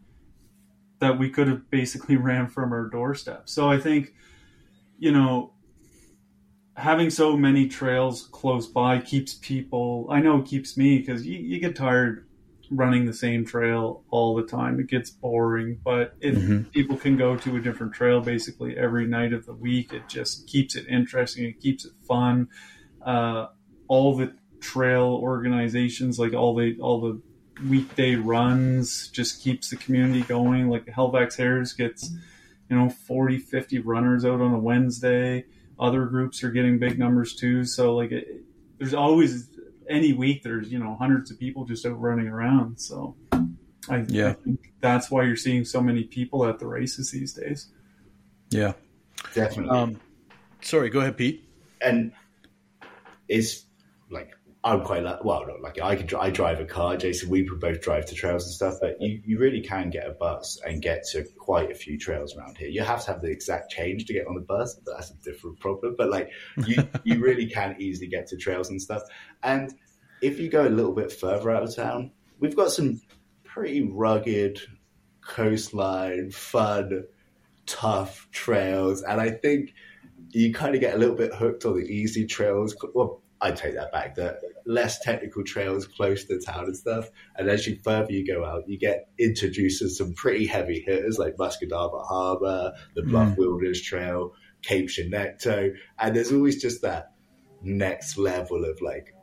that 0.99 1.17
we 1.19 1.31
could 1.31 1.49
have 1.49 1.71
basically 1.71 2.17
ran 2.17 2.49
from 2.49 2.73
our 2.73 2.89
doorstep. 2.89 3.49
So 3.49 3.71
I 3.71 3.79
think, 3.79 4.13
you 4.99 5.13
know, 5.13 5.53
having 6.79 7.11
so 7.11 7.37
many 7.37 7.69
trails 7.69 8.29
close 8.31 8.67
by 8.67 8.99
keeps 8.99 9.35
people 9.35 10.07
i 10.11 10.21
know 10.21 10.39
it 10.39 10.47
keeps 10.47 10.77
me 10.77 10.99
because 10.99 11.27
you, 11.27 11.39
you, 11.39 11.61
get 11.61 11.75
tired 11.75 12.29
running 12.71 13.07
the 13.07 13.13
same 13.13 13.45
trail 13.45 14.05
all 14.11 14.35
the 14.35 14.43
time. 14.43 14.79
It 14.81 14.89
gets 14.89 15.11
boring 15.11 15.81
but 15.85 16.15
if 16.21 16.37
mm-hmm. 16.37 16.65
people 16.71 16.97
can 16.97 17.17
go 17.17 17.37
to 17.37 17.57
a 17.57 17.61
different 17.61 17.95
trail 17.95 18.21
basically 18.21 18.77
every 18.77 19.07
night 19.07 19.33
of 19.33 19.47
the 19.47 19.55
week 19.55 19.93
it 19.93 20.09
just 20.09 20.47
keeps 20.47 20.77
it 20.77 20.87
interesting 20.89 21.45
it 21.47 21.61
keeps 21.61 21.85
it 21.85 21.93
fun. 22.07 22.49
Uh, 23.05 23.47
all 23.87 24.17
the 24.17 24.35
trail 24.61 25.19
organizations 25.23 26.19
like 26.19 26.35
all 26.35 26.55
the 26.55 26.77
all 26.81 27.01
the 27.01 27.21
weekday 27.69 28.15
runs 28.15 29.09
just 29.09 29.43
keeps 29.43 29.71
the 29.71 29.77
community 29.77 30.23
going. 30.23 30.69
Like 30.69 30.85
the 30.85 30.93
Halifax 30.93 31.37
Hares 31.37 31.73
gets 31.73 32.11
you 32.69 32.77
know 32.77 32.91
40 32.91 33.39
50 33.39 33.79
runners 33.79 34.27
out 34.27 34.43
on 34.43 34.53
a 34.53 34.59
wednesday 34.59 35.47
other 35.79 36.07
groups 36.07 36.43
are 36.43 36.51
getting 36.51 36.79
big 36.79 36.99
numbers 36.99 37.35
too. 37.35 37.65
So 37.65 37.95
like, 37.95 38.13
it, 38.13 38.43
there's 38.79 38.95
always 38.95 39.51
any 39.89 40.13
week 40.13 40.43
there's 40.43 40.71
you 40.71 40.79
know 40.79 40.97
hundreds 40.99 41.31
of 41.31 41.39
people 41.39 41.65
just 41.65 41.87
out 41.87 42.01
running 42.01 42.29
around. 42.29 42.79
So 42.79 43.17
I, 43.89 44.05
yeah. 44.09 44.31
I 44.31 44.33
think 44.35 44.73
that's 44.81 45.11
why 45.11 45.25
you're 45.25 45.37
seeing 45.37 45.65
so 45.65 45.81
many 45.81 46.05
people 46.05 46.45
at 46.47 46.59
the 46.59 46.67
races 46.67 47.11
these 47.11 47.33
days. 47.33 47.69
Yeah, 48.51 48.73
definitely. 49.35 49.77
Um, 49.77 50.01
sorry, 50.61 50.91
go 50.91 51.01
ahead, 51.01 51.17
Pete. 51.17 51.45
And 51.81 52.13
it's 53.29 53.65
like 54.11 54.33
I'm 54.69 54.83
quite 54.83 55.03
like, 55.03 55.25
well, 55.25 55.47
not 55.47 55.63
like 55.63 55.81
I 55.81 55.97
could 55.97 56.13
I 56.13 56.29
drive 56.29 56.61
a 56.61 56.67
car, 56.67 56.95
Jason. 56.99 57.31
We 57.31 57.43
both 57.43 57.81
drive 57.81 58.05
to 58.07 58.15
trails 58.15 58.45
and 58.45 58.53
stuff, 58.53 58.75
but 58.83 59.01
you, 59.01 59.23
you 59.25 59.39
really 59.39 59.63
can 59.63 59.89
get 59.89 60.07
a 60.07 60.11
bus 60.11 60.61
and 60.67 60.83
get 60.83 61.05
to 61.13 61.25
quite 61.39 61.71
a 61.71 61.75
few 61.75 61.99
trails 61.99 62.37
around 62.37 62.59
here. 62.59 62.69
You 62.69 62.83
have 62.83 63.03
to 63.07 63.13
have 63.13 63.23
the 63.23 63.31
exact 63.31 63.71
change 63.71 64.05
to 64.05 64.13
get 64.13 64.27
on 64.27 64.35
the 64.35 64.43
bus. 64.43 64.79
But 64.85 64.97
that's 64.97 65.11
a 65.11 65.15
different 65.25 65.59
problem. 65.59 65.95
But 65.97 66.11
like 66.11 66.31
you, 66.67 66.87
you 67.05 67.19
really 67.19 67.47
can 67.47 67.77
easily 67.79 68.09
get 68.09 68.27
to 68.27 68.37
trails 68.37 68.69
and 68.69 68.81
stuff. 68.81 69.03
And 69.43 69.73
if 70.21 70.39
you 70.39 70.51
go 70.51 70.67
a 70.67 70.69
little 70.69 70.95
bit 70.95 71.13
further 71.13 71.51
out 71.51 71.63
of 71.63 71.75
town, 71.75 72.11
we've 72.39 72.57
got 72.57 72.71
some 72.71 73.01
pretty 73.45 73.81
rugged 73.81 74.61
coastline, 75.23 76.31
fun, 76.31 77.05
tough 77.65 78.29
trails, 78.33 79.03
and 79.03 79.19
I 79.19 79.31
think 79.31 79.73
you 80.31 80.53
kind 80.53 80.75
of 80.75 80.83
get 80.83 80.95
a 80.95 80.99
little 80.99 81.17
bit 81.17 81.35
hooked 81.35 81.65
on 81.65 81.75
the 81.79 81.87
easy 81.87 82.27
trails. 82.27 82.77
Well, 82.95 83.23
I 83.41 83.53
take 83.53 83.75
that 83.75 83.93
back. 83.93 84.15
The 84.15 84.39
less 84.67 84.99
technical 84.99 85.45
trails 85.45 85.87
close 85.87 86.25
to 86.25 86.41
town 86.41 86.65
and 86.65 86.77
stuff. 86.77 87.09
And 87.37 87.49
as 87.49 87.67
you 87.67 87.79
further 87.83 88.13
you 88.13 88.27
go 88.27 88.45
out, 88.45 88.69
you 88.69 88.79
get 88.79 89.09
introduced 89.19 89.81
to 89.81 89.89
some 89.89 90.15
pretty 90.15 90.47
heavy 90.47 90.81
hitters 90.81 91.19
like 91.19 91.37
Musquodoboit 91.37 92.07
Harbour, 92.07 92.73
the 92.95 93.03
Bluff 93.03 93.31
mm. 93.31 93.37
Wilderness 93.37 93.83
Trail, 93.83 94.33
Cape 94.63 94.89
Chignecto, 94.89 95.75
and 95.99 96.17
there's 96.17 96.33
always 96.33 96.61
just 96.61 96.83
that 96.83 97.13
next 97.63 98.19
level 98.19 98.65
of 98.65 98.81
like 98.81 99.15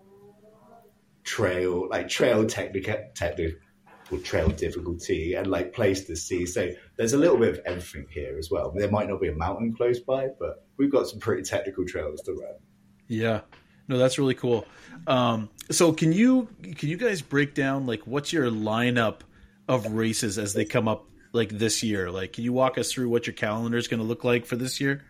trail, 1.23 1.89
like 1.89 2.07
trail 2.07 2.45
technical, 2.45 2.95
technical 3.15 3.59
trail 4.23 4.49
difficulty 4.49 5.33
and 5.33 5.47
like 5.47 5.73
place 5.73 6.05
to 6.05 6.15
see. 6.15 6.45
So 6.45 6.69
there's 6.95 7.13
a 7.13 7.17
little 7.17 7.37
bit 7.37 7.49
of 7.49 7.59
everything 7.65 8.07
here 8.11 8.37
as 8.37 8.49
well. 8.49 8.71
There 8.71 8.89
might 8.89 9.09
not 9.09 9.19
be 9.19 9.27
a 9.27 9.35
mountain 9.35 9.75
close 9.75 9.99
by, 9.99 10.29
but 10.39 10.65
we've 10.77 10.91
got 10.91 11.07
some 11.07 11.19
pretty 11.19 11.43
technical 11.43 11.85
trails 11.85 12.21
to 12.21 12.33
run. 12.33 12.55
Yeah, 13.07 13.41
no, 13.87 13.97
that's 13.97 14.17
really 14.17 14.33
cool. 14.33 14.65
Um, 15.07 15.49
so 15.69 15.93
can 15.93 16.11
you 16.11 16.47
can 16.75 16.89
you 16.89 16.97
guys 16.97 17.21
break 17.21 17.53
down 17.53 17.85
like 17.85 18.05
what's 18.07 18.33
your 18.33 18.49
lineup 18.49 19.21
of 19.67 19.91
races 19.91 20.37
as 20.37 20.53
they 20.53 20.65
come 20.65 20.87
up 20.87 21.05
like 21.33 21.49
this 21.49 21.83
year? 21.83 22.09
Like, 22.11 22.33
can 22.33 22.43
you 22.43 22.53
walk 22.53 22.77
us 22.77 22.91
through 22.91 23.09
what 23.09 23.27
your 23.27 23.33
calendar 23.33 23.77
is 23.77 23.87
going 23.87 23.99
to 23.99 24.05
look 24.05 24.23
like 24.23 24.45
for 24.45 24.55
this 24.55 24.79
year? 24.79 25.03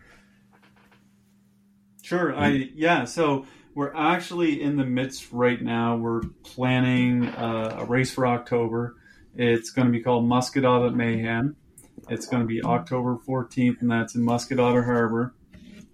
Sure. 2.02 2.34
I 2.36 2.70
yeah. 2.74 3.04
So 3.04 3.46
we're 3.74 3.94
actually 3.94 4.62
in 4.62 4.76
the 4.76 4.84
midst 4.84 5.32
right 5.32 5.60
now. 5.60 5.96
We're 5.96 6.22
planning 6.42 7.26
uh, 7.26 7.78
a 7.80 7.84
race 7.84 8.10
for 8.12 8.26
October. 8.26 8.96
It's 9.34 9.70
going 9.70 9.86
to 9.86 9.92
be 9.92 10.02
called 10.02 10.24
Musquodoboit 10.24 10.94
Mayhem. 10.94 11.56
It's 12.08 12.26
going 12.26 12.42
to 12.42 12.46
be 12.46 12.62
October 12.62 13.18
14th, 13.28 13.80
and 13.80 13.90
that's 13.90 14.14
in 14.14 14.22
Musquodoboit 14.22 14.84
Harbor. 14.84 15.34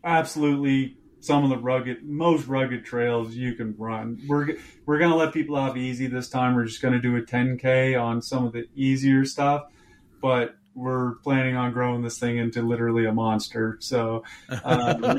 Absolutely 0.05 0.97
some 1.23 1.45
of 1.45 1.51
the 1.51 1.57
rugged, 1.57 2.03
most 2.03 2.49
rugged 2.49 2.85
trails 2.85 3.33
you 3.33 3.55
can 3.55 3.77
run. 3.79 4.21
We're 4.27 4.57
we're 4.85 4.99
gonna 4.99 5.17
let 5.17 5.33
people 5.33 5.57
off 5.57 5.77
easy 5.77 6.09
this 6.09 6.29
time. 6.29 6.57
We're 6.57 6.65
just 6.65 6.83
gonna 6.83 7.01
do 7.01 7.17
a 7.17 7.23
10k 7.23 8.01
on 8.01 8.21
some 8.21 8.45
of 8.45 8.53
the 8.53 8.69
easier 8.75 9.25
stuff, 9.25 9.67
but 10.21 10.57
we're 10.75 11.15
planning 11.17 11.55
on 11.57 11.73
growing 11.73 12.03
this 12.03 12.19
thing 12.19 12.39
into 12.39 12.63
literally 12.63 13.07
a 13.07 13.13
monster. 13.13 13.77
So, 13.81 14.25
um, 14.65 15.03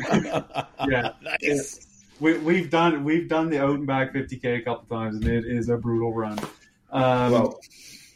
yeah, 0.89 1.13
nice. 1.22 1.88
we, 2.20 2.38
we've 2.39 2.70
done 2.70 3.06
we've 3.06 3.30
done 3.30 3.50
the 3.50 3.60
out 3.60 3.76
and 3.76 3.88
back 3.88 4.13
50k 4.13 4.60
a 4.60 4.62
couple 4.62 4.98
times, 4.98 5.16
and 5.16 5.28
it 5.28 5.46
is 5.46 5.70
a 5.70 5.78
brutal 5.78 6.14
run. 6.14 6.38
Um, 6.91 7.32
well, 7.32 7.60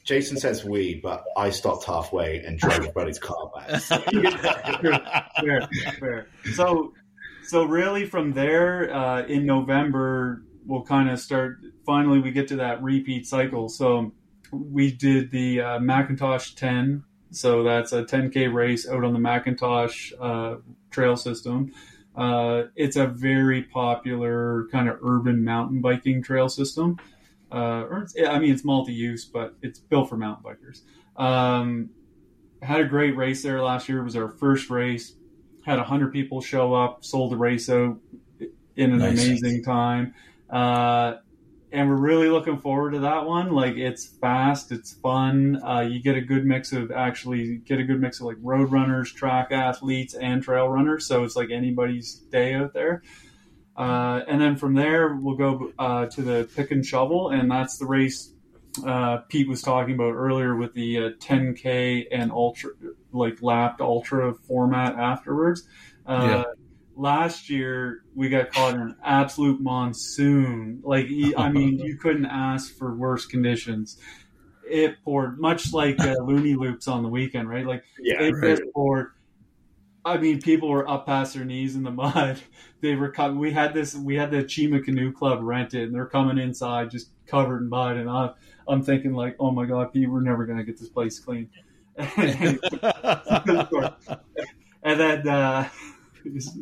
Jason 0.03 0.37
says 0.37 0.65
we, 0.65 0.95
but 0.95 1.23
I 1.37 1.51
stopped 1.51 1.85
halfway 1.85 2.43
and 2.43 2.59
drove 2.59 2.93
Buddy's 2.93 3.17
car 3.17 3.49
back. 3.55 3.81
fair, 5.39 5.69
fair. 5.99 6.27
So 6.53 6.93
so 7.47 7.63
really 7.63 8.05
from 8.05 8.33
there 8.33 8.93
uh, 8.93 9.23
in 9.23 9.45
November 9.45 10.43
we'll 10.67 10.83
kind 10.83 11.09
of 11.09 11.19
start. 11.19 11.59
Finally, 11.85 12.19
we 12.19 12.31
get 12.31 12.47
to 12.49 12.57
that 12.57 12.83
repeat 12.83 13.25
cycle. 13.25 13.69
So 13.69 14.11
we 14.51 14.91
did 14.91 15.31
the 15.31 15.61
uh, 15.61 15.79
McIntosh 15.79 16.55
10. 16.55 17.03
So 17.31 17.63
that's 17.63 17.91
a 17.93 18.03
10k 18.03 18.53
race 18.53 18.87
out 18.87 19.03
on 19.03 19.13
the 19.13 19.19
McIntosh 19.19 20.13
uh, 20.19 20.59
trail 20.91 21.15
system. 21.15 21.73
Uh, 22.15 22.63
it's 22.75 22.95
a 22.95 23.07
very 23.07 23.63
popular 23.63 24.67
kind 24.71 24.89
of 24.89 24.99
urban 25.03 25.43
mountain 25.43 25.81
biking 25.81 26.21
trail 26.21 26.49
system. 26.49 26.97
Uh, 27.51 27.85
I 28.27 28.39
mean, 28.39 28.51
it's 28.51 28.65
multi-use, 28.65 29.25
but 29.25 29.55
it's 29.61 29.79
built 29.79 30.09
for 30.09 30.17
mountain 30.17 30.43
bikers. 30.43 30.81
Um, 31.21 31.91
had 32.61 32.81
a 32.81 32.85
great 32.85 33.15
race 33.15 33.43
there 33.43 33.61
last 33.61 33.87
year. 33.87 33.99
It 33.99 34.03
was 34.03 34.15
our 34.15 34.29
first 34.29 34.69
race 34.69 35.13
had 35.67 35.79
100 35.79 36.13
people 36.13 36.39
show 36.39 36.73
up, 36.73 37.03
sold 37.03 37.33
the 37.33 37.35
race 37.35 37.69
out 37.69 37.97
in 38.77 38.93
an 38.93 38.99
nice. 38.99 39.21
amazing 39.21 39.63
time. 39.63 40.13
Uh, 40.49 41.15
and 41.73 41.89
we're 41.89 41.95
really 41.97 42.29
looking 42.29 42.57
forward 42.57 42.91
to 42.91 42.99
that 42.99 43.25
one. 43.25 43.51
Like 43.51 43.75
it's 43.75 44.05
fast, 44.05 44.71
it's 44.71 44.93
fun. 44.93 45.61
Uh, 45.61 45.81
you 45.81 46.01
get 46.01 46.15
a 46.15 46.21
good 46.21 46.45
mix 46.45 46.71
of 46.71 46.89
actually 46.89 47.57
get 47.57 47.79
a 47.79 47.83
good 47.83 47.99
mix 47.99 48.21
of 48.21 48.27
like 48.27 48.37
road 48.41 48.71
runners, 48.71 49.11
track 49.11 49.51
athletes, 49.51 50.13
and 50.13 50.41
trail 50.41 50.69
runners. 50.69 51.05
So 51.05 51.25
it's 51.25 51.35
like 51.35 51.49
anybody's 51.51 52.15
day 52.15 52.53
out 52.53 52.73
there. 52.73 53.03
Uh, 53.75 54.21
and 54.25 54.39
then 54.39 54.55
from 54.55 54.73
there 54.73 55.15
we'll 55.15 55.35
go 55.35 55.73
uh, 55.77 56.05
to 56.05 56.21
the 56.21 56.49
pick 56.55 56.71
and 56.71 56.85
shovel, 56.85 57.29
and 57.29 57.51
that's 57.51 57.77
the 57.77 57.85
race 57.85 58.31
uh, 58.85 59.17
Pete 59.29 59.47
was 59.47 59.61
talking 59.61 59.95
about 59.95 60.13
earlier 60.13 60.55
with 60.55 60.73
the 60.73 60.97
uh, 60.97 61.09
10k 61.19 62.05
and 62.11 62.31
ultra 62.31 62.71
like 63.17 63.41
lapped 63.41 63.81
ultra 63.81 64.33
format 64.33 64.95
afterwards. 64.95 65.67
Uh, 66.05 66.27
yeah. 66.29 66.43
Last 66.95 67.49
year 67.49 68.03
we 68.15 68.29
got 68.29 68.51
caught 68.51 68.73
in 68.73 68.81
an 68.81 68.95
absolute 69.03 69.61
monsoon. 69.61 70.81
Like 70.83 71.07
I 71.37 71.49
mean, 71.49 71.79
you 71.79 71.97
couldn't 71.97 72.25
ask 72.25 72.75
for 72.75 72.95
worse 72.95 73.25
conditions. 73.25 73.97
It 74.69 74.97
poured 75.03 75.39
much 75.39 75.73
like 75.73 75.99
uh, 75.99 76.15
Looney 76.23 76.55
Loops 76.55 76.87
on 76.87 77.03
the 77.03 77.09
weekend, 77.09 77.49
right? 77.49 77.65
Like 77.65 77.83
yeah, 77.99 78.21
it 78.21 78.31
right. 78.31 78.59
poured. 78.73 79.11
I 80.03 80.17
mean, 80.17 80.41
people 80.41 80.69
were 80.69 80.89
up 80.89 81.05
past 81.05 81.33
their 81.33 81.45
knees 81.45 81.75
in 81.75 81.83
the 81.83 81.91
mud. 82.03 82.39
They 82.81 82.95
were 82.95 83.11
coming. 83.11 83.37
We 83.37 83.51
had 83.51 83.73
this. 83.73 83.93
We 83.93 84.15
had 84.15 84.31
the 84.31 84.43
Cheema 84.43 84.83
Canoe 84.83 85.11
Club 85.11 85.39
rented, 85.41 85.83
and 85.83 85.95
they're 85.95 86.07
coming 86.07 86.37
inside 86.37 86.89
just 86.89 87.11
covered 87.27 87.61
in 87.61 87.69
mud. 87.69 87.97
And 87.97 88.09
I'm, 88.09 88.31
I'm 88.67 88.81
thinking 88.83 89.13
like, 89.13 89.35
oh 89.39 89.51
my 89.51 89.65
god, 89.65 89.93
Pete, 89.93 90.09
we're 90.09 90.21
never 90.21 90.45
gonna 90.45 90.63
get 90.63 90.79
this 90.79 90.89
place 90.89 91.19
clean. 91.19 91.49
And 91.97 92.59
then, 94.83 95.27
uh, 95.27 95.67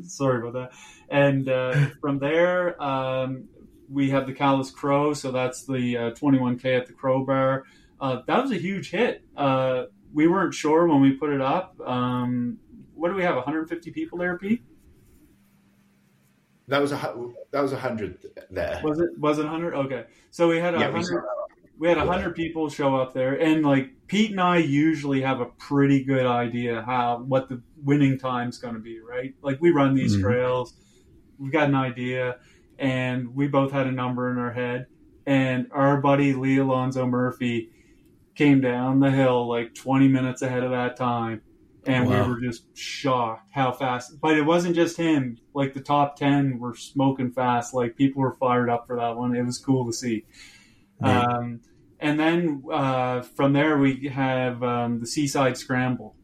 sorry 0.07 0.47
about 0.47 0.53
that. 0.53 0.71
And 1.09 1.49
uh, 1.49 1.87
from 2.01 2.19
there, 2.19 2.81
um, 2.81 3.49
we 3.89 4.09
have 4.11 4.27
the 4.27 4.33
Callous 4.33 4.71
Crow, 4.71 5.13
so 5.13 5.31
that's 5.31 5.65
the 5.65 5.97
uh, 5.97 6.11
21k 6.11 6.77
at 6.77 6.87
the 6.87 6.93
Crowbar. 6.93 7.65
Uh, 7.99 8.21
that 8.27 8.41
was 8.41 8.51
a 8.51 8.57
huge 8.57 8.91
hit. 8.91 9.23
Uh, 9.35 9.85
we 10.13 10.27
weren't 10.27 10.53
sure 10.53 10.87
when 10.87 11.01
we 11.01 11.11
put 11.11 11.31
it 11.31 11.41
up. 11.41 11.79
Um, 11.85 12.59
what 12.93 13.09
do 13.09 13.15
we 13.15 13.23
have? 13.23 13.35
150 13.35 13.91
people 13.91 14.17
there, 14.17 14.37
Pete? 14.37 14.63
That 16.67 16.81
was 16.81 16.91
a 16.91 17.15
that 17.51 17.61
was 17.61 17.73
a 17.73 17.77
hundred 17.77 18.17
there. 18.49 18.81
Was 18.83 18.99
it 18.99 19.09
was 19.19 19.37
it 19.37 19.45
hundred? 19.45 19.75
Okay, 19.75 20.05
so 20.31 20.47
we 20.47 20.57
had 20.57 20.73
a 20.73 20.79
yeah, 20.79 20.91
hundred 20.91 21.23
we 21.77 21.87
had 21.87 21.97
a 21.97 22.05
hundred 22.05 22.35
people 22.35 22.69
show 22.69 22.95
up 22.95 23.13
there, 23.13 23.33
and 23.39 23.65
like 23.65 23.91
Pete 24.07 24.31
and 24.31 24.39
I 24.39 24.57
usually 24.57 25.21
have 25.21 25.41
a 25.41 25.45
pretty 25.45 26.03
good 26.03 26.25
idea 26.25 26.81
how 26.81 27.23
what 27.27 27.49
the 27.49 27.61
winning 27.83 28.17
time's 28.17 28.57
going 28.57 28.75
to 28.75 28.79
be, 28.79 28.99
right? 28.99 29.33
Like 29.41 29.59
we 29.61 29.71
run 29.71 29.93
these 29.93 30.13
mm-hmm. 30.13 30.23
trails, 30.23 30.73
we've 31.37 31.51
got 31.51 31.69
an 31.69 31.75
idea, 31.75 32.37
and 32.79 33.35
we 33.35 33.47
both 33.47 33.71
had 33.71 33.87
a 33.87 33.91
number 33.91 34.31
in 34.31 34.37
our 34.37 34.51
head. 34.51 34.87
And 35.25 35.67
our 35.71 35.99
buddy 36.01 36.33
Lee 36.33 36.57
Alonzo 36.57 37.07
Murphy 37.07 37.71
came 38.35 38.61
down 38.61 38.99
the 38.99 39.09
hill 39.09 39.47
like 39.47 39.73
20 39.73 40.07
minutes 40.07 40.41
ahead 40.43 40.63
of 40.63 40.71
that 40.71 40.95
time, 40.95 41.41
and 41.85 42.07
wow. 42.07 42.23
we 42.23 42.29
were 42.29 42.41
just 42.41 42.65
shocked 42.77 43.49
how 43.51 43.71
fast. 43.71 44.19
But 44.21 44.37
it 44.37 44.43
wasn't 44.43 44.75
just 44.75 44.97
him; 44.97 45.39
like 45.53 45.73
the 45.73 45.81
top 45.81 46.15
10 46.15 46.59
were 46.59 46.75
smoking 46.75 47.31
fast. 47.31 47.73
Like 47.73 47.95
people 47.95 48.21
were 48.21 48.35
fired 48.35 48.69
up 48.69 48.87
for 48.87 48.95
that 48.97 49.17
one. 49.17 49.35
It 49.35 49.43
was 49.43 49.57
cool 49.57 49.85
to 49.87 49.93
see. 49.93 50.25
Um, 51.01 51.61
and 51.99 52.19
then 52.19 52.63
uh, 52.71 53.21
from 53.21 53.53
there, 53.53 53.77
we 53.77 54.07
have 54.07 54.61
um, 54.63 54.99
the 54.99 55.07
Seaside 55.07 55.57
Scramble. 55.57 56.15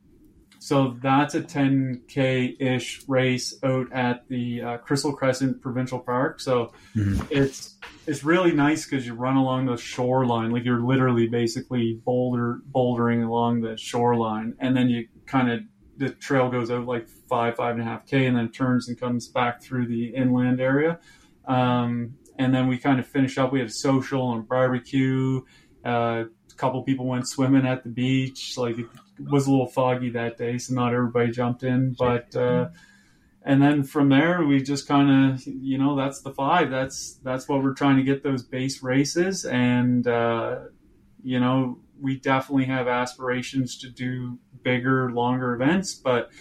So 0.62 0.96
that's 1.02 1.34
a 1.34 1.42
10K 1.42 2.62
ish 2.62 3.02
race 3.08 3.58
out 3.64 3.92
at 3.92 4.28
the 4.28 4.62
uh, 4.62 4.78
Crystal 4.78 5.12
Crescent 5.12 5.60
Provincial 5.60 5.98
Park. 5.98 6.40
So 6.40 6.72
mm-hmm. 6.96 7.20
it's 7.32 7.80
it's 8.06 8.24
really 8.24 8.52
nice 8.52 8.86
because 8.86 9.08
you 9.08 9.16
run 9.16 9.38
along 9.38 9.66
the 9.66 9.78
shoreline, 9.78 10.52
like 10.52 10.64
you're 10.64 10.82
literally 10.82 11.28
basically 11.28 12.00
boulder 12.06 12.60
bouldering 12.72 13.26
along 13.26 13.62
the 13.62 13.76
shoreline, 13.76 14.54
and 14.60 14.78
then 14.78 14.88
you 14.88 15.08
kind 15.26 15.52
of 15.52 15.62
the 15.98 16.10
trail 16.10 16.52
goes 16.52 16.70
out 16.70 16.86
like 16.86 17.08
five 17.28 17.56
five 17.56 17.74
and 17.74 17.82
a 17.82 17.86
half 17.86 18.06
k, 18.06 18.28
and 18.28 18.38
then 18.38 18.52
turns 18.52 18.88
and 18.88 19.00
comes 19.00 19.28
back 19.28 19.64
through 19.64 19.88
the 19.88 20.14
inland 20.14 20.62
area. 20.62 21.00
Um, 21.46 22.18
and 22.38 22.54
then 22.54 22.68
we 22.68 22.78
kind 22.78 23.00
of 23.00 23.08
finish 23.08 23.38
up. 23.38 23.52
We 23.52 23.60
had 23.60 23.72
social 23.72 24.34
and 24.34 24.48
barbecue. 24.48 25.42
Uh, 25.86 26.26
a 26.52 26.56
couple 26.58 26.84
people 26.84 27.08
went 27.08 27.28
swimming 27.28 27.66
at 27.66 27.84
the 27.84 27.90
beach. 27.90 28.58
Like 28.58 28.78
it 28.78 28.88
was 29.20 29.48
a 29.48 29.52
little 29.52 29.68
foggy 29.68 30.10
that 30.12 30.38
day, 30.38 30.58
so 30.58 30.74
not 30.74 30.94
everybody 30.94 31.32
jumped 31.32 31.64
in. 31.64 31.96
But 31.98 32.36
uh, 32.36 32.70
and 33.44 33.62
then 33.62 33.84
from 33.84 34.10
there, 34.10 34.44
we 34.46 34.62
just 34.62 34.88
kind 34.88 35.34
of, 35.34 35.46
you 35.46 35.78
know, 35.78 35.96
that's 35.96 36.22
the 36.22 36.32
five. 36.32 36.70
That's 36.70 37.20
that's 37.24 37.48
what 37.48 37.64
we're 37.64 37.74
trying 37.74 37.98
to 37.98 38.04
get 38.04 38.24
those 38.24 38.44
base 38.44 38.84
races, 38.84 39.46
and 39.46 40.08
uh, 40.08 40.60
you 41.24 41.40
know, 41.40 41.80
we 42.00 42.20
definitely 42.20 42.66
have 42.66 42.88
aspirations 42.88 43.78
to 43.80 43.90
do 43.90 44.40
bigger, 44.64 45.12
longer 45.12 45.54
events, 45.54 45.96
but 45.96 46.32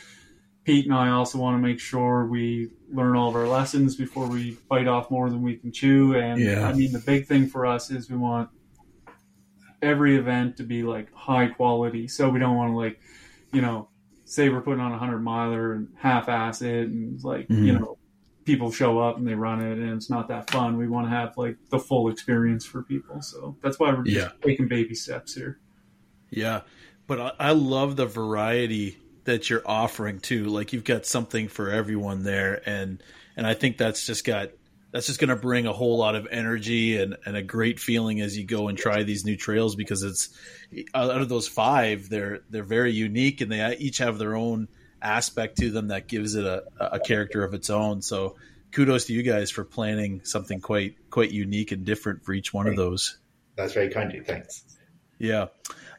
Pete 0.64 0.86
and 0.86 0.94
I 0.94 1.10
also 1.10 1.38
want 1.38 1.56
to 1.56 1.66
make 1.66 1.80
sure 1.80 2.26
we 2.26 2.70
learn 2.92 3.16
all 3.16 3.28
of 3.28 3.36
our 3.36 3.46
lessons 3.46 3.96
before 3.96 4.26
we 4.26 4.56
bite 4.68 4.88
off 4.88 5.10
more 5.10 5.30
than 5.30 5.42
we 5.42 5.56
can 5.56 5.72
chew. 5.72 6.14
And 6.16 6.40
yeah. 6.40 6.66
I 6.66 6.72
mean, 6.72 6.92
the 6.92 6.98
big 6.98 7.26
thing 7.26 7.46
for 7.46 7.66
us 7.66 7.90
is 7.90 8.10
we 8.10 8.16
want 8.16 8.50
every 9.82 10.16
event 10.16 10.56
to 10.58 10.62
be 10.62 10.82
like 10.82 11.12
high 11.14 11.46
quality. 11.46 12.08
So 12.08 12.28
we 12.28 12.38
don't 12.38 12.56
want 12.56 12.72
to 12.72 12.76
like, 12.76 13.00
you 13.52 13.60
know, 13.60 13.88
say 14.24 14.48
we're 14.48 14.60
putting 14.60 14.80
on 14.80 14.92
a 14.92 14.98
hundred 14.98 15.20
miler 15.20 15.72
and 15.72 15.88
half 15.96 16.28
ass 16.28 16.62
it 16.62 16.88
and 16.88 17.22
like, 17.24 17.48
mm-hmm. 17.48 17.64
you 17.64 17.72
know, 17.78 17.98
people 18.44 18.70
show 18.70 18.98
up 18.98 19.16
and 19.16 19.26
they 19.26 19.34
run 19.34 19.62
it 19.62 19.78
and 19.78 19.92
it's 19.94 20.10
not 20.10 20.28
that 20.28 20.50
fun. 20.50 20.76
We 20.76 20.88
want 20.88 21.06
to 21.06 21.10
have 21.10 21.36
like 21.36 21.56
the 21.70 21.78
full 21.78 22.08
experience 22.08 22.64
for 22.64 22.82
people. 22.82 23.22
So 23.22 23.56
that's 23.62 23.78
why 23.78 23.92
we're 23.92 24.06
yeah. 24.06 24.30
taking 24.42 24.68
baby 24.68 24.94
steps 24.94 25.34
here. 25.34 25.60
Yeah. 26.30 26.62
But 27.06 27.20
I, 27.20 27.32
I 27.38 27.52
love 27.52 27.96
the 27.96 28.06
variety 28.06 28.98
that 29.24 29.50
you're 29.50 29.62
offering 29.66 30.20
too. 30.20 30.46
Like 30.46 30.72
you've 30.72 30.84
got 30.84 31.06
something 31.06 31.48
for 31.48 31.70
everyone 31.70 32.22
there, 32.22 32.60
and 32.66 33.02
and 33.36 33.46
I 33.46 33.54
think 33.54 33.78
that's 33.78 34.06
just 34.06 34.24
got 34.24 34.50
that's 34.92 35.06
just 35.06 35.20
going 35.20 35.28
to 35.28 35.36
bring 35.36 35.66
a 35.66 35.72
whole 35.72 35.98
lot 35.98 36.14
of 36.16 36.26
energy 36.30 36.96
and, 37.00 37.16
and 37.24 37.36
a 37.36 37.42
great 37.42 37.78
feeling 37.78 38.20
as 38.20 38.36
you 38.36 38.44
go 38.44 38.68
and 38.68 38.76
try 38.76 39.02
these 39.02 39.24
new 39.24 39.36
trails 39.36 39.76
because 39.76 40.02
it's 40.02 40.30
out 40.94 41.20
of 41.20 41.28
those 41.28 41.46
five 41.46 42.08
they're 42.08 42.40
they're 42.50 42.64
very 42.64 42.92
unique 42.92 43.40
and 43.40 43.52
they 43.52 43.76
each 43.76 43.98
have 43.98 44.18
their 44.18 44.34
own 44.34 44.68
aspect 45.00 45.58
to 45.58 45.70
them 45.70 45.88
that 45.88 46.08
gives 46.08 46.34
it 46.34 46.44
a, 46.44 46.64
a 46.80 47.00
character 47.00 47.44
of 47.44 47.54
its 47.54 47.70
own. 47.70 48.02
So 48.02 48.36
kudos 48.72 49.06
to 49.06 49.12
you 49.12 49.22
guys 49.22 49.50
for 49.50 49.64
planning 49.64 50.22
something 50.24 50.60
quite 50.60 50.96
quite 51.10 51.30
unique 51.30 51.72
and 51.72 51.84
different 51.84 52.24
for 52.24 52.32
each 52.32 52.52
one 52.52 52.66
of 52.66 52.76
those. 52.76 53.18
That's 53.56 53.72
very 53.72 53.90
kind 53.90 54.10
of 54.10 54.16
you. 54.16 54.24
Thanks. 54.24 54.64
Yeah 55.18 55.46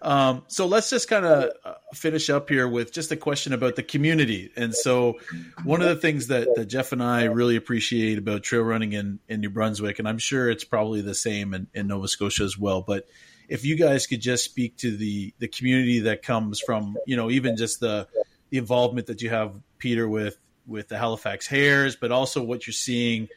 um, 0.01 0.43
so 0.47 0.65
let's 0.65 0.89
just 0.89 1.07
kind 1.07 1.25
of 1.25 1.51
uh, 1.63 1.73
finish 1.93 2.29
up 2.29 2.49
here 2.49 2.67
with 2.67 2.91
just 2.91 3.11
a 3.11 3.15
question 3.15 3.53
about 3.53 3.75
the 3.75 3.83
community. 3.83 4.51
And 4.55 4.73
so, 4.73 5.19
one 5.63 5.81
of 5.81 5.89
the 5.89 5.95
things 5.95 6.27
that, 6.27 6.47
that 6.55 6.65
Geoff 6.65 6.91
and 6.91 7.03
I 7.03 7.25
really 7.25 7.55
appreciate 7.55 8.17
about 8.17 8.43
trail 8.43 8.63
running 8.63 8.93
in, 8.93 9.19
in 9.29 9.41
New 9.41 9.49
Brunswick, 9.49 9.99
and 9.99 10.07
I'm 10.07 10.17
sure 10.17 10.49
it's 10.49 10.63
probably 10.63 11.01
the 11.01 11.15
same 11.15 11.53
in, 11.53 11.67
in 11.73 11.87
Nova 11.87 12.07
Scotia 12.07 12.43
as 12.43 12.57
well, 12.57 12.81
but 12.81 13.07
if 13.47 13.65
you 13.65 13.75
guys 13.75 14.07
could 14.07 14.21
just 14.21 14.45
speak 14.45 14.77
to 14.77 14.95
the 14.95 15.33
the 15.39 15.47
community 15.49 15.99
that 15.99 16.23
comes 16.23 16.61
from, 16.61 16.97
you 17.05 17.17
know, 17.17 17.29
even 17.29 17.57
just 17.57 17.81
the, 17.81 18.07
the 18.49 18.57
involvement 18.57 19.07
that 19.07 19.21
you 19.21 19.29
have, 19.29 19.53
Peter, 19.77 20.07
with 20.07 20.37
with 20.65 20.87
the 20.87 20.97
Halifax 20.97 21.47
Hares, 21.47 21.97
but 21.97 22.11
also 22.11 22.41
what 22.41 22.65
you're 22.65 22.73
seeing 22.73 23.27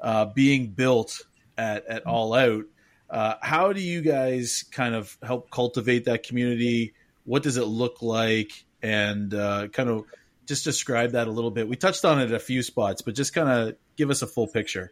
uh, 0.00 0.26
being 0.26 0.68
built 0.68 1.22
at, 1.58 1.86
at 1.86 2.06
All 2.06 2.34
Out 2.34 2.66
uh, 3.14 3.36
how 3.40 3.72
do 3.72 3.80
you 3.80 4.02
guys 4.02 4.64
kind 4.72 4.92
of 4.92 5.16
help 5.22 5.48
cultivate 5.48 6.06
that 6.06 6.24
community? 6.24 6.94
What 7.22 7.44
does 7.44 7.56
it 7.56 7.64
look 7.64 8.02
like? 8.02 8.64
And 8.82 9.32
uh, 9.32 9.68
kind 9.68 9.88
of 9.88 10.04
just 10.46 10.64
describe 10.64 11.12
that 11.12 11.28
a 11.28 11.30
little 11.30 11.52
bit. 11.52 11.68
We 11.68 11.76
touched 11.76 12.04
on 12.04 12.20
it 12.20 12.32
a 12.32 12.40
few 12.40 12.60
spots, 12.64 13.02
but 13.02 13.14
just 13.14 13.32
kind 13.32 13.48
of 13.48 13.76
give 13.96 14.10
us 14.10 14.22
a 14.22 14.26
full 14.26 14.48
picture. 14.48 14.90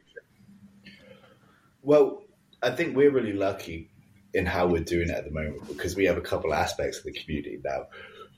Well, 1.82 2.22
I 2.62 2.70
think 2.70 2.94
we're 2.96 3.10
really 3.10 3.32
lucky 3.32 3.90
in 4.32 4.46
how 4.46 4.68
we're 4.68 4.84
doing 4.84 5.08
it 5.08 5.16
at 5.16 5.24
the 5.24 5.32
moment 5.32 5.66
because 5.66 5.96
we 5.96 6.04
have 6.04 6.16
a 6.16 6.22
couple 6.22 6.54
aspects 6.54 6.98
of 6.98 7.04
the 7.04 7.12
community 7.12 7.58
now. 7.64 7.86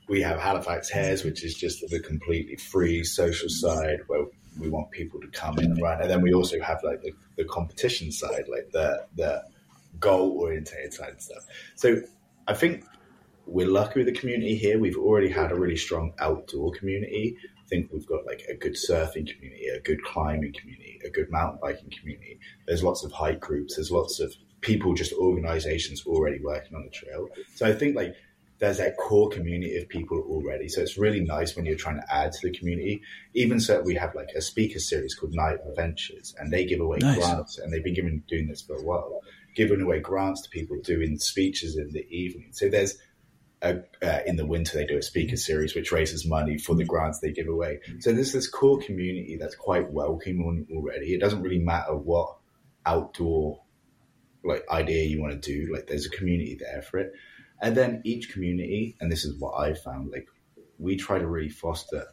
We 0.08 0.22
have 0.22 0.40
Halifax 0.40 0.88
Hares, 0.88 1.24
which 1.24 1.44
is 1.44 1.54
just 1.54 1.86
the 1.90 2.00
completely 2.00 2.56
free 2.56 3.04
social 3.04 3.50
side 3.50 3.98
where 4.06 4.24
we 4.58 4.70
want 4.70 4.90
people 4.92 5.20
to 5.20 5.28
come 5.28 5.58
in 5.58 5.72
and 5.72 5.82
run, 5.82 6.00
and 6.00 6.10
then 6.10 6.22
we 6.22 6.32
also 6.32 6.58
have 6.60 6.80
like 6.82 7.02
the, 7.02 7.12
the 7.36 7.44
competition 7.44 8.10
side, 8.12 8.44
like 8.48 8.70
the 8.72 9.04
the 9.14 9.42
goal 10.00 10.38
orientated 10.38 10.92
side 10.92 11.20
stuff. 11.20 11.44
So 11.76 12.02
I 12.46 12.54
think 12.54 12.84
we're 13.46 13.68
lucky 13.68 14.00
with 14.00 14.06
the 14.06 14.18
community 14.18 14.54
here. 14.56 14.78
We've 14.78 14.96
already 14.96 15.28
had 15.28 15.52
a 15.52 15.54
really 15.54 15.76
strong 15.76 16.12
outdoor 16.18 16.72
community. 16.72 17.36
I 17.58 17.68
think 17.68 17.90
we've 17.92 18.06
got 18.06 18.26
like 18.26 18.42
a 18.48 18.54
good 18.54 18.74
surfing 18.74 19.32
community, 19.32 19.66
a 19.68 19.80
good 19.80 20.02
climbing 20.02 20.52
community, 20.52 21.00
a 21.04 21.10
good 21.10 21.30
mountain 21.30 21.58
biking 21.60 21.90
community. 21.90 22.38
There's 22.66 22.82
lots 22.82 23.04
of 23.04 23.12
hike 23.12 23.40
groups. 23.40 23.76
There's 23.76 23.90
lots 23.90 24.20
of 24.20 24.34
people, 24.60 24.94
just 24.94 25.12
organizations 25.12 26.06
already 26.06 26.40
working 26.40 26.74
on 26.76 26.84
the 26.84 26.90
trail. 26.90 27.28
So 27.54 27.66
I 27.66 27.72
think 27.72 27.96
like 27.96 28.14
there's 28.58 28.78
that 28.78 28.96
core 28.96 29.28
community 29.28 29.76
of 29.76 29.88
people 29.88 30.18
already. 30.28 30.68
So 30.68 30.80
it's 30.80 30.96
really 30.96 31.20
nice 31.20 31.56
when 31.56 31.66
you're 31.66 31.76
trying 31.76 31.96
to 31.96 32.14
add 32.14 32.32
to 32.32 32.48
the 32.48 32.56
community. 32.56 33.02
Even 33.34 33.60
so, 33.60 33.82
we 33.82 33.94
have 33.96 34.14
like 34.14 34.30
a 34.36 34.40
speaker 34.40 34.78
series 34.78 35.14
called 35.14 35.34
Night 35.34 35.58
Adventures, 35.68 36.34
and 36.38 36.52
they 36.52 36.64
give 36.64 36.80
away 36.80 36.98
nice. 37.00 37.18
grants, 37.18 37.58
and 37.58 37.72
they've 37.72 37.84
been 37.84 37.94
giving 37.94 38.22
doing 38.28 38.46
this 38.46 38.62
for 38.62 38.76
a 38.76 38.82
while 38.82 39.20
giving 39.54 39.80
away 39.80 40.00
grants 40.00 40.42
to 40.42 40.50
people, 40.50 40.78
doing 40.82 41.18
speeches 41.18 41.76
in 41.76 41.90
the 41.92 42.06
evening. 42.08 42.48
So 42.52 42.68
there's 42.68 42.96
a, 43.62 43.80
uh, 44.02 44.20
in 44.26 44.36
the 44.36 44.46
winter 44.46 44.76
they 44.76 44.86
do 44.86 44.98
a 44.98 45.02
speaker 45.02 45.36
series 45.36 45.74
which 45.74 45.92
raises 45.92 46.26
money 46.26 46.58
for 46.58 46.74
the 46.74 46.84
grants 46.84 47.20
they 47.20 47.32
give 47.32 47.48
away. 47.48 47.80
So 48.00 48.12
there's 48.12 48.32
this 48.32 48.48
core 48.48 48.78
community 48.78 49.36
that's 49.40 49.54
quite 49.54 49.90
welcoming 49.90 50.66
already. 50.72 51.14
It 51.14 51.20
doesn't 51.20 51.42
really 51.42 51.58
matter 51.58 51.96
what 51.96 52.36
outdoor 52.84 53.62
like 54.44 54.64
idea 54.70 55.06
you 55.06 55.20
want 55.20 55.32
to 55.32 55.38
do, 55.38 55.72
like 55.72 55.86
there's 55.86 56.06
a 56.06 56.10
community 56.10 56.58
there 56.60 56.82
for 56.82 56.98
it. 56.98 57.12
And 57.62 57.74
then 57.74 58.02
each 58.04 58.30
community, 58.30 58.96
and 59.00 59.10
this 59.10 59.24
is 59.24 59.38
what 59.38 59.52
I 59.52 59.72
found, 59.72 60.10
like 60.10 60.28
we 60.78 60.96
try 60.96 61.18
to 61.18 61.26
really 61.26 61.48
foster 61.48 62.04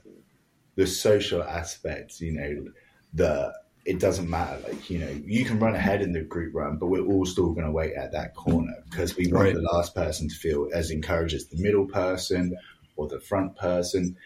the 0.75 0.87
social 0.87 1.43
aspects, 1.43 2.21
you 2.21 2.31
know, 2.31 2.71
the 3.13 3.53
it 3.85 3.99
doesn't 3.99 4.29
matter. 4.29 4.61
Like, 4.67 4.89
you 4.89 4.99
know, 4.99 5.09
you 5.25 5.43
can 5.43 5.59
run 5.59 5.75
ahead 5.75 6.01
in 6.01 6.13
the 6.13 6.21
group 6.21 6.53
run, 6.53 6.77
but 6.77 6.87
we're 6.87 7.05
all 7.05 7.25
still 7.25 7.51
going 7.51 7.65
to 7.65 7.71
wait 7.71 7.93
at 7.93 8.11
that 8.11 8.35
corner 8.35 8.75
because 8.89 9.15
we 9.15 9.31
want 9.31 9.45
right. 9.45 9.55
the 9.55 9.61
last 9.61 9.95
person 9.95 10.29
to 10.29 10.35
feel 10.35 10.69
as 10.73 10.91
encouraged 10.91 11.33
as 11.33 11.47
the 11.47 11.61
middle 11.61 11.87
person 11.87 12.55
or 12.95 13.07
the 13.07 13.19
front 13.19 13.55
person. 13.55 14.17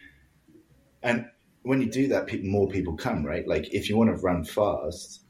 And 1.01 1.27
when 1.63 1.81
you 1.81 1.89
do 1.89 2.09
that, 2.09 2.27
people, 2.27 2.49
more 2.49 2.67
people 2.67 2.97
come, 2.97 3.25
right? 3.25 3.47
Like, 3.47 3.73
if 3.73 3.89
you 3.89 3.95
want 3.95 4.09
to 4.09 4.21
run 4.21 4.43
fast, 4.43 5.21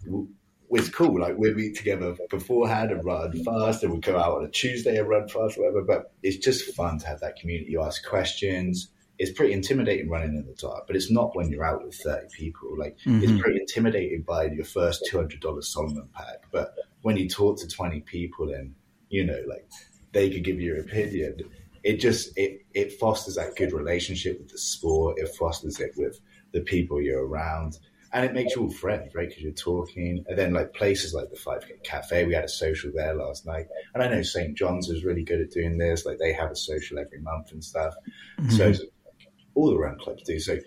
it's 0.71 0.89
cool. 0.89 1.19
Like, 1.19 1.37
we'll 1.37 1.53
meet 1.53 1.75
together 1.75 2.17
beforehand 2.29 2.91
and 2.91 3.05
run 3.05 3.31
fast, 3.43 3.83
and 3.83 3.91
we'll 3.91 4.01
go 4.01 4.17
out 4.17 4.37
on 4.37 4.45
a 4.45 4.49
Tuesday 4.49 4.97
and 4.97 5.07
run 5.07 5.27
fast, 5.27 5.59
whatever. 5.59 5.83
But 5.83 6.13
it's 6.23 6.37
just 6.37 6.73
fun 6.75 6.97
to 6.99 7.07
have 7.07 7.19
that 7.19 7.35
community. 7.35 7.71
You 7.71 7.83
ask 7.83 8.03
questions 8.03 8.89
it's 9.17 9.31
pretty 9.31 9.53
intimidating 9.53 10.09
running 10.09 10.35
in 10.35 10.45
the 10.45 10.53
dark, 10.53 10.87
but 10.87 10.95
it's 10.95 11.09
not 11.09 11.35
when 11.35 11.49
you're 11.49 11.65
out 11.65 11.83
with 11.83 11.95
30 11.95 12.27
people. 12.33 12.77
Like, 12.77 12.97
mm-hmm. 13.05 13.23
it's 13.23 13.41
pretty 13.41 13.59
intimidating 13.59 14.23
by 14.23 14.45
your 14.45 14.65
first 14.65 15.07
$200 15.11 15.63
Salomon 15.63 16.09
pack. 16.13 16.45
But 16.51 16.73
when 17.01 17.15
you 17.15 17.29
talk 17.29 17.59
to 17.59 17.67
20 17.67 18.01
people 18.01 18.53
and, 18.53 18.75
you 19.09 19.25
know, 19.25 19.41
like 19.47 19.69
they 20.11 20.29
could 20.29 20.43
give 20.43 20.59
you 20.59 20.73
your 20.73 20.81
opinion, 20.81 21.37
it 21.83 21.97
just, 21.97 22.37
it, 22.37 22.65
it 22.73 22.93
fosters 22.99 23.35
that 23.35 23.55
good 23.55 23.71
relationship 23.71 24.39
with 24.39 24.49
the 24.49 24.57
sport. 24.57 25.17
It 25.17 25.29
fosters 25.35 25.79
it 25.79 25.91
with 25.95 26.19
the 26.51 26.61
people 26.61 27.01
you're 27.01 27.25
around. 27.25 27.79
And 28.11 28.25
it 28.25 28.33
makes 28.33 28.55
you 28.55 28.63
all 28.63 28.71
friends, 28.71 29.13
right? 29.13 29.27
Because 29.27 29.43
you're 29.43 29.51
talking. 29.51 30.23
And 30.27 30.37
then, 30.37 30.53
like 30.53 30.73
places 30.73 31.13
like 31.13 31.29
the 31.31 31.37
5K 31.37 31.83
Cafe, 31.83 32.25
we 32.25 32.33
had 32.33 32.45
a 32.45 32.49
social 32.49 32.89
there 32.95 33.13
last 33.13 33.45
night. 33.45 33.67
And 33.93 34.01
I 34.01 34.07
know 34.07 34.21
St. 34.21 34.57
John's 34.57 34.89
is 34.89 35.03
really 35.03 35.23
good 35.23 35.41
at 35.41 35.51
doing 35.51 35.77
this. 35.77 36.05
Like 36.05 36.17
they 36.17 36.31
have 36.31 36.49
a 36.49 36.55
social 36.55 36.97
every 36.97 37.19
month 37.19 37.51
and 37.51 37.61
stuff. 37.61 37.93
Mm-hmm. 38.39 38.51
So 38.51 38.73
all 39.55 39.69
the 39.69 39.77
run 39.77 39.97
clubs 39.97 40.23
do. 40.23 40.39
So 40.39 40.57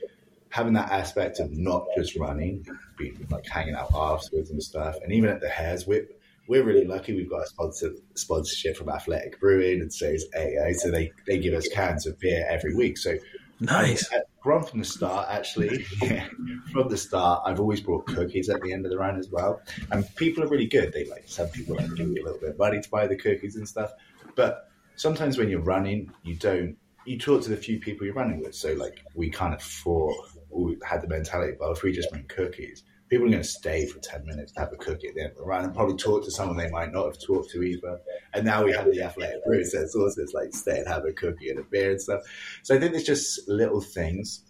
having 0.51 0.73
that 0.73 0.91
aspect 0.91 1.39
of 1.41 1.57
not 1.57 1.87
just 1.97 2.17
running, 2.17 2.67
being 2.97 3.27
like 3.31 3.47
hanging 3.47 3.75
out 3.75 3.93
afterwards 3.95 4.51
and 4.51 4.63
stuff, 4.63 4.97
and 5.03 5.13
even 5.13 5.31
at 5.31 5.41
the 5.41 5.49
Hares, 5.49 5.87
we're 5.87 6.09
we're 6.49 6.65
really 6.65 6.87
lucky. 6.87 7.15
We've 7.15 7.29
got 7.29 7.43
a 7.43 7.47
sponsor, 7.47 7.93
sponsorship 8.15 8.77
from 8.77 8.89
Athletic 8.89 9.39
Brewing 9.39 9.83
and 9.83 9.93
so 9.93 10.07
is 10.07 10.27
AA, 10.35 10.73
so 10.73 10.91
they 10.91 11.13
they 11.27 11.39
give 11.39 11.55
us 11.55 11.69
cans 11.69 12.07
of 12.07 12.19
beer 12.19 12.47
every 12.49 12.75
week. 12.75 12.99
So 12.99 13.17
nice. 13.61 14.09
From 14.43 14.65
from 14.65 14.79
the 14.79 14.85
start, 14.85 15.29
actually, 15.31 15.83
from 16.73 16.89
the 16.89 16.97
start, 16.97 17.43
I've 17.45 17.61
always 17.61 17.81
brought 17.81 18.07
cookies 18.07 18.49
at 18.49 18.63
the 18.63 18.73
end 18.73 18.87
of 18.87 18.91
the 18.91 18.99
run 18.99 19.19
as 19.19 19.29
well, 19.29 19.61
and 19.91 20.05
people 20.17 20.43
are 20.43 20.49
really 20.49 20.67
good. 20.67 20.93
They 20.93 21.05
like 21.05 21.25
some 21.27 21.49
people 21.49 21.77
like 21.77 21.95
give 21.95 22.09
you 22.09 22.23
a 22.23 22.25
little 22.25 22.41
bit 22.41 22.51
of 22.51 22.59
money 22.59 22.81
to 22.81 22.89
buy 22.89 23.07
the 23.07 23.17
cookies 23.17 23.57
and 23.57 23.69
stuff, 23.69 23.93
but 24.35 24.71
sometimes 24.97 25.37
when 25.37 25.49
you're 25.51 25.61
running, 25.61 26.11
you 26.23 26.35
don't 26.35 26.77
you 27.09 27.19
talk 27.19 27.43
to 27.43 27.51
the 27.51 27.57
few 27.57 27.81
people 27.81 28.05
you're 28.05 28.15
running 28.15 28.41
with. 28.41 28.55
So 28.55 28.75
like 28.75 29.03
we 29.15 29.31
kind 29.31 29.55
of 29.55 29.63
thought, 29.63 30.15
we 30.51 30.77
had 30.85 31.01
the 31.01 31.09
mentality, 31.09 31.57
well, 31.59 31.73
if 31.73 31.83
we 31.83 31.93
just 31.93 32.11
bring 32.11 32.25
cookies, 32.25 32.85
people 33.09 33.27
are 33.27 33.31
going 33.31 33.43
to 33.43 33.49
stay 33.49 33.87
for 33.87 33.99
10 33.99 34.27
minutes 34.27 34.53
to 34.53 34.61
have 34.61 34.73
a 34.73 34.77
cookie 34.77 35.09
at 35.09 35.15
the 35.15 35.23
end 35.23 35.31
of 35.31 35.39
the 35.39 35.43
run 35.43 35.65
and 35.65 35.75
probably 35.75 35.97
talk 35.97 36.23
to 36.25 36.31
someone 36.31 36.57
they 36.57 36.71
might 36.71 36.93
not 36.93 37.07
have 37.07 37.19
talked 37.21 37.51
to 37.51 37.63
either. 37.63 37.99
And 38.35 38.45
now 38.45 38.65
we 38.65 38.73
have 38.73 38.91
the 38.91 39.03
athletic 39.03 39.45
brew, 39.45 39.65
so 39.65 39.81
it's 39.81 39.95
also 39.95 40.21
it's 40.21 40.35
like 40.35 40.53
stay 40.53 40.79
and 40.79 40.89
have 40.89 41.07
a 41.07 41.13
cookie 41.13 41.49
and 41.49 41.59
a 41.59 41.63
beer 41.63 41.93
and 41.93 42.01
stuff. 42.01 42.21
So 42.63 42.77
I 42.77 42.79
think 42.79 42.93
there's 42.93 43.05
just 43.05 43.49
little 43.49 43.81
things 43.81 44.45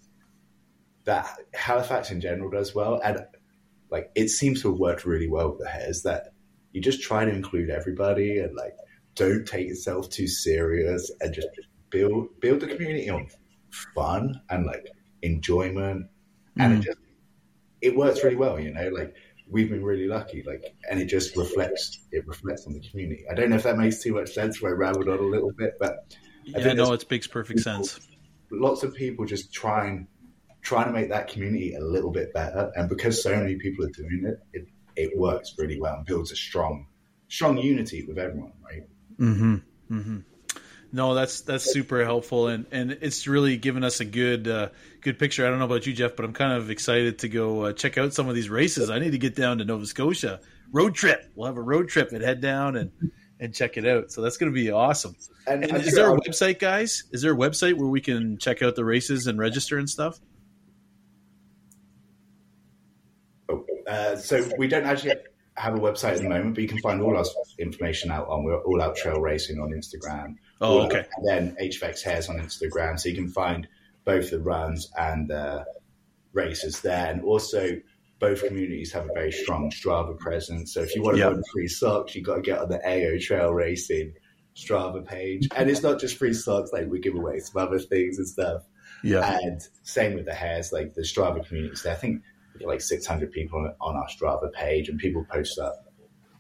that 1.05 1.29
Halifax 1.55 2.11
in 2.11 2.21
general 2.21 2.51
does 2.51 2.75
well. 2.75 3.01
And 3.05 3.21
like 3.91 4.11
it 4.17 4.29
seems 4.29 4.63
to 4.63 4.71
have 4.71 4.79
worked 4.79 5.07
really 5.07 5.29
well 5.29 5.51
with 5.51 5.61
the 5.61 5.69
Hares 5.69 6.03
that 6.03 6.33
you 6.73 6.81
just 6.81 7.03
try 7.03 7.25
to 7.25 7.31
include 7.31 7.71
everybody 7.71 8.39
and 8.41 8.55
like 8.57 8.75
don't 9.15 9.47
take 9.47 9.69
yourself 9.69 10.11
too 10.11 10.27
serious 10.27 11.11
and 11.21 11.33
just 11.35 11.49
build 11.91 12.41
build 12.41 12.61
the 12.61 12.67
community 12.67 13.09
on 13.11 13.29
fun 13.95 14.41
and 14.51 14.67
like 14.67 14.87
enjoyment, 15.23 16.07
mm. 16.07 16.65
and 16.65 16.75
it 16.75 16.81
mm. 16.81 16.85
just 16.85 16.99
it 17.81 17.97
works 17.97 18.23
really 18.23 18.37
well. 18.37 18.59
You 18.59 18.73
know, 18.73 18.89
like 18.89 19.15
we've 19.51 19.71
been 19.71 19.85
really 19.85 20.07
lucky, 20.07 20.43
like, 20.47 20.63
and 20.91 21.01
it 21.01 21.07
just 21.07 21.37
reflects 21.37 21.99
it 22.13 22.27
reflects 22.27 22.67
on 22.67 22.73
the 22.73 22.81
community. 22.81 23.25
I 23.31 23.35
don't 23.35 23.51
know 23.51 23.57
if 23.57 23.63
that 23.65 23.79
makes 23.79 24.03
too 24.03 24.15
much 24.15 24.33
sense. 24.33 24.61
Where 24.61 24.73
I 24.73 24.77
rambled 24.77 25.09
on 25.09 25.19
a 25.19 25.23
little 25.23 25.53
bit, 25.53 25.75
but 25.79 26.15
I 26.55 26.61
yeah, 26.61 26.73
no, 26.73 26.93
it 26.93 27.05
makes 27.11 27.27
perfect 27.27 27.59
people, 27.59 27.85
sense. 27.85 28.09
Lots 28.51 28.83
of 28.83 28.95
people 28.95 29.25
just 29.27 29.53
try 29.53 29.87
and 29.87 30.07
trying 30.63 30.87
to 30.87 30.93
make 30.93 31.09
that 31.11 31.29
community 31.29 31.75
a 31.75 31.81
little 31.81 32.11
bit 32.11 32.33
better, 32.33 32.71
and 32.77 32.89
because 32.89 33.23
so 33.23 33.37
many 33.37 33.57
people 33.57 33.85
are 33.85 33.91
doing 33.91 34.25
it, 34.27 34.39
it 34.53 34.69
it 34.97 35.17
works 35.17 35.55
really 35.59 35.81
well 35.81 35.97
and 35.97 36.07
builds 36.07 36.33
a 36.33 36.37
strong 36.37 36.87
strong 37.29 37.59
unity 37.59 38.05
with 38.07 38.19
everyone, 38.19 38.53
right? 38.65 38.83
Mm-hmm. 39.19 39.55
Mm-hmm. 39.91 40.19
No, 40.91 41.15
that's 41.15 41.43
that's 41.43 41.71
super 41.71 42.03
helpful, 42.03 42.49
and, 42.49 42.65
and 42.71 42.91
it's 42.91 43.27
really 43.27 43.59
given 43.59 43.85
us 43.85 44.01
a 44.01 44.07
good 44.07 44.49
uh, 44.49 44.69
good 45.03 45.19
picture. 45.19 45.47
I 45.47 45.51
don't 45.51 45.59
know 45.59 45.67
about 45.67 45.87
you, 45.87 45.93
Geoff, 45.93 46.17
but 46.17 46.25
I'm 46.25 46.33
kind 46.33 46.55
of 46.55 46.71
excited 46.71 47.19
to 47.19 47.29
go 47.29 47.67
uh, 47.67 47.73
check 47.75 47.99
out 47.99 48.15
some 48.15 48.29
of 48.29 48.35
these 48.35 48.49
races. 48.49 48.89
I 48.89 48.99
need 48.99 49.13
to 49.13 49.19
get 49.19 49.35
down 49.35 49.59
to 49.59 49.67
Nova 49.67 49.85
Scotia 49.85 50.41
road 50.73 50.95
trip. 50.95 51.31
We'll 51.35 51.47
have 51.47 51.57
a 51.57 51.63
road 51.63 51.89
trip 51.89 52.13
and 52.13 52.23
head 52.23 52.41
down 52.41 52.77
and 52.77 52.91
and 53.41 53.55
check 53.55 53.77
it 53.77 53.87
out. 53.87 54.11
So 54.11 54.23
that's 54.23 54.37
going 54.37 54.53
to 54.53 54.55
be 54.55 54.71
awesome. 54.71 55.15
And, 55.47 55.65
and 55.65 55.77
is 55.85 55.95
there 55.95 56.13
a 56.13 56.19
website, 56.19 56.59
guys? 56.59 57.05
Is 57.13 57.23
there 57.23 57.33
a 57.33 57.37
website 57.37 57.75
where 57.75 57.89
we 57.89 58.01
can 58.01 58.39
check 58.39 58.63
out 58.63 58.75
the 58.75 58.85
races 58.85 59.27
and 59.27 59.39
register 59.39 59.79
and 59.79 59.89
stuff? 59.89 60.19
Oh, 63.49 63.65
uh, 63.87 64.17
so 64.17 64.49
we 64.59 64.69
don't 64.69 64.85
actually 64.85 65.15
have 65.55 65.75
a 65.75 65.79
website 65.79 66.15
at 66.15 66.19
the 66.19 66.29
moment, 66.29 66.55
but 66.55 66.63
you 66.63 66.69
can 66.69 66.79
find 66.79 67.01
all 67.01 67.17
our 67.17 67.25
information 67.59 68.11
out 68.11 68.29
on 68.29 68.45
we're 68.45 68.61
all 68.63 68.83
out 68.83 68.97
trail 68.97 69.21
racing 69.21 69.61
on 69.61 69.71
Instagram. 69.71 70.37
Oh, 70.61 70.83
okay. 70.87 71.05
And 71.17 71.27
then 71.27 71.57
HFX 71.61 72.03
Hares 72.03 72.29
on 72.29 72.39
Instagram, 72.39 72.99
so 72.99 73.09
you 73.09 73.15
can 73.15 73.29
find 73.29 73.69
both 74.05 74.31
the 74.31 74.41
runs 74.41 74.91
and 74.97 75.29
the 75.29 75.65
races 76.33 76.81
there, 76.81 77.11
and 77.11 77.23
also 77.23 77.79
both 78.19 78.45
communities 78.45 78.93
have 78.93 79.05
a 79.05 79.13
very 79.15 79.31
strong 79.31 79.71
Strava 79.71 80.19
presence. 80.19 80.75
So 80.75 80.81
if 80.81 80.97
you 80.97 81.03
want 81.03 81.17
to 81.17 81.21
yep. 81.21 81.33
run 81.33 81.43
free 81.53 81.69
socks, 81.69 82.15
you've 82.15 82.27
got 82.27 82.37
to 82.37 82.43
get 82.43 82.59
on 82.59 82.69
the 82.69 82.81
AO 82.85 83.19
Trail 83.21 83.53
Racing 83.53 84.15
Strava 84.57 85.07
page, 85.07 85.49
and 85.55 85.71
it's 85.71 85.83
not 85.83 86.01
just 86.01 86.17
free 86.17 86.35
socks; 86.35 86.73
like 86.73 86.89
we 86.89 86.99
give 86.99 87.15
away 87.15 87.39
some 87.39 87.63
other 87.63 87.79
things 87.79 88.19
and 88.19 88.27
stuff. 88.27 88.63
Yeah. 89.05 89.39
And 89.41 89.61
same 89.85 90.15
with 90.15 90.25
the 90.25 90.35
Hares, 90.35 90.73
like 90.73 90.95
the 90.95 91.03
Strava 91.03 91.47
communities. 91.47 91.83
There, 91.83 91.93
I 91.93 91.97
think 91.97 92.23
we 92.55 92.61
get 92.61 92.69
like 92.69 92.81
600 92.81 93.31
people 93.31 93.73
on 93.81 93.97
our 93.97 94.09
Strava 94.09 94.53
page, 94.53 94.89
and 94.89 94.99
people 94.99 95.25
post 95.31 95.59
up 95.61 95.88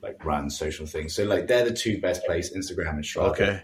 like 0.08 0.24
run 0.24 0.50
social 0.50 0.86
things. 0.86 1.14
So 1.14 1.24
like 1.24 1.46
they're 1.46 1.64
the 1.64 1.74
two 1.74 2.00
best 2.00 2.24
places, 2.24 2.56
Instagram 2.56 2.90
and 2.90 3.04
Strava. 3.04 3.30
Okay. 3.30 3.62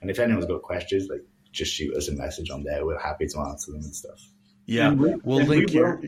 And 0.00 0.10
if 0.10 0.18
anyone's 0.18 0.46
got 0.46 0.62
questions, 0.62 1.08
like 1.08 1.22
just 1.52 1.72
shoot 1.72 1.94
us 1.96 2.08
a 2.08 2.12
message 2.12 2.50
on 2.50 2.64
there. 2.64 2.84
We're 2.84 2.98
happy 2.98 3.26
to 3.26 3.40
answer 3.40 3.72
them 3.72 3.82
and 3.82 3.94
stuff. 3.94 4.20
Yeah, 4.66 4.92
we, 4.92 5.14
will 5.22 5.44
link 5.44 5.68
we 5.68 5.74
your. 5.74 6.00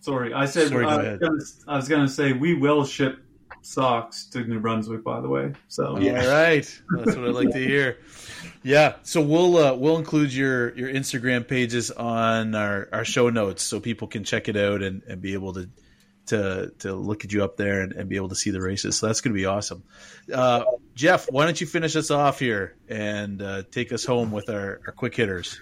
Sorry, 0.00 0.34
I 0.34 0.46
said 0.46 0.68
Sorry, 0.68 0.84
I, 0.84 0.96
was 0.96 1.18
gonna, 1.20 1.40
I 1.68 1.76
was 1.76 1.88
going 1.88 2.06
to 2.06 2.12
say 2.12 2.32
we 2.32 2.54
will 2.54 2.84
ship 2.84 3.18
socks 3.60 4.26
to 4.30 4.42
New 4.42 4.58
Brunswick. 4.58 5.04
By 5.04 5.20
the 5.20 5.28
way, 5.28 5.52
so 5.68 5.98
yeah. 5.98 6.22
all 6.22 6.28
right, 6.28 6.82
that's 6.96 7.16
what 7.16 7.26
I 7.26 7.30
like 7.30 7.50
to 7.50 7.58
hear. 7.58 7.98
Yeah, 8.62 8.96
so 9.02 9.20
we'll 9.20 9.56
uh, 9.58 9.74
we'll 9.74 9.98
include 9.98 10.32
your 10.32 10.74
your 10.76 10.88
Instagram 10.88 11.46
pages 11.46 11.90
on 11.90 12.54
our, 12.54 12.88
our 12.92 13.04
show 13.04 13.30
notes 13.30 13.62
so 13.62 13.80
people 13.80 14.08
can 14.08 14.24
check 14.24 14.48
it 14.48 14.56
out 14.56 14.82
and, 14.82 15.02
and 15.06 15.20
be 15.20 15.34
able 15.34 15.52
to 15.52 15.68
to 16.26 16.72
to 16.80 16.94
look 16.94 17.24
at 17.24 17.32
you 17.32 17.44
up 17.44 17.56
there 17.56 17.82
and, 17.82 17.92
and 17.92 18.08
be 18.08 18.16
able 18.16 18.28
to 18.28 18.36
see 18.36 18.50
the 18.50 18.60
races. 18.60 18.98
So 18.98 19.06
that's 19.06 19.20
going 19.20 19.34
to 19.34 19.38
be 19.38 19.46
awesome. 19.46 19.82
Uh, 20.32 20.64
Geoff, 20.94 21.26
why 21.30 21.44
don't 21.44 21.60
you 21.60 21.66
finish 21.66 21.96
us 21.96 22.10
off 22.10 22.38
here 22.38 22.76
and 22.88 23.40
uh, 23.42 23.62
take 23.70 23.92
us 23.92 24.04
home 24.04 24.30
with 24.30 24.50
our, 24.50 24.80
our 24.86 24.92
quick 24.92 25.16
hitters? 25.16 25.60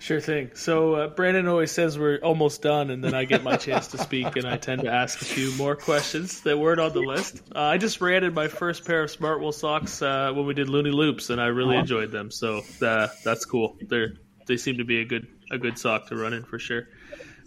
Sure 0.00 0.18
thing. 0.18 0.52
So 0.54 0.94
uh, 0.94 1.08
Brandon 1.08 1.46
always 1.46 1.70
says 1.70 1.98
we're 1.98 2.20
almost 2.20 2.62
done, 2.62 2.88
and 2.88 3.04
then 3.04 3.12
I 3.12 3.26
get 3.26 3.44
my 3.44 3.56
chance 3.56 3.88
to 3.88 3.98
speak, 3.98 4.34
and 4.36 4.46
I 4.46 4.56
tend 4.56 4.80
to 4.82 4.90
ask 4.90 5.20
a 5.20 5.26
few 5.26 5.52
more 5.58 5.76
questions 5.76 6.40
that 6.40 6.58
weren't 6.58 6.80
on 6.80 6.94
the 6.94 7.00
list. 7.00 7.42
Uh, 7.54 7.60
I 7.60 7.76
just 7.76 8.00
ran 8.00 8.24
in 8.24 8.32
my 8.32 8.48
first 8.48 8.86
pair 8.86 9.02
of 9.02 9.10
Smartwool 9.10 9.52
socks 9.52 10.00
uh, 10.00 10.32
when 10.34 10.46
we 10.46 10.54
did 10.54 10.70
Looney 10.70 10.90
Loops, 10.90 11.28
and 11.28 11.38
I 11.38 11.48
really 11.48 11.76
enjoyed 11.76 12.10
them. 12.10 12.30
So 12.30 12.62
uh, 12.80 13.08
that's 13.24 13.44
cool. 13.44 13.76
They 13.82 14.06
they 14.46 14.56
seem 14.56 14.78
to 14.78 14.84
be 14.84 15.02
a 15.02 15.04
good 15.04 15.28
a 15.50 15.58
good 15.58 15.76
sock 15.76 16.08
to 16.08 16.16
run 16.16 16.32
in 16.32 16.44
for 16.44 16.58
sure. 16.58 16.88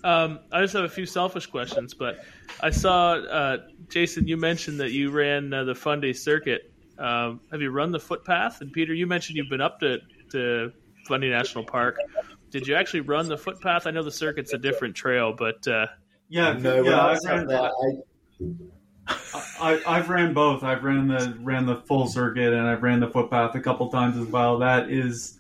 Um, 0.04 0.40
I 0.52 0.62
just 0.62 0.74
have 0.74 0.84
a 0.84 0.90
few 0.90 1.06
selfish 1.06 1.46
questions, 1.46 1.94
but 1.94 2.26
I 2.62 2.70
saw 2.70 3.14
uh, 3.14 3.58
Jason. 3.90 4.28
You 4.28 4.38
mentioned 4.38 4.80
that 4.80 4.92
you 4.92 5.12
ran 5.12 5.54
uh, 5.54 5.64
the 5.64 5.76
Fundy 5.76 6.14
circuit. 6.14 6.74
Um, 7.00 7.40
have 7.52 7.62
you 7.62 7.72
run 7.72 7.92
the 7.92 8.00
footpath? 8.00 8.62
And 8.62 8.72
Peter, 8.72 8.94
you 8.94 9.08
mentioned 9.08 9.38
you've 9.38 9.50
been 9.50 9.62
up 9.62 9.80
to 9.80 10.00
to 10.32 10.72
Fundy 11.08 11.30
National 11.30 11.64
Park. 11.64 11.98
Did 12.52 12.68
you 12.68 12.76
actually 12.76 13.02
run 13.02 13.28
the 13.28 13.38
footpath? 13.38 13.88
I 13.88 13.92
know 13.92 14.04
the 14.04 14.12
circuit's 14.12 14.54
a 14.54 14.58
different 14.58 14.96
trail, 14.96 15.34
but 15.38 15.68
uh, 15.68 15.88
yeah, 16.30 16.54
no, 16.54 16.84
yeah, 16.84 17.06
I've 17.06 17.20
ran, 17.26 17.48
I, 19.60 19.82
I've 19.88 20.10
ran 20.10 20.34
both. 20.34 20.64
I've 20.64 20.84
ran 20.84 21.08
the 21.08 21.38
ran 21.42 21.66
the 21.66 21.78
full 21.78 22.08
circuit 22.08 22.54
and 22.54 22.68
I've 22.68 22.84
ran 22.84 23.00
the 23.00 23.08
footpath 23.08 23.56
a 23.56 23.60
couple 23.60 23.90
times 23.90 24.18
as 24.18 24.28
well. 24.28 24.60
That 24.60 24.90
is 24.90 25.40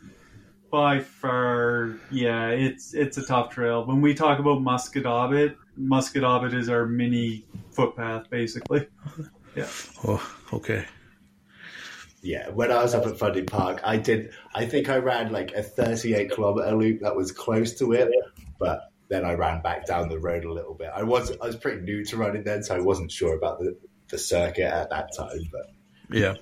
by 0.74 1.00
far, 1.00 2.00
yeah, 2.10 2.48
it's 2.48 2.96
it's 2.96 3.20
a 3.20 3.24
tough 3.24 3.52
trail. 3.52 3.86
When 3.86 4.02
we 4.02 4.16
talk 4.16 4.40
about 4.40 4.58
Musquodoboit, 4.58 5.56
Musquodoboit 5.80 6.56
is 6.56 6.68
our 6.68 6.88
mini 6.88 7.46
footpath, 7.72 8.30
basically. 8.30 8.88
Yeah. 9.56 9.68
Oh, 10.08 10.36
okay. 10.52 10.84
Yeah, 12.24 12.50
when 12.50 12.72
I 12.72 12.82
was 12.82 12.96
up 12.96 13.06
at 13.06 13.20
Fundy 13.20 13.44
Park, 13.44 13.82
I 13.84 13.98
did. 13.98 14.32
I 14.56 14.66
think 14.66 14.90
I 14.90 14.98
ran 14.98 15.32
like 15.32 15.52
a 15.52 15.62
38 15.62 16.32
kilometer 16.32 16.76
loop 16.76 17.02
that 17.02 17.16
was 17.16 17.32
close 17.32 17.78
to 17.78 17.92
it, 17.92 18.12
but 18.58 18.90
then 19.10 19.24
I 19.24 19.36
ran 19.36 19.62
back 19.62 19.86
down 19.86 20.10
the 20.10 20.18
road 20.18 20.44
a 20.44 20.52
little 20.52 20.74
bit. 20.74 20.90
I 20.92 21.04
was 21.04 21.38
I 21.40 21.46
was 21.46 21.56
pretty 21.56 21.82
new 21.82 22.04
to 22.06 22.18
running 22.18 22.44
then, 22.46 22.64
so 22.64 22.76
I 22.76 22.80
wasn't 22.80 23.12
sure 23.12 23.38
about 23.38 23.60
the, 23.60 23.78
the 24.10 24.18
circuit 24.18 24.74
at 24.74 24.90
that 24.90 25.16
time. 25.16 25.48
But 25.52 25.70
Yeah. 26.10 26.34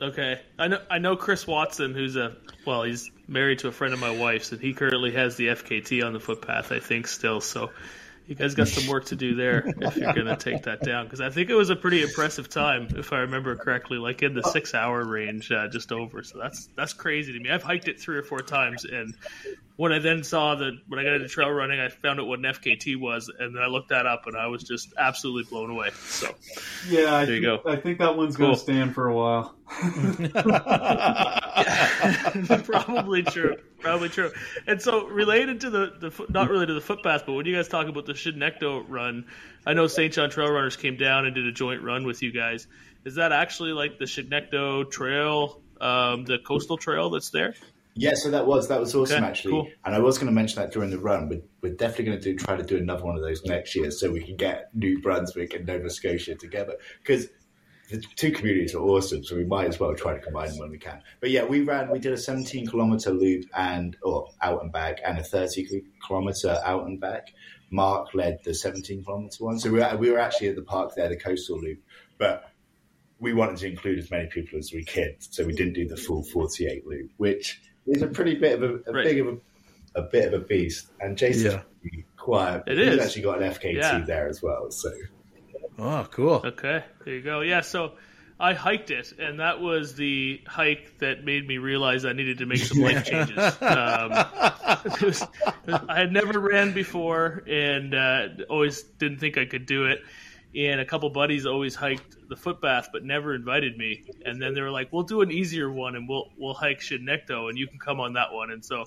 Okay, 0.00 0.40
I 0.58 0.68
know 0.68 0.80
I 0.88 0.96
know 0.96 1.14
Chris 1.14 1.46
Watson, 1.46 1.92
who's 1.92 2.16
a 2.16 2.38
well, 2.64 2.84
he's 2.84 3.10
married 3.28 3.60
to 3.60 3.68
a 3.68 3.72
friend 3.72 3.94
of 3.94 4.00
my 4.00 4.10
wife's, 4.10 4.50
and 4.52 4.60
he 4.60 4.72
currently 4.72 5.12
has 5.12 5.36
the 5.36 5.48
FKT 5.48 6.04
on 6.04 6.12
the 6.14 6.20
footpath, 6.20 6.72
I 6.72 6.80
think, 6.80 7.06
still. 7.06 7.40
So 7.40 7.70
you 8.26 8.34
guys 8.34 8.54
got 8.54 8.68
some 8.68 8.86
work 8.88 9.06
to 9.06 9.16
do 9.16 9.34
there 9.34 9.64
if 9.80 9.96
you're 9.96 10.12
going 10.14 10.26
to 10.26 10.36
take 10.36 10.64
that 10.64 10.82
down, 10.82 11.04
because 11.04 11.20
I 11.20 11.30
think 11.30 11.50
it 11.50 11.54
was 11.54 11.70
a 11.70 11.76
pretty 11.76 12.02
impressive 12.02 12.48
time, 12.48 12.88
if 12.96 13.12
I 13.12 13.18
remember 13.20 13.54
correctly, 13.56 13.98
like 13.98 14.22
in 14.22 14.34
the 14.34 14.42
six 14.42 14.74
hour 14.74 15.04
range, 15.04 15.52
uh, 15.52 15.68
just 15.68 15.92
over. 15.92 16.22
So 16.22 16.38
that's 16.38 16.68
that's 16.74 16.92
crazy 16.92 17.32
to 17.34 17.40
me. 17.40 17.50
I've 17.50 17.62
hiked 17.62 17.88
it 17.88 18.00
three 18.00 18.16
or 18.16 18.22
four 18.22 18.40
times, 18.40 18.84
and 18.84 19.14
when 19.78 19.92
I 19.92 20.00
then 20.00 20.24
saw 20.24 20.56
that 20.56 20.72
when 20.88 20.98
I 20.98 21.04
got 21.04 21.14
into 21.14 21.28
trail 21.28 21.48
running, 21.50 21.78
I 21.78 21.88
found 21.88 22.18
out 22.18 22.26
what 22.26 22.40
an 22.40 22.46
FKT 22.46 22.98
was, 22.98 23.30
and 23.38 23.54
then 23.54 23.62
I 23.62 23.68
looked 23.68 23.90
that 23.90 24.06
up, 24.06 24.26
and 24.26 24.36
I 24.36 24.48
was 24.48 24.64
just 24.64 24.92
absolutely 24.98 25.44
blown 25.44 25.70
away. 25.70 25.90
So 26.00 26.34
Yeah, 26.88 27.14
I 27.14 27.24
There 27.24 27.36
you 27.36 27.42
think, 27.42 27.62
go. 27.62 27.70
I 27.70 27.76
think 27.76 27.98
that 28.00 28.16
one's 28.16 28.36
going 28.36 28.54
to 28.54 28.58
stand 28.58 28.92
for 28.92 29.06
a 29.06 29.14
while. 29.14 29.54
probably 32.64 33.22
true. 33.22 33.54
Probably 33.78 34.08
true. 34.08 34.32
And 34.66 34.82
so, 34.82 35.06
related 35.06 35.60
to 35.60 35.70
the, 35.70 35.92
the 36.00 36.10
foot- 36.10 36.30
not 36.30 36.50
related 36.50 36.68
to 36.68 36.74
the 36.74 36.80
footpath, 36.80 37.22
but 37.24 37.34
when 37.34 37.46
you 37.46 37.54
guys 37.54 37.68
talk 37.68 37.86
about 37.86 38.04
the 38.04 38.14
Chignecto 38.14 38.84
run, 38.88 39.26
I 39.64 39.74
know 39.74 39.86
Saint 39.86 40.12
John 40.12 40.28
Trail 40.28 40.50
Runners 40.50 40.74
came 40.74 40.96
down 40.96 41.24
and 41.24 41.36
did 41.36 41.46
a 41.46 41.52
joint 41.52 41.84
run 41.84 42.04
with 42.04 42.20
you 42.20 42.32
guys. 42.32 42.66
Is 43.04 43.14
that 43.14 43.30
actually 43.30 43.70
like 43.70 44.00
the 44.00 44.06
Chignecto 44.06 44.90
Trail, 44.90 45.60
um, 45.80 46.24
the 46.24 46.38
coastal 46.44 46.78
trail 46.78 47.10
that's 47.10 47.30
there? 47.30 47.54
Yeah, 47.98 48.14
so 48.14 48.30
that 48.30 48.46
was 48.46 48.68
that 48.68 48.80
was 48.80 48.94
awesome 48.94 49.18
Okay, 49.18 49.26
actually. 49.26 49.52
cool. 49.52 49.68
And 49.84 49.94
I 49.94 49.98
was 49.98 50.18
going 50.18 50.26
to 50.28 50.32
mention 50.32 50.60
that 50.62 50.72
during 50.72 50.90
the 50.90 50.98
run. 50.98 51.28
We're, 51.28 51.42
we're 51.62 51.74
definitely 51.74 52.06
going 52.06 52.18
to 52.20 52.24
do 52.24 52.36
try 52.36 52.56
to 52.56 52.62
do 52.62 52.76
another 52.76 53.04
one 53.04 53.16
of 53.16 53.22
those 53.22 53.44
next 53.44 53.74
year, 53.74 53.90
so 53.90 54.10
we 54.10 54.22
can 54.22 54.36
get 54.36 54.70
New 54.74 55.00
Brunswick 55.00 55.54
and 55.54 55.66
Nova 55.66 55.90
Scotia 55.90 56.34
together 56.34 56.74
because 57.02 57.28
the 57.90 58.02
two 58.16 58.30
communities 58.32 58.74
are 58.74 58.82
awesome, 58.82 59.24
so 59.24 59.34
we 59.34 59.44
might 59.44 59.66
as 59.68 59.80
well 59.80 59.94
try 59.94 60.12
to 60.14 60.20
combine 60.20 60.50
them 60.50 60.58
when 60.58 60.70
we 60.70 60.78
can. 60.78 61.02
But 61.20 61.30
yeah, 61.30 61.44
we 61.44 61.62
ran, 61.62 61.90
we 61.90 61.98
did 61.98 62.12
a 62.12 62.18
17 62.18 62.66
kilometer 62.66 63.10
loop 63.12 63.44
and 63.56 63.96
or 64.02 64.28
out 64.42 64.62
and 64.62 64.70
back, 64.70 64.98
and 65.04 65.18
a 65.18 65.22
30 65.22 65.82
kilometer 66.06 66.60
out 66.64 66.86
and 66.86 67.00
back. 67.00 67.28
Mark 67.70 68.14
led 68.14 68.38
the 68.44 68.54
17 68.54 69.04
kilometer 69.04 69.44
one, 69.44 69.58
so 69.58 69.70
we 69.70 69.78
were, 69.78 69.96
we 69.98 70.10
were 70.10 70.18
actually 70.18 70.48
at 70.48 70.56
the 70.56 70.62
park 70.62 70.94
there, 70.96 71.08
the 71.08 71.16
coastal 71.16 71.58
loop, 71.58 71.78
but 72.18 72.50
we 73.20 73.32
wanted 73.32 73.56
to 73.58 73.66
include 73.66 73.98
as 73.98 74.10
many 74.10 74.26
people 74.26 74.58
as 74.58 74.70
we 74.72 74.84
could, 74.84 75.16
so 75.20 75.44
we 75.44 75.52
didn't 75.52 75.72
do 75.74 75.86
the 75.88 75.96
full 75.96 76.22
48 76.22 76.86
loop, 76.86 77.10
which 77.16 77.60
is 77.88 78.02
a 78.02 78.06
pretty 78.06 78.34
bit 78.34 78.62
of 78.62 78.62
a, 78.62 78.90
a 78.90 78.92
Right. 78.92 79.04
big 79.04 79.20
of 79.20 79.26
a, 79.28 79.36
a 80.00 80.02
bit 80.02 80.32
of 80.32 80.42
a 80.42 80.44
beast. 80.44 80.88
And 81.00 81.16
Jason's 81.16 81.54
Yeah. 81.54 82.00
quiet. 82.16 82.64
It 82.66 82.78
He's 82.78 82.94
is. 82.94 83.00
actually 83.00 83.22
got 83.22 83.42
an 83.42 83.50
FKT 83.50 83.74
Yeah. 83.76 84.04
there 84.06 84.28
as 84.28 84.42
well, 84.42 84.70
so. 84.70 84.90
Oh, 85.78 86.06
cool. 86.10 86.42
Okay, 86.44 86.84
there 87.04 87.14
you 87.14 87.22
go. 87.22 87.40
Yeah, 87.40 87.60
so 87.60 87.92
I 88.40 88.52
hiked 88.54 88.90
it, 88.90 89.12
and 89.18 89.38
that 89.40 89.60
was 89.60 89.94
the 89.94 90.40
hike 90.46 90.98
that 90.98 91.24
made 91.24 91.46
me 91.46 91.58
realize 91.58 92.04
I 92.04 92.12
needed 92.12 92.38
to 92.38 92.46
make 92.46 92.58
some 92.60 92.78
life 92.80 93.04
changes. 93.10 93.38
Um, 93.62 94.10
was- 95.02 95.24
I 95.68 95.98
had 96.00 96.12
never 96.12 96.38
ran 96.40 96.72
before, 96.72 97.44
and 97.46 97.94
uh, 97.94 98.28
always 98.48 98.82
didn't 98.82 99.18
think 99.18 99.38
I 99.38 99.44
could 99.44 99.66
do 99.66 99.84
it. 99.86 100.02
And 100.56 100.80
a 100.80 100.84
couple 100.84 101.10
buddies 101.10 101.44
always 101.44 101.74
hiked 101.74 102.16
the 102.28 102.36
footpath, 102.36 102.88
but 102.92 103.04
never 103.04 103.34
invited 103.34 103.76
me. 103.76 104.04
And 104.24 104.40
then 104.40 104.54
they 104.54 104.62
were 104.62 104.70
like, 104.70 104.92
"We'll 104.92 105.02
do 105.02 105.20
an 105.20 105.30
easier 105.30 105.70
one, 105.70 105.94
and 105.94 106.08
we'll 106.08 106.30
we'll 106.38 106.54
hike 106.54 106.80
Chignecto, 106.80 107.48
and 107.50 107.58
you 107.58 107.66
can 107.66 107.78
come 107.78 108.00
on 108.00 108.14
that 108.14 108.32
one." 108.32 108.50
And 108.50 108.64
so 108.64 108.84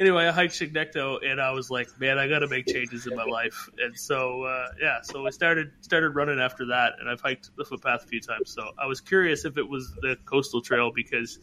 anyway, 0.00 0.26
I 0.26 0.32
hiked 0.32 0.54
Chignecto, 0.54 1.18
and 1.24 1.40
I 1.42 1.50
was 1.50 1.70
like, 1.70 1.88
man, 2.00 2.18
I 2.18 2.26
got 2.26 2.38
to 2.40 2.48
make 2.48 2.66
changes 2.66 3.06
in 3.06 3.14
my 3.14 3.24
life. 3.24 3.68
And 3.78 3.96
so, 3.96 4.42
uh, 4.44 4.68
yeah, 4.80 5.02
so 5.02 5.26
I 5.26 5.30
started 5.30 5.72
started 5.82 6.10
running 6.16 6.40
after 6.40 6.64
that, 6.66 6.94
and 6.98 7.08
I've 7.08 7.20
hiked 7.20 7.50
the 7.56 7.64
footpath 7.66 8.04
a 8.04 8.06
few 8.06 8.20
times. 8.20 8.50
So 8.50 8.70
I 8.78 8.86
was 8.86 9.00
curious 9.02 9.44
if 9.44 9.58
it 9.58 9.68
was 9.68 9.94
the 10.00 10.16
coastal 10.24 10.62
trail 10.62 10.90
because 10.94 11.38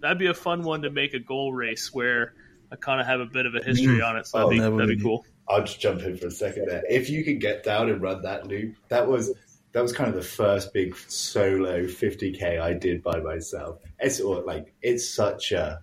that'd 0.00 0.18
be 0.18 0.26
a 0.26 0.34
fun 0.34 0.62
one 0.62 0.82
to 0.82 0.90
make 0.90 1.14
a 1.14 1.18
goal 1.20 1.54
race 1.54 1.92
where 1.94 2.34
I 2.70 2.76
kind 2.76 3.00
of 3.00 3.06
have 3.06 3.20
a 3.20 3.26
bit 3.26 3.46
of 3.46 3.54
a 3.54 3.62
history 3.62 4.02
on 4.02 4.18
it. 4.18 4.26
So 4.26 4.38
that'd, 4.38 4.46
Oh, 4.46 4.50
be, 4.50 4.58
that 4.60 4.70
that'd 4.76 4.88
be 4.88 4.96
be- 4.96 5.02
cool. 5.02 5.24
I'll 5.48 5.64
just 5.64 5.80
jump 5.80 6.02
in 6.02 6.16
for 6.16 6.26
a 6.26 6.30
second 6.30 6.66
there. 6.68 6.82
If 6.88 7.08
you 7.08 7.24
could 7.24 7.40
get 7.40 7.62
down 7.62 7.88
and 7.88 8.02
run 8.02 8.22
that 8.22 8.46
loop, 8.46 8.76
that 8.88 9.08
was 9.08 9.32
that 9.72 9.82
was 9.82 9.92
kind 9.92 10.08
of 10.08 10.16
the 10.16 10.22
first 10.22 10.72
big 10.72 10.96
solo 11.08 11.84
50k 11.84 12.60
I 12.60 12.72
did 12.72 13.02
by 13.02 13.20
myself. 13.20 13.78
It's 13.98 14.20
or 14.20 14.42
like 14.42 14.74
it's 14.82 15.08
such 15.08 15.52
a 15.52 15.80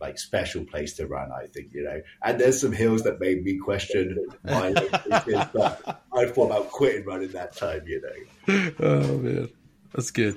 like 0.00 0.18
special 0.18 0.64
place 0.64 0.94
to 0.94 1.06
run, 1.06 1.30
I 1.32 1.46
think 1.46 1.72
you 1.72 1.84
know. 1.84 2.00
And 2.22 2.40
there's 2.40 2.60
some 2.60 2.72
hills 2.72 3.02
that 3.02 3.20
made 3.20 3.44
me 3.44 3.58
question 3.58 4.26
my. 4.44 4.68
it 4.76 5.28
is, 5.28 5.44
but 5.52 6.02
I 6.12 6.26
thought 6.26 6.46
about 6.46 6.70
quitting 6.70 7.04
running 7.04 7.30
that 7.30 7.56
time, 7.56 7.82
you 7.86 8.02
know. 8.02 8.70
Oh 8.80 9.18
man, 9.18 9.48
that's 9.92 10.10
good. 10.10 10.36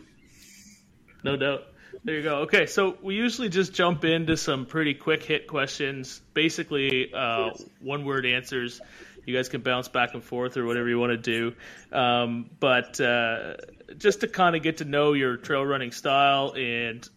No 1.24 1.36
doubt. 1.36 1.64
There 2.06 2.14
you 2.14 2.22
go. 2.22 2.36
Okay, 2.42 2.68
so 2.68 2.96
we 3.02 3.16
usually 3.16 3.50
just 3.50 3.74
jump 3.74 4.06
into 4.06 4.38
some 4.38 4.68
pretty 4.68 4.94
quick 4.94 5.24
hit 5.24 5.48
questions, 5.48 6.22
basically 6.36 7.12
uh, 7.12 7.50
one 7.80 8.06
word 8.06 8.28
answers. 8.28 8.80
You 9.26 9.36
guys 9.36 9.50
can 9.50 9.62
bounce 9.62 9.88
back 9.88 10.14
and 10.14 10.24
forth 10.24 10.56
or 10.56 10.66
whatever 10.66 10.88
you 10.88 11.00
want 11.00 11.14
to 11.14 11.18
do. 11.18 11.56
Um, 11.92 12.52
but 12.60 13.02
uh, 13.02 13.56
just 13.98 14.22
to 14.22 14.28
kind 14.28 14.56
of 14.56 14.62
get 14.62 14.78
to 14.78 14.86
know 14.86 15.14
your 15.14 15.36
trail 15.38 15.66
running 15.66 15.92
style 15.92 16.54
and 16.56 17.10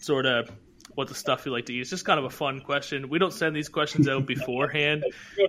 sort 0.00 0.26
of 0.26 0.50
what 0.94 1.08
the 1.08 1.14
stuff 1.14 1.46
you 1.46 1.52
like 1.52 1.66
to 1.66 1.72
eat. 1.74 1.80
It's 1.80 1.90
just 1.90 2.04
kind 2.04 2.18
of 2.18 2.24
a 2.26 2.30
fun 2.30 2.60
question. 2.60 3.08
We 3.08 3.18
don't 3.18 3.32
send 3.32 3.56
these 3.56 3.68
questions 3.68 4.08
out 4.08 4.26
beforehand 4.26 5.04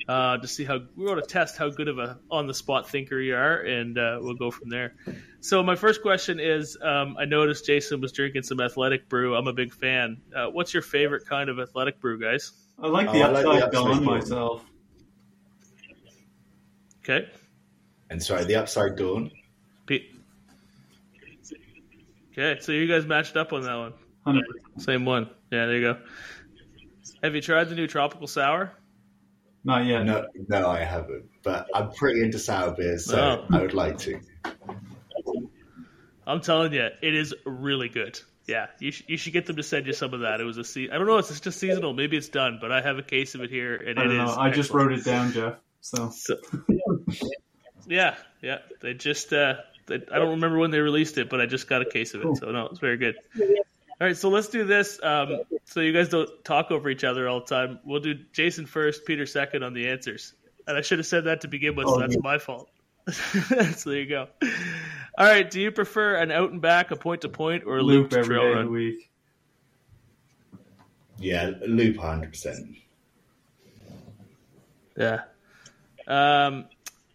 uh, 0.08 0.38
to 0.38 0.48
see 0.48 0.64
how 0.64 0.80
we 0.96 1.06
want 1.06 1.22
to 1.22 1.28
test 1.28 1.58
how 1.58 1.70
good 1.70 1.88
of 1.88 2.00
a 2.00 2.20
on 2.32 2.48
the 2.48 2.54
spot 2.54 2.90
thinker 2.90 3.20
you 3.20 3.36
are, 3.36 3.58
and 3.60 3.98
uh, 3.98 4.20
we'll 4.22 4.36
go 4.36 4.52
from 4.52 4.70
there. 4.70 4.96
So 5.42 5.62
my 5.64 5.76
first 5.76 6.02
question 6.02 6.40
is: 6.40 6.78
um, 6.82 7.16
I 7.20 7.26
noticed 7.26 7.66
Jason 7.66 8.00
was 8.02 8.12
drinking 8.12 8.44
some 8.44 8.60
athletic 8.62 9.10
brew. 9.10 9.36
I'm 9.36 9.48
a 9.48 9.54
big 9.54 9.74
fan. 9.74 10.22
Uh, 10.36 10.48
what's 10.48 10.74
your 10.74 10.84
favorite 10.84 11.26
kind 11.28 11.50
of 11.50 11.60
athletic 11.60 12.00
brew, 12.00 12.20
guys? 12.20 12.52
I 12.82 12.88
like 12.88 13.08
Oh, 13.10 13.14
the 13.14 13.22
I 13.24 13.28
like 13.30 13.44
the 13.44 13.50
upside 13.50 13.64
upside 13.64 13.72
dawn 13.74 13.90
dawn. 13.98 14.06
myself. 14.06 14.66
Okay, 17.04 17.28
And 18.10 18.24
sorry, 18.24 18.46
the 18.46 18.56
upside 18.56 18.96
dawn. 18.96 19.30
Pete. 19.86 20.10
Okay, 22.32 22.60
so 22.62 22.72
you 22.72 22.88
guys 22.88 23.06
matched 23.06 23.36
up 23.36 23.52
on 23.52 23.64
that 23.64 23.76
one. 23.76 23.94
100%. 24.26 24.42
Same 24.78 25.06
one. 25.06 25.30
Yeah, 25.52 25.66
there 25.68 25.76
you 25.76 25.82
go. 25.82 26.00
Have 27.22 27.36
you 27.36 27.42
tried 27.42 27.66
the 27.70 27.76
new 27.76 27.88
tropical 27.88 28.28
sour? 28.28 28.72
Not 29.64 29.86
yet. 29.86 30.04
No, 30.04 30.26
no, 30.50 30.68
I 30.70 30.84
haven't. 30.84 31.26
But 31.44 31.68
I'm 31.74 31.92
pretty 31.92 32.22
into 32.22 32.40
sour 32.40 32.72
beers, 32.76 33.06
so 33.06 33.46
Oh. 33.50 33.56
I 33.56 33.62
would 33.62 33.74
like 33.74 33.98
to. 34.00 34.20
I'm 36.26 36.42
telling 36.42 36.74
you, 36.74 36.88
it 37.02 37.16
is 37.16 37.34
really 37.46 37.90
good. 37.90 38.20
Yeah, 38.46 38.68
you, 38.80 38.92
sh- 38.92 39.04
you 39.08 39.16
should 39.18 39.32
get 39.34 39.46
them 39.46 39.56
to 39.56 39.64
send 39.64 39.88
you 39.88 39.94
some 39.94 40.14
of 40.14 40.22
that. 40.22 40.42
It 40.42 40.44
was 40.44 40.58
a 40.58 40.64
se- 40.66 40.90
I 40.92 40.98
don't 40.98 41.08
know, 41.08 41.18
it's 41.18 41.40
just 41.40 41.60
seasonal. 41.60 41.94
Maybe 41.94 42.18
it's 42.18 42.28
done, 42.30 42.58
but 42.60 42.72
I 42.74 42.82
have 42.82 42.98
a 42.98 43.04
case 43.04 43.36
of 43.36 43.42
it 43.42 43.50
here, 43.50 43.76
and 43.76 43.98
I 43.98 44.04
it 44.04 44.08
don't 44.08 44.18
know. 44.18 44.32
is 44.32 44.38
I 44.38 44.50
just 44.50 44.72
wrote 44.72 44.92
it 44.92 45.06
down, 45.06 45.32
Geoff. 45.32 45.56
So 45.80 46.10
So, 46.10 46.36
yeah, 47.88 48.16
yeah. 48.42 48.60
They 48.82 48.94
just 48.94 49.32
uh, 49.32 49.56
they, 49.88 49.96
I 49.96 50.20
don't 50.20 50.32
remember 50.32 50.58
when 50.58 50.72
they 50.72 50.80
released 50.80 51.18
it, 51.18 51.30
but 51.30 51.40
I 51.40 51.46
just 51.46 51.68
got 51.70 51.82
a 51.82 51.86
case 51.90 52.14
of 52.14 52.22
it. 52.22 52.36
So 52.38 52.52
no, 52.52 52.68
it's 52.68 52.80
very 52.80 52.98
good. 52.98 53.16
All 54.04 54.08
right, 54.08 54.18
so 54.18 54.28
let's 54.28 54.50
do 54.50 54.66
this. 54.66 55.00
Um, 55.02 55.44
so 55.64 55.80
you 55.80 55.94
guys 55.94 56.10
don't 56.10 56.30
talk 56.44 56.72
over 56.72 56.90
each 56.90 57.06
other 57.06 57.30
all 57.30 57.40
the 57.40 57.46
time. 57.46 57.80
We'll 57.86 58.02
do 58.02 58.16
Jason 58.34 58.66
first, 58.66 59.06
Peter 59.06 59.26
second 59.26 59.64
on 59.64 59.74
the 59.74 59.88
answers. 59.88 60.34
And 60.68 60.76
I 60.76 60.82
should 60.82 61.00
have 61.00 61.06
said 61.08 61.24
that 61.24 61.40
to 61.40 61.48
begin 61.48 61.74
with, 61.78 61.88
so 61.88 62.00
that's 62.00 62.16
yeah. 62.16 62.22
my 62.22 62.38
fault. 62.38 62.70
so 63.10 63.92
there 63.92 64.02
you 64.02 64.10
go. 64.10 64.28
All 65.18 65.26
right, 65.26 65.50
do 65.50 65.62
you 65.62 65.72
prefer 65.72 66.16
an 66.16 66.32
out 66.32 66.52
and 66.52 66.62
back, 66.62 66.92
a 66.92 66.98
point 66.98 67.22
to 67.22 67.30
point, 67.30 67.64
or 67.66 67.78
a 67.78 67.82
loop 67.82 68.12
loop 68.12 68.14
every 68.14 68.36
trail 68.36 68.42
day 68.42 68.50
of 68.50 68.56
the 68.56 68.64
run? 68.64 68.72
week. 68.74 69.10
Yeah, 71.20 71.52
loop 71.66 71.96
100%. 71.96 72.76
Yeah. 74.98 75.22
Um, 76.10 76.66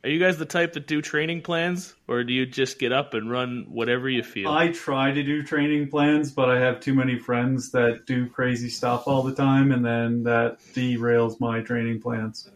are 0.04 0.10
you 0.10 0.18
guys 0.20 0.38
the 0.38 0.44
type 0.46 0.74
that 0.74 0.86
do 0.86 1.02
training 1.02 1.42
plans, 1.42 1.94
or 2.06 2.22
do 2.24 2.32
you 2.32 2.46
just 2.46 2.78
get 2.78 2.92
up 2.92 3.14
and 3.14 3.30
run 3.30 3.66
whatever 3.68 4.08
you 4.08 4.22
feel? 4.22 4.48
I 4.50 4.68
try 4.68 5.10
to 5.12 5.22
do 5.22 5.42
training 5.42 5.88
plans, 5.90 6.30
but 6.30 6.48
I 6.48 6.60
have 6.60 6.80
too 6.80 6.94
many 6.94 7.18
friends 7.18 7.72
that 7.72 8.06
do 8.06 8.28
crazy 8.28 8.68
stuff 8.70 9.08
all 9.08 9.22
the 9.22 9.34
time, 9.34 9.72
and 9.72 9.84
then 9.84 10.22
that 10.24 10.58
derails 10.74 11.40
my 11.40 11.60
training 11.60 12.00
plans. 12.00 12.48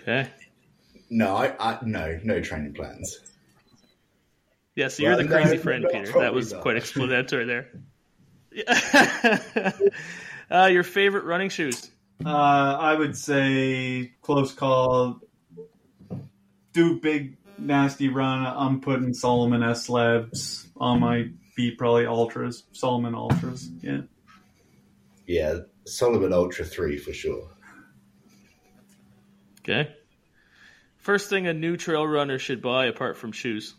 okay. 0.00 0.28
No, 1.10 1.36
I, 1.36 1.54
I 1.60 1.78
no, 1.84 2.18
no 2.24 2.40
training 2.40 2.74
plans. 2.74 3.20
Yeah, 4.74 4.88
so 4.88 5.04
you're 5.04 5.12
Well, 5.12 5.22
the 5.22 5.28
crazy 5.28 5.56
no, 5.56 5.62
friend, 5.62 5.84
no, 5.84 5.90
Peter. 5.90 6.18
That 6.18 6.34
was 6.34 6.52
not. 6.52 6.62
quite 6.62 6.76
explanatory 6.76 7.44
there. 7.44 7.70
Uh, 10.50 10.66
your 10.66 10.82
favorite 10.82 11.24
running 11.24 11.48
shoes? 11.48 11.90
Uh, 12.24 12.28
I 12.28 12.94
would 12.94 13.16
say 13.16 14.12
close 14.22 14.52
call. 14.52 15.20
Do 16.72 17.00
big 17.00 17.36
nasty 17.58 18.08
run, 18.08 18.46
I'm 18.46 18.80
putting 18.80 19.14
Salomon 19.14 19.62
S 19.62 19.88
Labs 19.88 20.66
on 20.76 21.00
my 21.00 21.28
beat, 21.56 21.78
probably 21.78 22.06
Ultras. 22.06 22.64
Salomon 22.72 23.14
Ultras, 23.14 23.68
yeah. 23.80 24.02
Yeah, 25.26 25.60
Salomon 25.86 26.32
Ultra 26.32 26.64
3 26.64 26.98
for 26.98 27.12
sure. 27.12 27.48
Okay. 29.60 29.94
First 30.98 31.30
thing 31.30 31.46
a 31.46 31.54
new 31.54 31.76
trail 31.76 32.06
runner 32.06 32.38
should 32.38 32.62
buy 32.62 32.86
apart 32.86 33.16
from 33.16 33.32
shoes. 33.32 33.74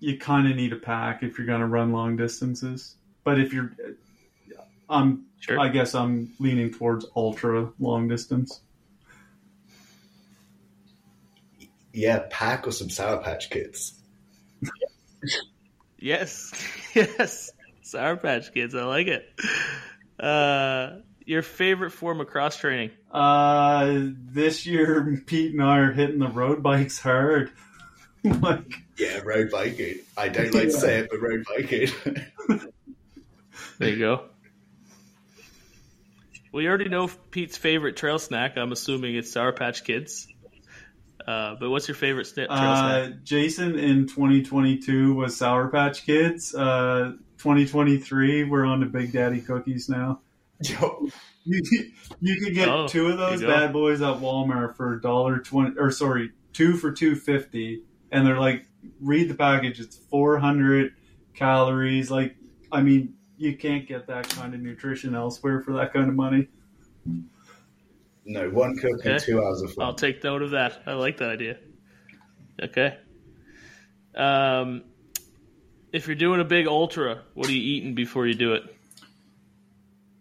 You 0.00 0.18
kind 0.18 0.48
of 0.48 0.56
need 0.56 0.72
a 0.72 0.76
pack 0.76 1.22
if 1.22 1.38
you're 1.38 1.46
going 1.46 1.60
to 1.60 1.66
run 1.66 1.92
long 1.92 2.16
distances. 2.16 2.96
But 3.24 3.40
if 3.40 3.52
you're, 3.52 3.72
I'm, 4.88 5.26
Sure. 5.40 5.60
I 5.60 5.68
guess 5.68 5.94
I'm 5.94 6.32
leaning 6.40 6.72
towards 6.72 7.06
ultra 7.14 7.70
long 7.78 8.08
distance. 8.08 8.60
Yeah, 11.92 12.24
pack 12.30 12.66
or 12.66 12.72
some 12.72 12.90
Sour 12.90 13.18
Patch 13.22 13.50
Kids. 13.50 13.94
Yes. 15.98 16.52
yes. 16.94 17.50
Sour 17.82 18.16
Patch 18.16 18.52
Kids. 18.52 18.74
I 18.74 18.84
like 18.84 19.06
it. 19.06 19.28
Uh, 20.20 20.98
your 21.24 21.42
favorite 21.42 21.90
form 21.90 22.20
of 22.20 22.26
cross 22.28 22.56
training? 22.58 22.90
Uh, 23.10 24.10
this 24.12 24.66
year, 24.66 25.22
Pete 25.26 25.52
and 25.52 25.62
I 25.62 25.78
are 25.78 25.92
hitting 25.92 26.18
the 26.18 26.28
road 26.28 26.62
bikes 26.62 26.98
hard. 27.00 27.50
like, 28.22 28.72
Yeah, 28.98 29.20
road 29.24 29.50
biking. 29.50 30.00
I 30.16 30.28
don't 30.28 30.52
like 30.54 30.64
to 30.64 30.70
say 30.72 30.98
it, 30.98 31.08
but 31.10 31.20
road 31.20 31.44
biking. 31.48 31.88
There 33.78 33.88
you 33.88 33.98
go. 33.98 34.24
We 36.56 36.68
already 36.68 36.88
know 36.88 37.10
Pete's 37.30 37.58
favorite 37.58 37.98
trail 37.98 38.18
snack. 38.18 38.56
I'm 38.56 38.72
assuming 38.72 39.14
it's 39.14 39.30
Sour 39.30 39.52
Patch 39.52 39.84
Kids. 39.84 40.26
Uh, 41.28 41.56
but 41.60 41.68
what's 41.68 41.86
your 41.86 41.96
favorite 41.96 42.26
sna- 42.26 42.46
trail 42.46 42.48
uh, 42.48 43.04
snack? 43.04 43.24
Jason 43.24 43.78
in 43.78 44.06
2022 44.06 45.12
was 45.12 45.36
Sour 45.36 45.68
Patch 45.68 46.06
Kids. 46.06 46.54
Uh, 46.54 47.12
2023, 47.36 48.44
we're 48.44 48.64
on 48.64 48.80
to 48.80 48.86
Big 48.86 49.12
Daddy 49.12 49.42
cookies 49.42 49.90
now. 49.90 50.20
Yo, 50.62 51.08
You, 51.44 51.60
you 52.22 52.40
can 52.40 52.54
get 52.54 52.70
Oh, 52.70 52.88
two 52.88 53.08
of 53.08 53.18
those 53.18 53.42
bad 53.42 53.74
boys 53.74 54.00
at 54.00 54.16
Walmart 54.16 54.76
for 54.76 54.94
a 54.94 55.00
dollar 55.02 55.40
twenty, 55.40 55.78
or 55.78 55.90
sorry, 55.90 56.30
two 56.54 56.78
for 56.78 56.90
two 56.90 57.16
fifty, 57.16 57.82
and 58.10 58.26
they're 58.26 58.40
like, 58.40 58.64
read 59.02 59.28
the 59.28 59.34
package. 59.34 59.78
It's 59.78 59.98
400 60.10 60.94
calories. 61.34 62.10
Like, 62.10 62.34
I 62.72 62.80
mean, 62.80 63.15
you 63.38 63.56
can't 63.56 63.86
get 63.86 64.06
that 64.06 64.28
kind 64.28 64.54
of 64.54 64.60
nutrition 64.60 65.14
elsewhere 65.14 65.60
for 65.60 65.72
that 65.74 65.92
kind 65.92 66.08
of 66.08 66.14
money. 66.14 66.48
no, 68.24 68.50
one 68.50 68.76
cook 68.76 69.04
and 69.04 69.20
two 69.20 69.42
hours 69.42 69.62
of 69.62 69.78
I'll 69.78 69.94
take 69.94 70.22
note 70.24 70.42
of 70.42 70.50
that. 70.52 70.82
I 70.86 70.92
like 70.94 71.18
that 71.18 71.30
idea. 71.30 71.58
Okay. 72.62 72.96
Um, 74.14 74.84
if 75.92 76.06
you're 76.06 76.16
doing 76.16 76.40
a 76.40 76.44
big 76.44 76.66
ultra, 76.66 77.22
what 77.34 77.48
are 77.48 77.52
you 77.52 77.62
eating 77.62 77.94
before 77.94 78.26
you 78.26 78.34
do 78.34 78.54
it? 78.54 78.64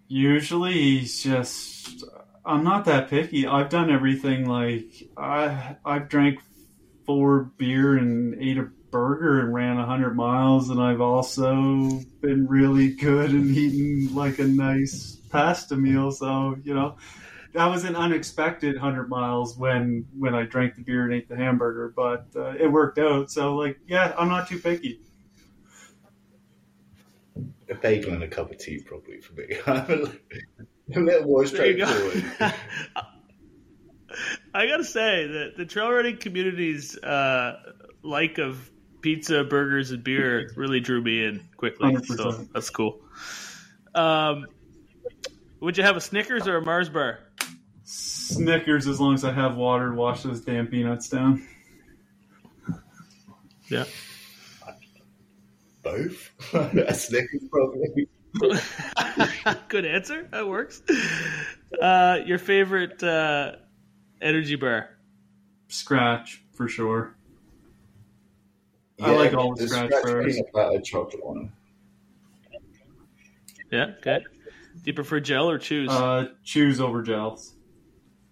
Usually, 0.08 0.74
he's 0.74 1.24
just. 1.24 2.04
I'm 2.46 2.64
not 2.64 2.86
that 2.86 3.10
picky. 3.10 3.48
I've 3.48 3.70
done 3.70 3.90
everything. 3.90 4.48
Like 4.48 5.10
I, 5.18 5.78
I've 5.84 6.10
drank 6.10 6.40
four 7.06 7.52
beer 7.58 7.98
and 7.98 8.36
ate 8.40 8.58
a 8.58 8.70
burger 8.96 9.42
and 9.42 9.54
ran 9.54 9.76
hundred 9.76 10.16
miles, 10.16 10.70
and 10.70 10.82
I've 10.82 11.02
also 11.02 12.00
been 12.22 12.48
really 12.48 12.94
good 12.94 13.32
and 13.32 13.54
eaten 13.54 14.16
like 14.16 14.40
a 14.40 14.46
nice 14.46 15.18
pasta 15.30 15.76
meal. 15.76 16.12
So 16.12 16.56
you 16.64 16.74
know, 16.74 16.96
that 17.52 17.66
was 17.66 17.84
an 17.84 17.98
unexpected 17.98 18.78
hundred 18.78 19.10
miles 19.10 19.58
when 19.58 20.06
when 20.18 20.34
I 20.34 20.44
drank 20.44 20.76
the 20.76 20.82
beer 20.82 21.04
and 21.04 21.14
ate 21.14 21.28
the 21.28 21.36
hamburger, 21.36 21.92
but 21.94 22.28
uh, 22.38 22.52
it 22.52 22.72
worked 22.72 22.98
out. 22.98 23.30
So 23.30 23.58
like, 23.58 23.78
yeah, 23.86 24.16
I'm 24.18 24.30
not 24.30 24.48
too 24.48 24.60
picky. 24.60 25.02
A 27.70 27.76
bagel 27.76 28.14
and 28.14 28.24
a 28.24 28.30
cup 28.30 28.50
of 28.50 28.60
tea, 28.60 28.80
probably 28.80 29.20
for 29.20 29.34
me. 29.34 29.58
a 29.68 31.00
little 31.00 31.28
more 31.28 31.46
There 31.46 31.66
you 31.66 31.80
go. 31.80 31.86
straightforward. 31.86 32.54
I 34.54 34.68
gotta 34.68 34.86
say 34.86 35.28
that 35.28 35.58
the 35.58 35.66
trail 35.66 35.92
running 35.92 36.16
community's 36.16 36.98
uh, 37.00 37.58
like 38.02 38.38
of 38.38 38.72
pizza, 39.06 39.44
burgers, 39.44 39.92
and 39.92 40.04
beer 40.04 40.52
really 40.56 40.80
drew 40.80 41.00
me 41.00 41.24
in 41.24 41.48
quickly. 41.58 41.96
So 42.06 42.16
100%. 42.16 42.52
that's 42.52 42.72
cool. 42.72 43.00
Um, 43.94 44.48
would 45.60 45.78
you 45.78 45.84
have 45.84 45.96
a 45.96 46.02
Snickers 46.02 46.48
or 46.48 46.58
a 46.58 46.62
Mars 46.66 46.90
bar? 46.90 47.20
Snickers, 47.84 48.88
as 48.88 49.00
long 49.00 49.14
as 49.14 49.24
I 49.24 49.32
have 49.32 49.58
water 49.58 49.90
to 49.90 49.96
wash 49.96 50.24
those 50.24 50.42
damn 50.42 50.66
peanuts 50.66 51.08
down. 51.08 51.48
Yeah. 53.70 53.86
Both? 55.84 56.32
a 56.56 56.94
Snickers, 56.96 57.44
probably. 57.52 58.08
Good 59.68 59.86
answer. 59.86 60.28
That 60.32 60.48
works. 60.48 60.82
Uh, 61.80 62.22
your 62.26 62.40
favorite 62.40 63.04
uh, 63.04 63.52
energy 64.20 64.56
bar? 64.56 64.90
Skratch 65.70 66.40
for 66.54 66.68
sure. 66.68 67.16
I 69.02 69.12
like 69.12 69.34
all 69.34 69.56
the 69.56 69.66
Skratch 69.66 69.90
bars. 69.90 70.26
peanut 70.26 70.52
butter 70.54 70.82
chocolate 70.82 71.26
one. 71.26 71.52
Yeah. 73.72 73.92
good. 74.02 74.24
Do 74.24 74.82
you 74.84 74.94
prefer 74.94 75.20
gel 75.20 75.50
or 75.50 75.58
chews? 75.58 75.90
Uh, 75.90 76.28
choose 76.44 76.80
over 76.80 77.02
gels. 77.02 77.54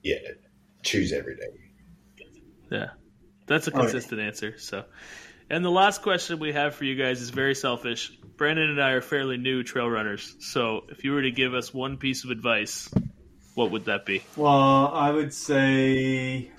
Yeah, 0.04 0.18
choose 0.84 1.12
every 1.14 1.36
day. 1.36 2.26
Yeah, 2.70 2.90
that's 3.48 3.68
a 3.68 3.72
yeah. 3.72 3.80
consistent 3.80 4.22
answer. 4.22 4.58
So, 4.58 4.84
and 5.50 5.64
the 5.64 5.72
last 5.72 6.02
question 6.02 6.40
we 6.40 6.52
have 6.54 6.76
for 6.76 6.86
you 6.86 6.96
guys 6.96 7.22
is 7.22 7.30
very 7.30 7.56
selfish. 7.56 8.12
Brandon 8.38 8.70
and 8.70 8.82
I 8.82 8.92
are 8.92 9.02
fairly 9.02 9.38
new 9.38 9.64
trail 9.64 9.90
runners, 9.90 10.36
so 10.40 10.86
if 10.90 11.04
you 11.04 11.14
were 11.14 11.22
to 11.22 11.32
give 11.32 11.54
us 11.54 11.74
one 11.74 11.98
piece 11.98 12.24
of 12.24 12.32
advice, 12.32 12.90
what 13.56 13.72
would 13.72 13.86
that 13.86 14.06
be? 14.06 14.24
Well, 14.36 14.92
I 14.94 15.12
would 15.12 15.34
say 15.34 16.52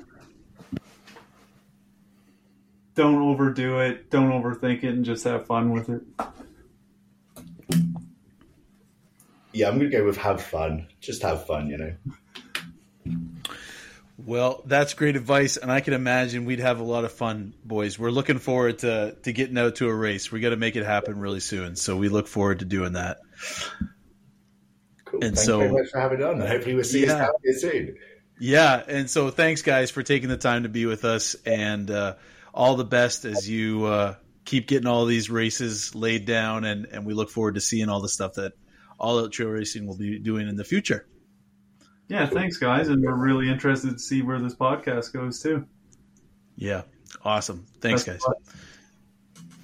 don't 2.95 3.20
overdo 3.22 3.80
it, 3.80 4.11
don't 4.11 4.30
overthink 4.30 4.84
it, 4.84 4.88
and 4.95 5.05
just 5.05 5.24
have 5.24 5.47
fun 5.47 5.72
with 5.72 5.88
it. 5.88 6.03
Yeah, 9.53 9.68
I'm 9.68 9.78
gonna 9.78 9.90
go 9.90 10.05
with 10.05 10.16
have 10.16 10.42
fun. 10.42 10.88
Just 11.01 11.22
have 11.22 11.47
fun, 11.47 11.68
you 11.68 11.78
know. 11.78 11.95
Well, 14.16 14.62
that's 14.64 14.95
great 14.95 15.16
advice, 15.16 15.57
and 15.57 15.70
I 15.70 15.80
can 15.80 15.92
imagine 15.92 16.45
we'd 16.45 16.61
have 16.61 16.80
a 16.80 16.84
lot 16.84 17.05
of 17.05 17.12
fun, 17.12 17.53
boys. 17.64 17.99
We're 17.99 18.11
looking 18.11 18.38
forward 18.38 18.80
to 18.80 19.16
to 19.22 19.32
getting 19.32 19.59
out 19.59 19.76
to 19.76 19.88
a 19.88 19.95
race. 19.95 20.32
We 20.32 20.40
got 20.40 20.51
to 20.51 20.57
make 20.57 20.76
it 20.76 20.84
happen 20.84 21.18
really 21.18 21.40
soon, 21.40 21.76
so 21.76 21.97
we 21.97 22.09
look 22.09 22.26
forward 22.26 22.61
to 22.61 22.64
doing 22.64 22.92
that. 22.95 23.18
Cool. 25.05 25.20
And 25.24 25.34
Thanks 25.36 25.45
so- 25.45 25.59
very 25.59 25.72
much 25.72 25.88
for 25.90 26.01
having 26.01 26.20
it 26.20 26.24
on. 26.24 26.40
Hopefully, 26.40 26.74
we'll 26.74 26.84
see 26.84 27.01
you 27.01 27.07
Yeah. 27.07 27.18
down 27.18 27.30
here 27.45 27.55
soon. 27.59 27.97
Yeah, 28.40 28.82
and 28.88 29.09
so 29.09 29.30
thanks, 29.30 29.62
guys, 29.62 29.92
for 29.92 30.03
taking 30.03 30.28
the 30.28 30.36
time 30.36 30.64
to 30.64 30.68
be 30.68 30.86
with 30.86 31.05
us, 31.05 31.36
and 31.47 31.88
uh, 31.88 32.14
all 32.55 32.76
the 32.76 32.84
best 32.84 33.24
as 33.24 33.48
you 33.48 33.84
uh, 33.84 34.14
keep 34.44 34.68
getting 34.68 34.86
all 34.86 35.05
these 35.05 35.28
races 35.28 35.94
laid 35.94 36.24
down, 36.24 36.64
and 36.64 36.86
and 36.86 37.05
we 37.05 37.12
look 37.12 37.28
forward 37.28 37.57
to 37.57 37.61
seeing 37.61 37.88
all 37.88 38.00
the 38.00 38.09
stuff 38.09 38.34
that 38.34 38.52
All 38.98 39.18
Out 39.18 39.32
Trail 39.32 39.50
Racing 39.50 39.86
will 39.86 39.98
be 39.98 40.18
doing 40.18 40.48
in 40.48 40.57
the 40.57 40.64
future. 40.64 41.07
Yeah, 42.09 42.26
thanks, 42.26 42.59
guys, 42.59 42.88
and 42.88 43.02
we're 43.02 43.14
really 43.14 43.50
interested 43.50 43.92
to 43.92 43.98
see 43.98 44.22
where 44.22 44.38
this 44.38 44.55
podcast 44.55 45.12
goes 45.12 45.42
too. 45.42 45.66
Yeah, 46.57 46.82
awesome. 47.24 47.66
Thanks, 47.80 48.05
guys. 48.05 48.22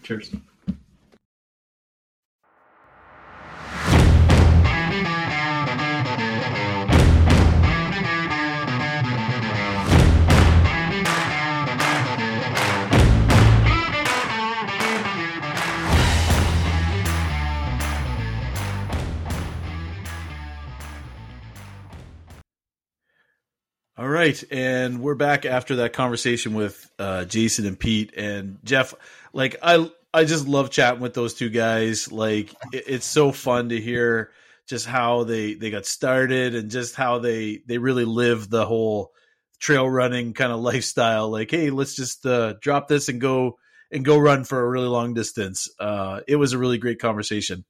Cheers. 0.02 0.34
All 24.00 24.08
right, 24.08 24.42
and 24.50 25.02
we're 25.02 25.14
back 25.14 25.44
after 25.44 25.76
that 25.76 25.92
conversation 25.92 26.54
with 26.54 26.90
uh, 26.98 27.26
Jason 27.26 27.66
and 27.66 27.78
Pete 27.78 28.14
and 28.16 28.56
Geoff. 28.64 28.94
Like 29.34 29.56
I, 29.62 29.90
I 30.14 30.24
just 30.24 30.48
love 30.48 30.70
chatting 30.70 31.02
with 31.02 31.12
those 31.12 31.34
two 31.34 31.50
guys. 31.50 32.10
Like 32.10 32.50
it, 32.72 32.84
it's 32.86 33.04
so 33.04 33.30
fun 33.30 33.68
to 33.68 33.78
hear 33.78 34.30
just 34.66 34.86
how 34.86 35.24
they 35.24 35.52
they 35.52 35.70
got 35.70 35.84
started 35.84 36.54
and 36.54 36.70
just 36.70 36.94
how 36.94 37.18
they 37.18 37.60
they 37.66 37.76
really 37.76 38.06
live 38.06 38.48
the 38.48 38.64
whole 38.64 39.12
trail 39.58 39.86
running 39.86 40.32
kind 40.32 40.50
of 40.50 40.60
lifestyle. 40.60 41.28
Like, 41.28 41.50
hey, 41.50 41.68
let's 41.68 41.94
just 41.94 42.24
uh, 42.24 42.54
drop 42.58 42.88
this 42.88 43.10
and 43.10 43.20
go 43.20 43.58
and 43.92 44.02
go 44.02 44.16
run 44.16 44.44
for 44.44 44.62
a 44.62 44.70
really 44.70 44.88
long 44.88 45.12
distance. 45.12 45.68
Uh, 45.78 46.22
it 46.26 46.36
was 46.36 46.54
a 46.54 46.58
really 46.58 46.78
great 46.78 47.00
conversation. 47.00 47.66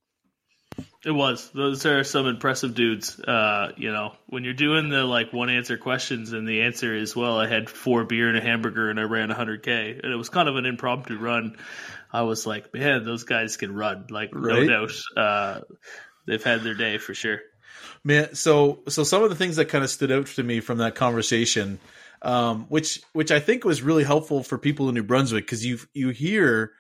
It 1.05 1.11
was. 1.11 1.51
Those 1.51 1.87
are 1.87 2.05
some 2.05 2.27
impressive 2.27 2.75
dudes. 2.75 3.19
Uh, 3.19 3.73
you 3.77 3.93
know, 3.93 4.13
when 4.27 4.45
you're 4.45 4.55
doing 4.55 4.89
the 4.89 5.05
like 5.05 5.33
one 5.33 5.51
answer 5.51 5.79
questions 5.79 6.33
and 6.33 6.47
the 6.47 6.63
answer 6.63 6.95
is, 6.95 7.17
well, 7.17 7.39
I 7.39 7.47
had 7.47 7.71
four 7.71 8.05
beer 8.05 8.29
and 8.29 8.37
a 8.37 8.41
hamburger 8.41 8.91
and 8.91 9.01
I 9.01 9.05
ran 9.05 9.31
100k, 9.31 10.03
and 10.03 10.13
it 10.13 10.17
was 10.17 10.29
kind 10.29 10.49
of 10.49 10.57
an 10.57 10.67
impromptu 10.67 11.19
run. 11.19 11.57
I 12.13 12.23
was 12.23 12.47
like, 12.47 12.75
man, 12.75 13.05
those 13.05 13.25
guys 13.25 13.57
can 13.57 13.75
run. 13.75 14.07
Like, 14.11 14.31
right? 14.33 14.67
no 14.67 14.87
doubt, 14.87 14.93
uh, 15.17 15.61
they've 16.27 16.43
had 16.43 16.63
their 16.63 16.75
day 16.75 16.99
for 16.99 17.15
sure. 17.15 17.41
Man, 18.03 18.35
so 18.35 18.81
so 18.89 19.05
some 19.05 19.23
of 19.23 19.31
the 19.31 19.37
things 19.37 19.57
that 19.57 19.67
kind 19.67 19.85
of 19.85 19.91
stood 19.91 20.11
out 20.11 20.27
to 20.27 20.43
me 20.43 20.61
from 20.61 20.79
that 20.79 20.95
conversation, 20.95 21.79
um, 22.23 22.67
which 22.69 23.03
which 23.13 23.31
I 23.31 23.41
think 23.41 23.65
was 23.65 23.83
really 23.83 24.05
helpful 24.05 24.43
for 24.43 24.59
people 24.59 24.89
in 24.89 24.95
New 24.95 25.03
Brunswick 25.03 25.45
because 25.45 25.65
you 25.65 25.79
you 25.93 26.09
hear 26.11 26.73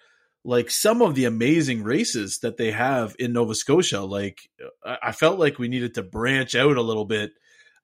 like 0.44 0.70
some 0.70 1.02
of 1.02 1.14
the 1.14 1.26
amazing 1.26 1.82
races 1.82 2.38
that 2.38 2.56
they 2.56 2.70
have 2.70 3.14
in 3.18 3.32
Nova 3.32 3.54
Scotia. 3.54 4.00
Like 4.00 4.48
I 4.84 5.12
felt 5.12 5.38
like 5.38 5.58
we 5.58 5.68
needed 5.68 5.94
to 5.94 6.02
branch 6.02 6.54
out 6.54 6.76
a 6.76 6.82
little 6.82 7.04
bit 7.04 7.32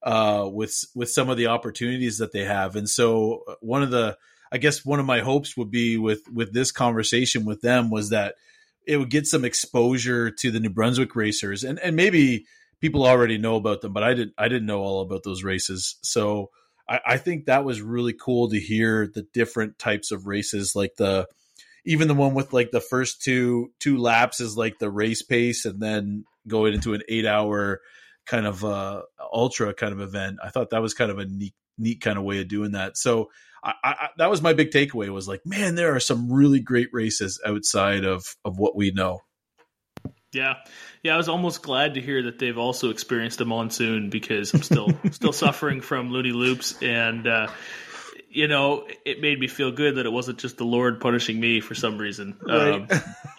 uh, 0.02 0.48
with 0.50 0.84
with 0.94 1.10
some 1.10 1.28
of 1.28 1.36
the 1.36 1.48
opportunities 1.48 2.18
that 2.18 2.32
they 2.32 2.44
have. 2.44 2.76
And 2.76 2.88
so 2.88 3.42
uh, 3.48 3.54
one 3.60 3.82
of 3.82 3.90
the 3.90 4.16
I 4.50 4.58
guess 4.58 4.84
one 4.84 5.00
of 5.00 5.06
my 5.06 5.20
hopes 5.20 5.56
would 5.56 5.70
be 5.70 5.98
with 5.98 6.22
with 6.32 6.52
this 6.52 6.72
conversation 6.72 7.44
with 7.44 7.60
them 7.60 7.90
was 7.90 8.10
that 8.10 8.36
it 8.86 8.96
would 8.96 9.10
get 9.10 9.26
some 9.26 9.44
exposure 9.44 10.30
to 10.30 10.50
the 10.50 10.60
New 10.60 10.70
Brunswick 10.70 11.14
racers 11.16 11.64
and 11.64 11.78
and 11.80 11.96
maybe 11.96 12.46
people 12.80 13.06
already 13.06 13.38
know 13.38 13.56
about 13.56 13.80
them, 13.80 13.92
but 13.92 14.02
I 14.02 14.14
didn't 14.14 14.34
I 14.38 14.48
didn't 14.48 14.66
know 14.66 14.80
all 14.80 15.00
about 15.02 15.24
those 15.24 15.42
races. 15.42 15.96
So 16.02 16.50
I, 16.88 17.00
I 17.06 17.16
think 17.18 17.46
that 17.46 17.64
was 17.64 17.82
really 17.82 18.12
cool 18.12 18.48
to 18.50 18.60
hear 18.60 19.10
the 19.12 19.26
different 19.34 19.78
types 19.78 20.10
of 20.10 20.26
races 20.26 20.74
like 20.74 20.94
the 20.96 21.26
even 21.86 22.08
the 22.08 22.14
one 22.14 22.34
with 22.34 22.52
like 22.52 22.70
the 22.72 22.80
first 22.80 23.22
two 23.22 23.72
two 23.80 23.96
laps 23.96 24.40
is 24.40 24.56
like 24.56 24.78
the 24.78 24.90
race 24.90 25.22
pace 25.22 25.64
and 25.64 25.80
then 25.80 26.24
going 26.46 26.74
into 26.74 26.94
an 26.94 27.02
eight 27.08 27.24
hour 27.24 27.80
kind 28.26 28.46
of 28.46 28.64
uh 28.64 29.02
ultra 29.32 29.72
kind 29.72 29.92
of 29.92 30.00
event. 30.00 30.38
I 30.44 30.50
thought 30.50 30.70
that 30.70 30.82
was 30.82 30.94
kind 30.94 31.10
of 31.10 31.18
a 31.18 31.24
neat 31.24 31.54
neat 31.78 32.00
kind 32.00 32.18
of 32.18 32.24
way 32.24 32.40
of 32.40 32.48
doing 32.48 32.72
that. 32.72 32.96
So 32.96 33.30
I, 33.62 33.72
I, 33.82 34.08
that 34.18 34.30
was 34.30 34.42
my 34.42 34.52
big 34.52 34.70
takeaway 34.70 35.08
was 35.08 35.28
like 35.28 35.42
man 35.46 35.76
there 35.76 35.94
are 35.94 36.00
some 36.00 36.30
really 36.32 36.60
great 36.60 36.88
races 36.92 37.40
outside 37.46 38.04
of 38.04 38.36
of 38.44 38.58
what 38.58 38.76
we 38.76 38.90
know. 38.90 39.20
Yeah. 40.32 40.54
Yeah 41.02 41.14
i 41.14 41.16
was 41.16 41.28
almost 41.28 41.62
glad 41.62 41.94
to 41.94 42.00
hear 42.00 42.24
that 42.24 42.38
they've 42.38 42.58
also 42.58 42.90
experienced 42.90 43.40
a 43.40 43.44
monsoon 43.44 44.10
because 44.10 44.52
i'm 44.52 44.62
still 44.62 44.90
still 45.12 45.32
suffering 45.32 45.80
from 45.80 46.10
Looney 46.10 46.32
Loops 46.32 46.82
and 46.82 47.26
uh 47.26 47.46
you 48.36 48.48
know, 48.48 48.86
it 49.06 49.22
made 49.22 49.40
me 49.40 49.48
feel 49.48 49.72
good 49.72 49.96
that 49.96 50.04
it 50.04 50.12
wasn't 50.12 50.38
just 50.38 50.58
the 50.58 50.64
Lord 50.64 51.00
punishing 51.00 51.40
me 51.40 51.60
for 51.60 51.74
some 51.74 51.96
reason 51.96 52.36
right. 52.46 52.74
um, 52.74 52.86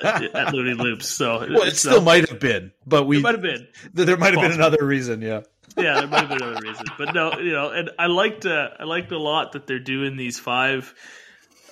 at, 0.04 0.24
at 0.24 0.54
Looney 0.56 0.74
Loops. 0.74 1.08
So, 1.08 1.39
well, 1.39 1.62
it 1.62 1.78
still 1.78 2.02
might 2.02 2.28
have 2.28 2.39
been, 2.39 2.72
but 2.88 3.06
we 3.06 3.22
might 3.22 3.36
have 3.36 3.43
been. 3.43 3.68
There 3.93 4.18
might 4.18 4.34
have 4.34 4.41
been 4.41 4.54
another 4.54 4.84
reason, 4.84 5.22
yeah. 5.22 5.41
yeah, 5.78 6.00
there 6.00 6.08
might 6.08 6.22
have 6.22 6.30
been 6.30 6.41
another 6.41 6.68
reason, 6.68 6.88
but 6.98 7.14
no, 7.14 7.38
you 7.38 7.52
know, 7.52 7.70
and 7.70 7.91
I 8.00 8.08
liked 8.08 8.48
uh, 8.48 8.70
I 8.80 8.86
liked 8.86 9.12
a 9.12 9.20
lot 9.20 9.52
that 9.52 9.68
they're 9.68 9.78
doing 9.78 10.18
these 10.18 10.39
five 10.39 10.95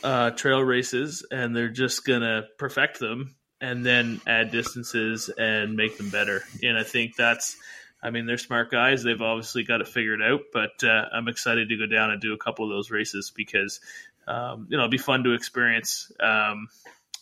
uh, 0.04 0.30
trail 0.30 0.62
races, 0.62 1.26
and 1.32 1.56
they're 1.56 1.70
just 1.70 2.06
gonna 2.06 2.44
perfect 2.60 3.00
them 3.00 3.36
and 3.60 3.84
then 3.84 4.22
add 4.28 4.52
distances 4.52 5.32
and 5.36 5.76
make 5.76 5.98
them 5.98 6.12
better. 6.12 6.44
And 6.62 6.78
I 6.78 6.84
think 6.84 7.16
that's 7.16 7.58
I 8.06 8.12
mean, 8.12 8.28
they're 8.28 8.38
smart 8.38 8.70
guys. 8.70 9.02
They've 9.02 9.22
obviously 9.22 9.64
got 9.64 9.82
it 9.82 9.88
figured 9.88 10.22
out, 10.22 10.42
but 10.54 10.84
uh, 10.84 11.06
I'm 11.12 11.28
excited 11.28 11.70
to 11.70 11.78
go 11.78 11.88
down 11.88 12.12
and 12.12 12.22
do 12.22 12.34
a 12.34 12.38
couple 12.38 12.64
of 12.64 12.70
those 12.70 12.92
races 12.92 13.32
because, 13.36 13.80
um, 14.28 14.68
you 14.70 14.78
know, 14.78 14.84
it'll 14.84 14.92
be 14.92 15.00
fun 15.00 15.24
to 15.24 15.34
experience. 15.34 16.12
Um, 16.20 16.68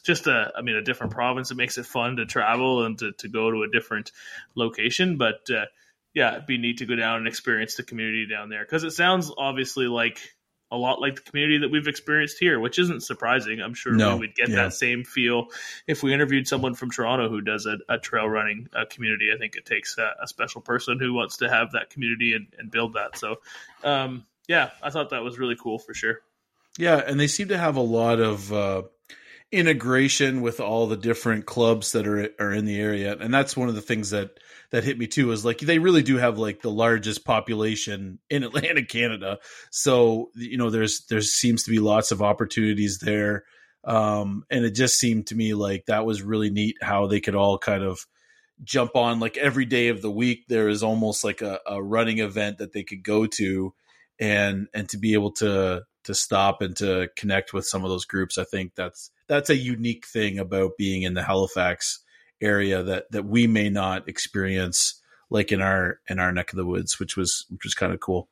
just 0.04 0.28
a, 0.28 0.52
I 0.58 0.62
mean, 0.62 0.76
a 0.76 0.82
different 0.82 1.14
province. 1.14 1.52
It 1.52 1.56
makes 1.56 1.78
it 1.78 1.86
fun 1.86 2.18
to 2.18 2.26
travel 2.26 2.84
and 2.84 3.00
to, 3.00 3.14
to 3.20 3.30
go 3.30 3.50
to 3.50 3.64
a 3.64 3.70
different 3.70 4.12
location. 4.56 5.18
But 5.18 5.50
uh, 5.50 5.68
yeah, 6.14 6.34
it'd 6.34 6.48
be 6.48 6.58
neat 6.58 6.80
to 6.80 6.86
go 6.86 6.98
down 6.98 7.20
and 7.20 7.28
experience 7.30 7.76
the 7.76 7.84
community 7.84 8.28
down 8.30 8.50
there 8.50 8.66
because 8.66 8.84
it 8.84 8.92
sounds 8.92 9.32
obviously 9.38 9.88
like 9.88 10.20
a 10.74 10.76
lot 10.76 11.00
like 11.00 11.16
the 11.16 11.22
community 11.22 11.60
that 11.60 11.70
we've 11.70 11.88
experienced 11.88 12.40
here, 12.40 12.60
which 12.60 12.80
isn't 12.80 13.04
surprising. 13.04 13.62
I'm 13.62 13.76
sure 13.76 13.94
no, 13.94 14.16
we 14.16 14.22
would 14.22 14.36
get 14.36 14.50
yeah. 14.50 14.56
that 14.56 14.74
same 14.74 15.04
feel 15.04 15.50
if 15.86 16.02
we 16.02 16.12
interviewed 16.12 16.48
someone 16.48 16.74
from 16.74 16.90
Toronto 16.90 17.30
who 17.30 17.42
does 17.42 17.68
a, 17.68 17.78
a 17.88 18.00
trail 18.00 18.28
running 18.28 18.68
uh, 18.76 18.86
community. 18.90 19.30
I 19.34 19.38
think 19.38 19.56
it 19.56 19.68
takes 19.68 20.00
a, 20.00 20.16
a, 20.22 20.28
special 20.28 20.62
person 20.62 21.00
who 21.00 21.14
wants 21.14 21.38
to 21.38 21.50
have 21.50 21.74
that 21.74 21.92
community 21.92 22.34
and, 22.34 22.48
and 22.58 22.72
build 22.72 22.94
that. 22.94 23.20
So, 23.20 23.36
um, 23.84 24.26
yeah, 24.48 24.72
I 24.82 24.90
thought 24.90 25.12
that 25.12 25.22
was 25.22 25.38
really 25.38 25.56
cool 25.56 25.78
for 25.78 25.94
sure. 25.94 26.22
Yeah, 26.80 26.98
and 26.98 27.20
they 27.20 27.28
seem 27.28 27.50
to 27.50 27.58
have 27.58 27.76
a 27.76 27.82
lot 27.82 28.20
of 28.20 28.52
uh, 28.52 28.82
integration 29.54 30.42
with 30.42 30.60
all 30.60 30.88
the 30.88 30.98
different 30.98 31.46
clubs 31.46 31.92
that 31.92 32.08
are 32.08 32.30
are 32.40 32.52
in 32.52 32.66
the 32.66 32.80
area, 32.80 33.16
and 33.18 33.34
that's 33.34 33.56
one 33.56 33.70
of 33.70 33.76
the 33.76 33.82
things 33.82 34.10
that 34.10 34.40
that 34.72 34.84
hit 34.84 34.98
me 34.98 35.06
too 35.06 35.32
is 35.32 35.46
like 35.46 35.60
they 35.60 35.78
really 35.78 36.02
do 36.02 36.18
have 36.18 36.40
like 36.40 36.62
the 36.62 36.72
largest 36.72 37.24
population 37.24 38.18
in 38.30 38.44
Atlantic 38.44 38.90
Canada. 38.90 39.38
So 39.72 40.32
you 40.36 40.58
know 40.58 40.72
there's 40.72 41.06
there 41.06 41.22
seems 41.22 41.64
to 41.64 41.72
be 41.72 41.80
lots 41.80 42.12
of 42.12 42.22
opportunities 42.22 43.00
there. 43.00 43.46
Um, 43.86 44.46
and 44.50 44.66
it 44.66 44.76
just 44.76 44.98
seemed 44.98 45.28
to 45.28 45.36
me 45.36 45.54
like 45.54 45.86
that 45.86 46.06
was 46.06 46.22
really 46.22 46.50
neat 46.50 46.78
how 46.82 47.08
they 47.08 47.20
could 47.20 47.36
all 47.36 47.58
kind 47.58 47.84
of 47.84 48.00
jump 48.64 48.96
on 48.96 49.20
like 49.20 49.38
every 49.38 49.66
day 49.66 49.90
of 49.90 50.02
the 50.02 50.12
week 50.12 50.46
there 50.48 50.70
is 50.70 50.84
almost 50.84 51.24
like 51.24 51.42
a, 51.42 51.60
a 51.68 51.84
running 51.84 52.20
event 52.20 52.60
that 52.60 52.72
they 52.72 52.84
could 52.84 53.04
go 53.04 53.26
to 53.26 53.74
and 54.20 54.68
and 54.74 54.88
to 54.88 54.98
be 54.98 55.14
able 55.14 55.32
to 55.32 55.84
to 56.06 56.14
stop 56.14 56.62
and 56.62 56.78
to 56.78 57.10
connect 57.18 57.52
with 57.52 57.66
some 57.66 57.84
of 57.84 57.90
those 57.90 58.06
groups 58.06 58.38
i 58.38 58.44
think 58.44 58.74
that's 58.76 59.12
that's 59.34 59.50
a 59.50 59.58
unique 59.58 60.06
thing 60.06 60.38
about 60.38 60.78
being 60.78 61.02
in 61.02 61.16
the 61.16 61.24
halifax 61.24 62.04
area 62.40 62.84
that 62.84 63.12
that 63.12 63.26
we 63.26 63.48
may 63.48 63.68
not 63.68 64.08
experience 64.08 65.02
like 65.32 65.52
in 65.52 65.60
our 65.60 66.00
in 66.08 66.20
our 66.20 66.32
neck 66.32 66.54
of 66.54 66.58
the 66.58 66.66
woods, 66.66 67.00
which 67.00 67.18
was 67.18 67.46
which 67.50 67.64
was 67.64 67.74
kind 67.74 67.94
of 67.94 68.00
cool. 68.00 68.30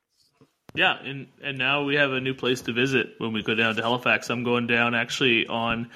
Yeah, 0.74 0.96
and 1.02 1.26
and 1.42 1.58
now 1.58 1.82
we 1.82 1.96
have 1.96 2.12
a 2.12 2.20
new 2.20 2.34
place 2.34 2.62
to 2.62 2.72
visit 2.72 3.14
when 3.18 3.32
we 3.32 3.42
go 3.42 3.56
down 3.56 3.74
to 3.74 3.82
Halifax. 3.82 4.30
I'm 4.30 4.44
going 4.44 4.68
down 4.68 4.94
actually 4.94 5.48
on 5.48 5.90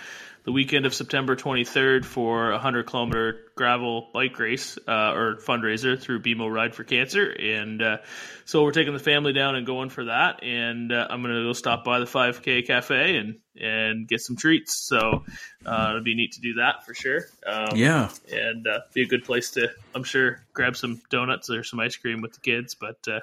the 0.45 0.53
weekend 0.53 0.87
of 0.87 0.95
September 0.95 1.37
23rd 1.37 2.05
for 2.05 2.51
a 2.51 2.55
100 2.55 2.87
kilometer 2.87 3.47
gravel 3.57 4.11
bike 4.13 4.39
race 4.39 4.79
uh, 4.87 5.13
or 5.13 5.37
fundraiser 5.37 6.01
through 6.01 6.23
BMO 6.23 6.53
Ride 6.53 6.75
for 6.75 6.85
Cancer. 6.85 7.29
And 7.31 7.83
uh, 7.83 7.97
so 8.45 8.63
we're 8.63 8.71
taking 8.71 8.93
the 8.93 9.01
family 9.01 9.33
down 9.33 9.57
and 9.57 9.67
going 9.67 9.89
for 9.89 10.05
that. 10.05 10.45
And 10.45 10.93
uh, 10.93 11.09
I'm 11.11 11.21
going 11.23 11.35
to 11.35 11.43
go 11.43 11.53
stop 11.53 11.85
by 11.85 11.99
the 11.99 12.05
5K 12.07 12.65
Cafe 12.65 13.17
and, 13.17 13.41
and 13.61 14.07
get 14.07 14.21
some 14.21 14.37
treats. 14.37 14.75
So 14.75 15.25
uh, 15.65 15.87
it'll 15.91 16.03
be 16.03 16.15
neat 16.15 16.33
to 16.33 16.41
do 16.41 16.55
that 16.55 16.85
for 16.85 16.95
sure. 16.95 17.27
Um, 17.47 17.77
yeah. 17.77 18.11
And 18.31 18.67
uh, 18.67 18.81
be 18.93 19.03
a 19.03 19.07
good 19.07 19.25
place 19.25 19.51
to, 19.53 19.71
I'm 19.95 20.05
sure, 20.05 20.45
grab 20.53 20.77
some 20.77 21.01
donuts 21.11 21.51
or 21.51 21.63
some 21.65 21.81
ice 21.81 21.97
cream 21.97 22.21
with 22.21 22.33
the 22.33 22.41
kids. 22.41 22.75
But 22.75 22.99
uh, 23.09 23.21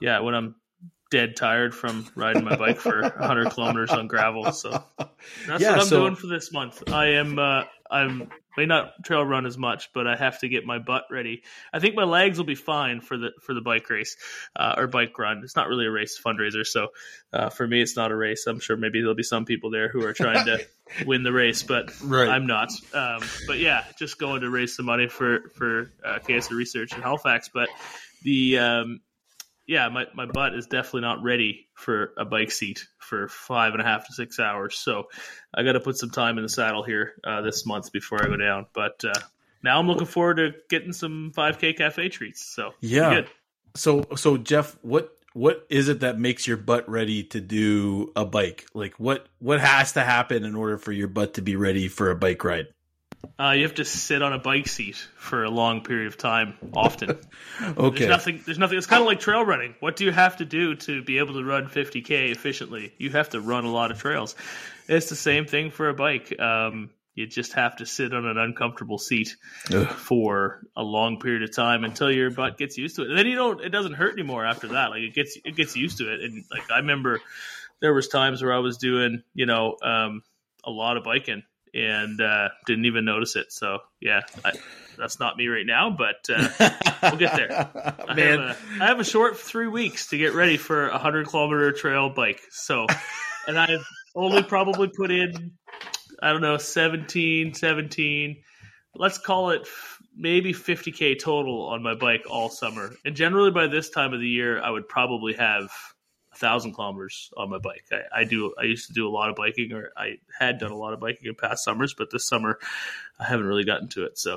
yeah, 0.00 0.20
when 0.20 0.34
I'm 0.34 0.54
dead 1.10 1.36
tired 1.36 1.74
from 1.74 2.06
riding 2.14 2.44
my 2.44 2.56
bike 2.56 2.78
for 2.78 3.02
100 3.02 3.50
kilometers 3.50 3.90
on 3.90 4.06
gravel. 4.06 4.52
So 4.52 4.70
that's 5.46 5.62
yeah, 5.62 5.70
what 5.70 5.80
I'm 5.80 5.86
so, 5.86 6.00
doing 6.00 6.16
for 6.16 6.26
this 6.26 6.52
month. 6.52 6.82
I 6.92 7.06
am 7.12 7.38
uh, 7.38 7.64
I'm 7.90 8.30
may 8.56 8.66
not 8.66 9.04
trail 9.04 9.24
run 9.24 9.46
as 9.46 9.56
much, 9.56 9.90
but 9.94 10.06
I 10.06 10.16
have 10.16 10.40
to 10.40 10.48
get 10.48 10.64
my 10.66 10.78
butt 10.78 11.04
ready. 11.10 11.42
I 11.72 11.78
think 11.78 11.94
my 11.94 12.04
legs 12.04 12.38
will 12.38 12.44
be 12.44 12.56
fine 12.56 13.00
for 13.00 13.16
the 13.16 13.30
for 13.40 13.54
the 13.54 13.60
bike 13.60 13.88
race 13.88 14.16
uh, 14.56 14.74
or 14.76 14.86
bike 14.88 15.16
run. 15.18 15.42
It's 15.44 15.56
not 15.56 15.68
really 15.68 15.86
a 15.86 15.90
race 15.90 16.20
fundraiser, 16.20 16.66
so 16.66 16.88
uh, 17.32 17.50
for 17.50 17.66
me, 17.66 17.80
it's 17.80 17.96
not 17.96 18.10
a 18.10 18.16
race. 18.16 18.46
I'm 18.46 18.60
sure 18.60 18.76
maybe 18.76 19.00
there'll 19.00 19.14
be 19.14 19.22
some 19.22 19.44
people 19.44 19.70
there 19.70 19.88
who 19.88 20.04
are 20.04 20.12
trying 20.12 20.44
to 20.46 20.66
win 21.06 21.22
the 21.22 21.32
race, 21.32 21.62
but 21.62 21.92
right. 22.02 22.28
I'm 22.28 22.46
not. 22.46 22.70
Um, 22.92 23.22
but 23.46 23.58
yeah, 23.58 23.84
just 23.98 24.18
going 24.18 24.40
to 24.42 24.50
raise 24.50 24.74
some 24.76 24.86
money 24.86 25.08
for 25.08 25.48
for 25.50 25.92
uh, 26.04 26.18
cancer 26.18 26.54
research 26.54 26.94
in 26.94 27.00
Halifax, 27.00 27.48
but 27.52 27.68
the 28.22 28.58
um, 28.58 29.00
yeah, 29.68 29.90
my, 29.90 30.06
my 30.14 30.24
butt 30.24 30.54
is 30.54 30.66
definitely 30.66 31.02
not 31.02 31.22
ready 31.22 31.68
for 31.74 32.14
a 32.16 32.24
bike 32.24 32.50
seat 32.50 32.88
for 32.98 33.28
five 33.28 33.74
and 33.74 33.82
a 33.82 33.84
half 33.84 34.06
to 34.06 34.14
six 34.14 34.40
hours. 34.40 34.78
So 34.78 35.08
I 35.54 35.62
got 35.62 35.72
to 35.72 35.80
put 35.80 35.98
some 35.98 36.10
time 36.10 36.38
in 36.38 36.42
the 36.42 36.48
saddle 36.48 36.82
here 36.82 37.12
uh, 37.22 37.42
this 37.42 37.66
month 37.66 37.92
before 37.92 38.24
I 38.24 38.28
go 38.28 38.36
down. 38.38 38.66
But 38.72 39.04
uh, 39.04 39.20
now 39.62 39.78
I'm 39.78 39.86
looking 39.86 40.06
forward 40.06 40.38
to 40.38 40.54
getting 40.70 40.94
some 40.94 41.32
5K 41.36 41.76
cafe 41.76 42.08
treats. 42.08 42.42
So 42.42 42.72
yeah. 42.80 43.22
So 43.76 44.06
so 44.16 44.38
Geoff, 44.38 44.78
what 44.80 45.14
what 45.34 45.66
is 45.68 45.90
it 45.90 46.00
that 46.00 46.18
makes 46.18 46.46
your 46.46 46.56
butt 46.56 46.88
ready 46.88 47.22
to 47.24 47.40
do 47.40 48.10
a 48.16 48.24
bike? 48.24 48.66
Like 48.72 48.94
what 48.94 49.26
what 49.38 49.60
has 49.60 49.92
to 49.92 50.00
happen 50.00 50.46
in 50.46 50.54
order 50.54 50.78
for 50.78 50.92
your 50.92 51.08
butt 51.08 51.34
to 51.34 51.42
be 51.42 51.56
ready 51.56 51.88
for 51.88 52.10
a 52.10 52.16
bike 52.16 52.42
ride? 52.42 52.68
Uh, 53.38 53.52
you 53.52 53.62
have 53.62 53.74
to 53.74 53.84
sit 53.84 54.22
on 54.22 54.32
a 54.32 54.38
bike 54.38 54.68
seat 54.68 54.96
for 55.16 55.44
a 55.44 55.50
long 55.50 55.82
period 55.82 56.08
of 56.08 56.16
time, 56.16 56.54
often. 56.74 57.10
okay. 57.62 57.98
There's 57.98 58.10
nothing. 58.10 58.42
There's 58.44 58.58
nothing. 58.58 58.78
It's 58.78 58.86
kind 58.86 59.00
of 59.00 59.06
like 59.06 59.20
trail 59.20 59.44
running. 59.44 59.74
What 59.80 59.96
do 59.96 60.04
you 60.04 60.10
have 60.12 60.38
to 60.38 60.44
do 60.44 60.74
to 60.74 61.02
be 61.02 61.18
able 61.18 61.34
to 61.34 61.44
run 61.44 61.66
50k 61.66 62.32
efficiently? 62.32 62.92
You 62.98 63.10
have 63.10 63.30
to 63.30 63.40
run 63.40 63.64
a 63.64 63.70
lot 63.70 63.90
of 63.90 63.98
trails. 63.98 64.34
It's 64.88 65.08
the 65.08 65.16
same 65.16 65.46
thing 65.46 65.70
for 65.70 65.88
a 65.88 65.94
bike. 65.94 66.38
Um, 66.40 66.90
you 67.14 67.26
just 67.26 67.54
have 67.54 67.76
to 67.76 67.86
sit 67.86 68.14
on 68.14 68.26
an 68.26 68.38
uncomfortable 68.38 68.98
seat 68.98 69.36
Ugh. 69.72 69.88
for 69.88 70.60
a 70.76 70.82
long 70.82 71.18
period 71.18 71.42
of 71.42 71.54
time 71.54 71.82
until 71.82 72.12
your 72.12 72.30
butt 72.30 72.56
gets 72.58 72.78
used 72.78 72.96
to 72.96 73.02
it. 73.02 73.10
And 73.10 73.18
then 73.18 73.26
you 73.26 73.34
don't. 73.34 73.60
It 73.60 73.70
doesn't 73.70 73.94
hurt 73.94 74.12
anymore 74.12 74.46
after 74.46 74.68
that. 74.68 74.90
Like 74.90 75.02
it 75.02 75.14
gets 75.14 75.36
it 75.44 75.56
gets 75.56 75.76
used 75.76 75.98
to 75.98 76.12
it. 76.12 76.20
And 76.22 76.44
like 76.50 76.70
I 76.70 76.78
remember, 76.78 77.20
there 77.80 77.92
was 77.92 78.08
times 78.08 78.42
where 78.42 78.52
I 78.52 78.58
was 78.58 78.78
doing, 78.78 79.22
you 79.34 79.46
know, 79.46 79.76
um, 79.82 80.22
a 80.64 80.70
lot 80.70 80.96
of 80.96 81.04
biking 81.04 81.42
and 81.74 82.20
uh, 82.20 82.48
didn't 82.66 82.86
even 82.86 83.04
notice 83.04 83.36
it. 83.36 83.52
So 83.52 83.78
yeah, 84.00 84.22
I, 84.44 84.52
that's 84.96 85.20
not 85.20 85.36
me 85.36 85.46
right 85.48 85.66
now, 85.66 85.90
but 85.90 86.16
uh, 86.28 86.48
we'll 87.02 87.16
get 87.16 87.36
there. 87.36 87.70
I 88.08 88.14
Man. 88.14 88.38
have, 88.40 88.50
a, 88.80 88.84
I 88.84 88.86
have 88.86 89.00
a 89.00 89.04
short 89.04 89.38
three 89.38 89.68
weeks 89.68 90.08
to 90.08 90.18
get 90.18 90.34
ready 90.34 90.56
for 90.56 90.88
a 90.88 90.98
hundred 90.98 91.28
kilometer 91.28 91.72
trail 91.72 92.10
bike. 92.10 92.40
So, 92.50 92.86
and 93.46 93.58
I've 93.58 93.86
only 94.14 94.42
probably 94.42 94.88
put 94.88 95.10
in, 95.10 95.52
I 96.22 96.32
don't 96.32 96.42
know, 96.42 96.56
17, 96.56 97.54
17, 97.54 98.42
let's 98.94 99.18
call 99.18 99.50
it 99.50 99.66
maybe 100.16 100.52
50k 100.52 101.20
total 101.20 101.66
on 101.68 101.82
my 101.82 101.94
bike 101.94 102.24
all 102.28 102.48
summer. 102.48 102.94
And 103.04 103.14
generally 103.14 103.52
by 103.52 103.68
this 103.68 103.90
time 103.90 104.12
of 104.12 104.20
the 104.20 104.28
year, 104.28 104.60
I 104.60 104.70
would 104.70 104.88
probably 104.88 105.34
have 105.34 105.70
thousand 106.38 106.74
kilometers 106.74 107.30
on 107.36 107.50
my 107.50 107.58
bike. 107.58 107.84
I, 107.92 108.20
I 108.20 108.24
do. 108.24 108.54
I 108.58 108.64
used 108.64 108.86
to 108.88 108.92
do 108.92 109.08
a 109.08 109.10
lot 109.10 109.30
of 109.30 109.36
biking, 109.36 109.72
or 109.72 109.90
I 109.96 110.18
had 110.38 110.58
done 110.58 110.70
a 110.70 110.76
lot 110.76 110.92
of 110.94 111.00
biking 111.00 111.26
in 111.28 111.34
past 111.34 111.64
summers, 111.64 111.94
but 111.94 112.10
this 112.10 112.26
summer 112.26 112.58
I 113.20 113.24
haven't 113.24 113.46
really 113.46 113.64
gotten 113.64 113.88
to 113.88 114.04
it. 114.04 114.18
So 114.18 114.36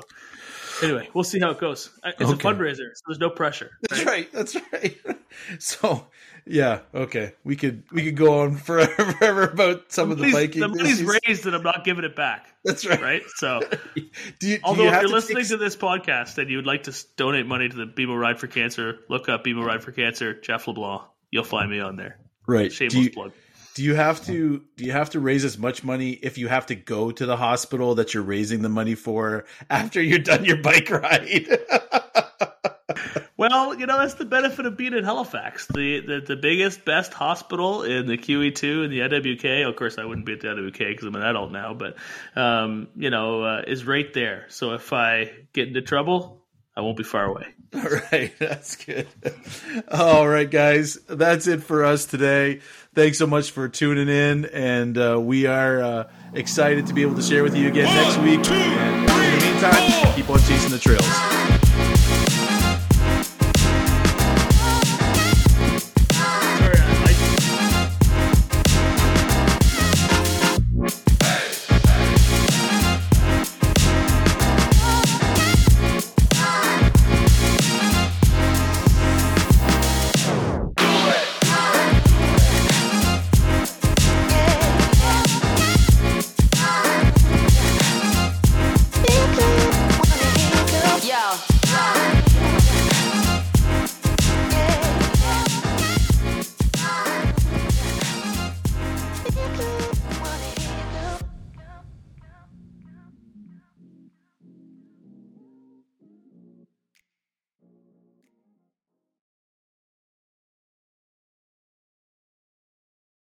anyway, 0.82 1.08
we'll 1.14 1.24
see 1.24 1.38
how 1.40 1.50
it 1.50 1.58
goes. 1.60 1.90
It's 2.04 2.20
Okay. 2.20 2.32
a 2.32 2.36
fundraiser, 2.36 2.90
so 2.94 3.02
there's 3.06 3.18
no 3.20 3.30
pressure. 3.30 3.70
That's 3.88 4.04
right. 4.04 4.28
That's 4.32 4.56
right. 4.72 4.96
So, 5.58 6.06
yeah, 6.44 6.80
okay. 6.94 7.32
We 7.42 7.56
could 7.56 7.84
we 7.90 8.04
could 8.04 8.18
go 8.18 8.40
on 8.42 8.56
forever, 8.56 8.92
forever 9.12 9.44
about 9.44 9.90
some 9.90 10.10
of 10.10 10.18
the 10.18 10.24
Money's- 10.28 10.48
biking. 10.48 10.60
the 10.60 10.68
money's 10.68 11.02
raised, 11.02 11.46
and 11.46 11.56
I'm 11.56 11.62
not 11.62 11.84
giving 11.86 12.04
it 12.04 12.14
back. 12.14 12.48
That's 12.64 12.84
right. 12.84 13.00
Right. 13.00 13.22
So, 13.36 13.60
Do 13.94 14.02
you, 14.48 14.58
do 14.58 14.60
although 14.62 14.82
you 14.82 14.88
if 14.88 14.94
you're 14.94 15.02
to 15.04 15.08
listening 15.08 15.38
take- 15.38 15.48
to 15.48 15.56
this 15.56 15.74
podcast 15.74 16.36
and 16.36 16.50
you 16.50 16.56
would 16.58 16.66
like 16.66 16.82
to 16.82 17.04
donate 17.16 17.46
money 17.46 17.70
to 17.70 17.74
the 17.76 17.86
BMO 17.86 18.20
Ride 18.20 18.38
for 18.38 18.46
Cancer, 18.46 18.98
look 19.08 19.30
up 19.30 19.42
BMO 19.42 19.64
Ride 19.64 19.82
for 19.82 19.92
Cancer, 19.92 20.34
Geoff 20.34 20.66
Leblanc. 20.68 21.02
You'll 21.32 21.42
find 21.44 21.68
me 21.70 21.80
on 21.80 21.96
there. 21.96 22.18
right? 22.46 22.70
Shameless 22.72 22.94
Do 22.94 23.00
you, 23.02 23.10
plug. 23.10 23.32
do 23.74 23.82
you 23.82 23.94
have 23.94 24.24
to 24.26 24.62
do 24.76 24.84
you 24.84 24.92
have 24.92 25.10
to 25.10 25.20
raise 25.20 25.44
as 25.44 25.58
much 25.58 25.82
money 25.82 26.10
if 26.10 26.38
you 26.38 26.46
have 26.48 26.66
to 26.66 26.74
go 26.76 27.10
to 27.10 27.26
the 27.26 27.36
hospital 27.36 27.96
that 27.96 28.14
you're 28.14 28.22
raising 28.22 28.62
the 28.62 28.68
money 28.68 28.94
for 28.94 29.44
after 29.70 30.00
you're 30.00 30.18
done 30.20 30.44
your 30.44 30.58
bike 30.62 30.88
ride? 30.90 31.48
Well, 33.38 33.74
you 33.74 33.86
know 33.86 33.98
that's 33.98 34.14
the 34.14 34.24
benefit 34.24 34.66
of 34.66 34.76
being 34.76 34.92
in 34.92 35.02
Halifax, 35.02 35.66
the 35.66 35.98
the, 36.00 36.20
the 36.20 36.36
biggest, 36.36 36.84
best 36.84 37.12
hospital 37.12 37.82
in 37.82 38.06
the 38.06 38.16
QE2 38.16 38.84
and 38.84 38.92
the 38.92 39.00
IWK. 39.00 39.68
Of 39.68 39.74
course, 39.74 39.98
I 39.98 40.04
wouldn't 40.04 40.26
be 40.26 40.34
at 40.34 40.40
the 40.42 40.48
IWK 40.48 40.78
because 40.78 41.04
I'm 41.06 41.16
an 41.16 41.22
adult 41.22 41.50
now, 41.50 41.74
but 41.74 41.96
um, 42.36 42.88
you 42.94 43.10
know, 43.10 43.42
uh, 43.42 43.62
is 43.66 43.84
right 43.84 44.12
there. 44.14 44.46
So 44.48 44.74
if 44.74 44.92
I 44.92 45.32
get 45.54 45.66
into 45.68 45.82
trouble, 45.82 46.41
I 46.74 46.80
won't 46.80 46.96
be 46.96 47.04
far 47.04 47.26
away. 47.26 47.46
All 47.74 47.82
right, 47.82 48.32
that's 48.38 48.76
good. 48.76 49.06
All 49.90 50.26
right, 50.26 50.50
guys, 50.50 50.98
that's 51.06 51.46
it 51.46 51.62
for 51.62 51.84
us 51.84 52.06
today. 52.06 52.60
Thanks 52.94 53.18
so 53.18 53.26
much 53.26 53.50
for 53.50 53.68
tuning 53.68 54.08
in, 54.08 54.46
and 54.46 54.96
uh, 54.96 55.18
we 55.20 55.46
are 55.46 55.82
uh, 55.82 56.10
excited 56.34 56.86
to 56.86 56.94
be 56.94 57.02
able 57.02 57.16
to 57.16 57.22
share 57.22 57.42
with 57.42 57.56
you 57.56 57.68
again 57.68 57.86
next 57.86 58.18
week. 58.18 58.46
And 58.50 59.10
in 59.10 59.38
the 59.38 59.46
meantime, 59.46 60.14
keep 60.14 60.28
on 60.30 60.38
chasing 60.40 60.70
the 60.70 60.78
trails. 60.78 61.51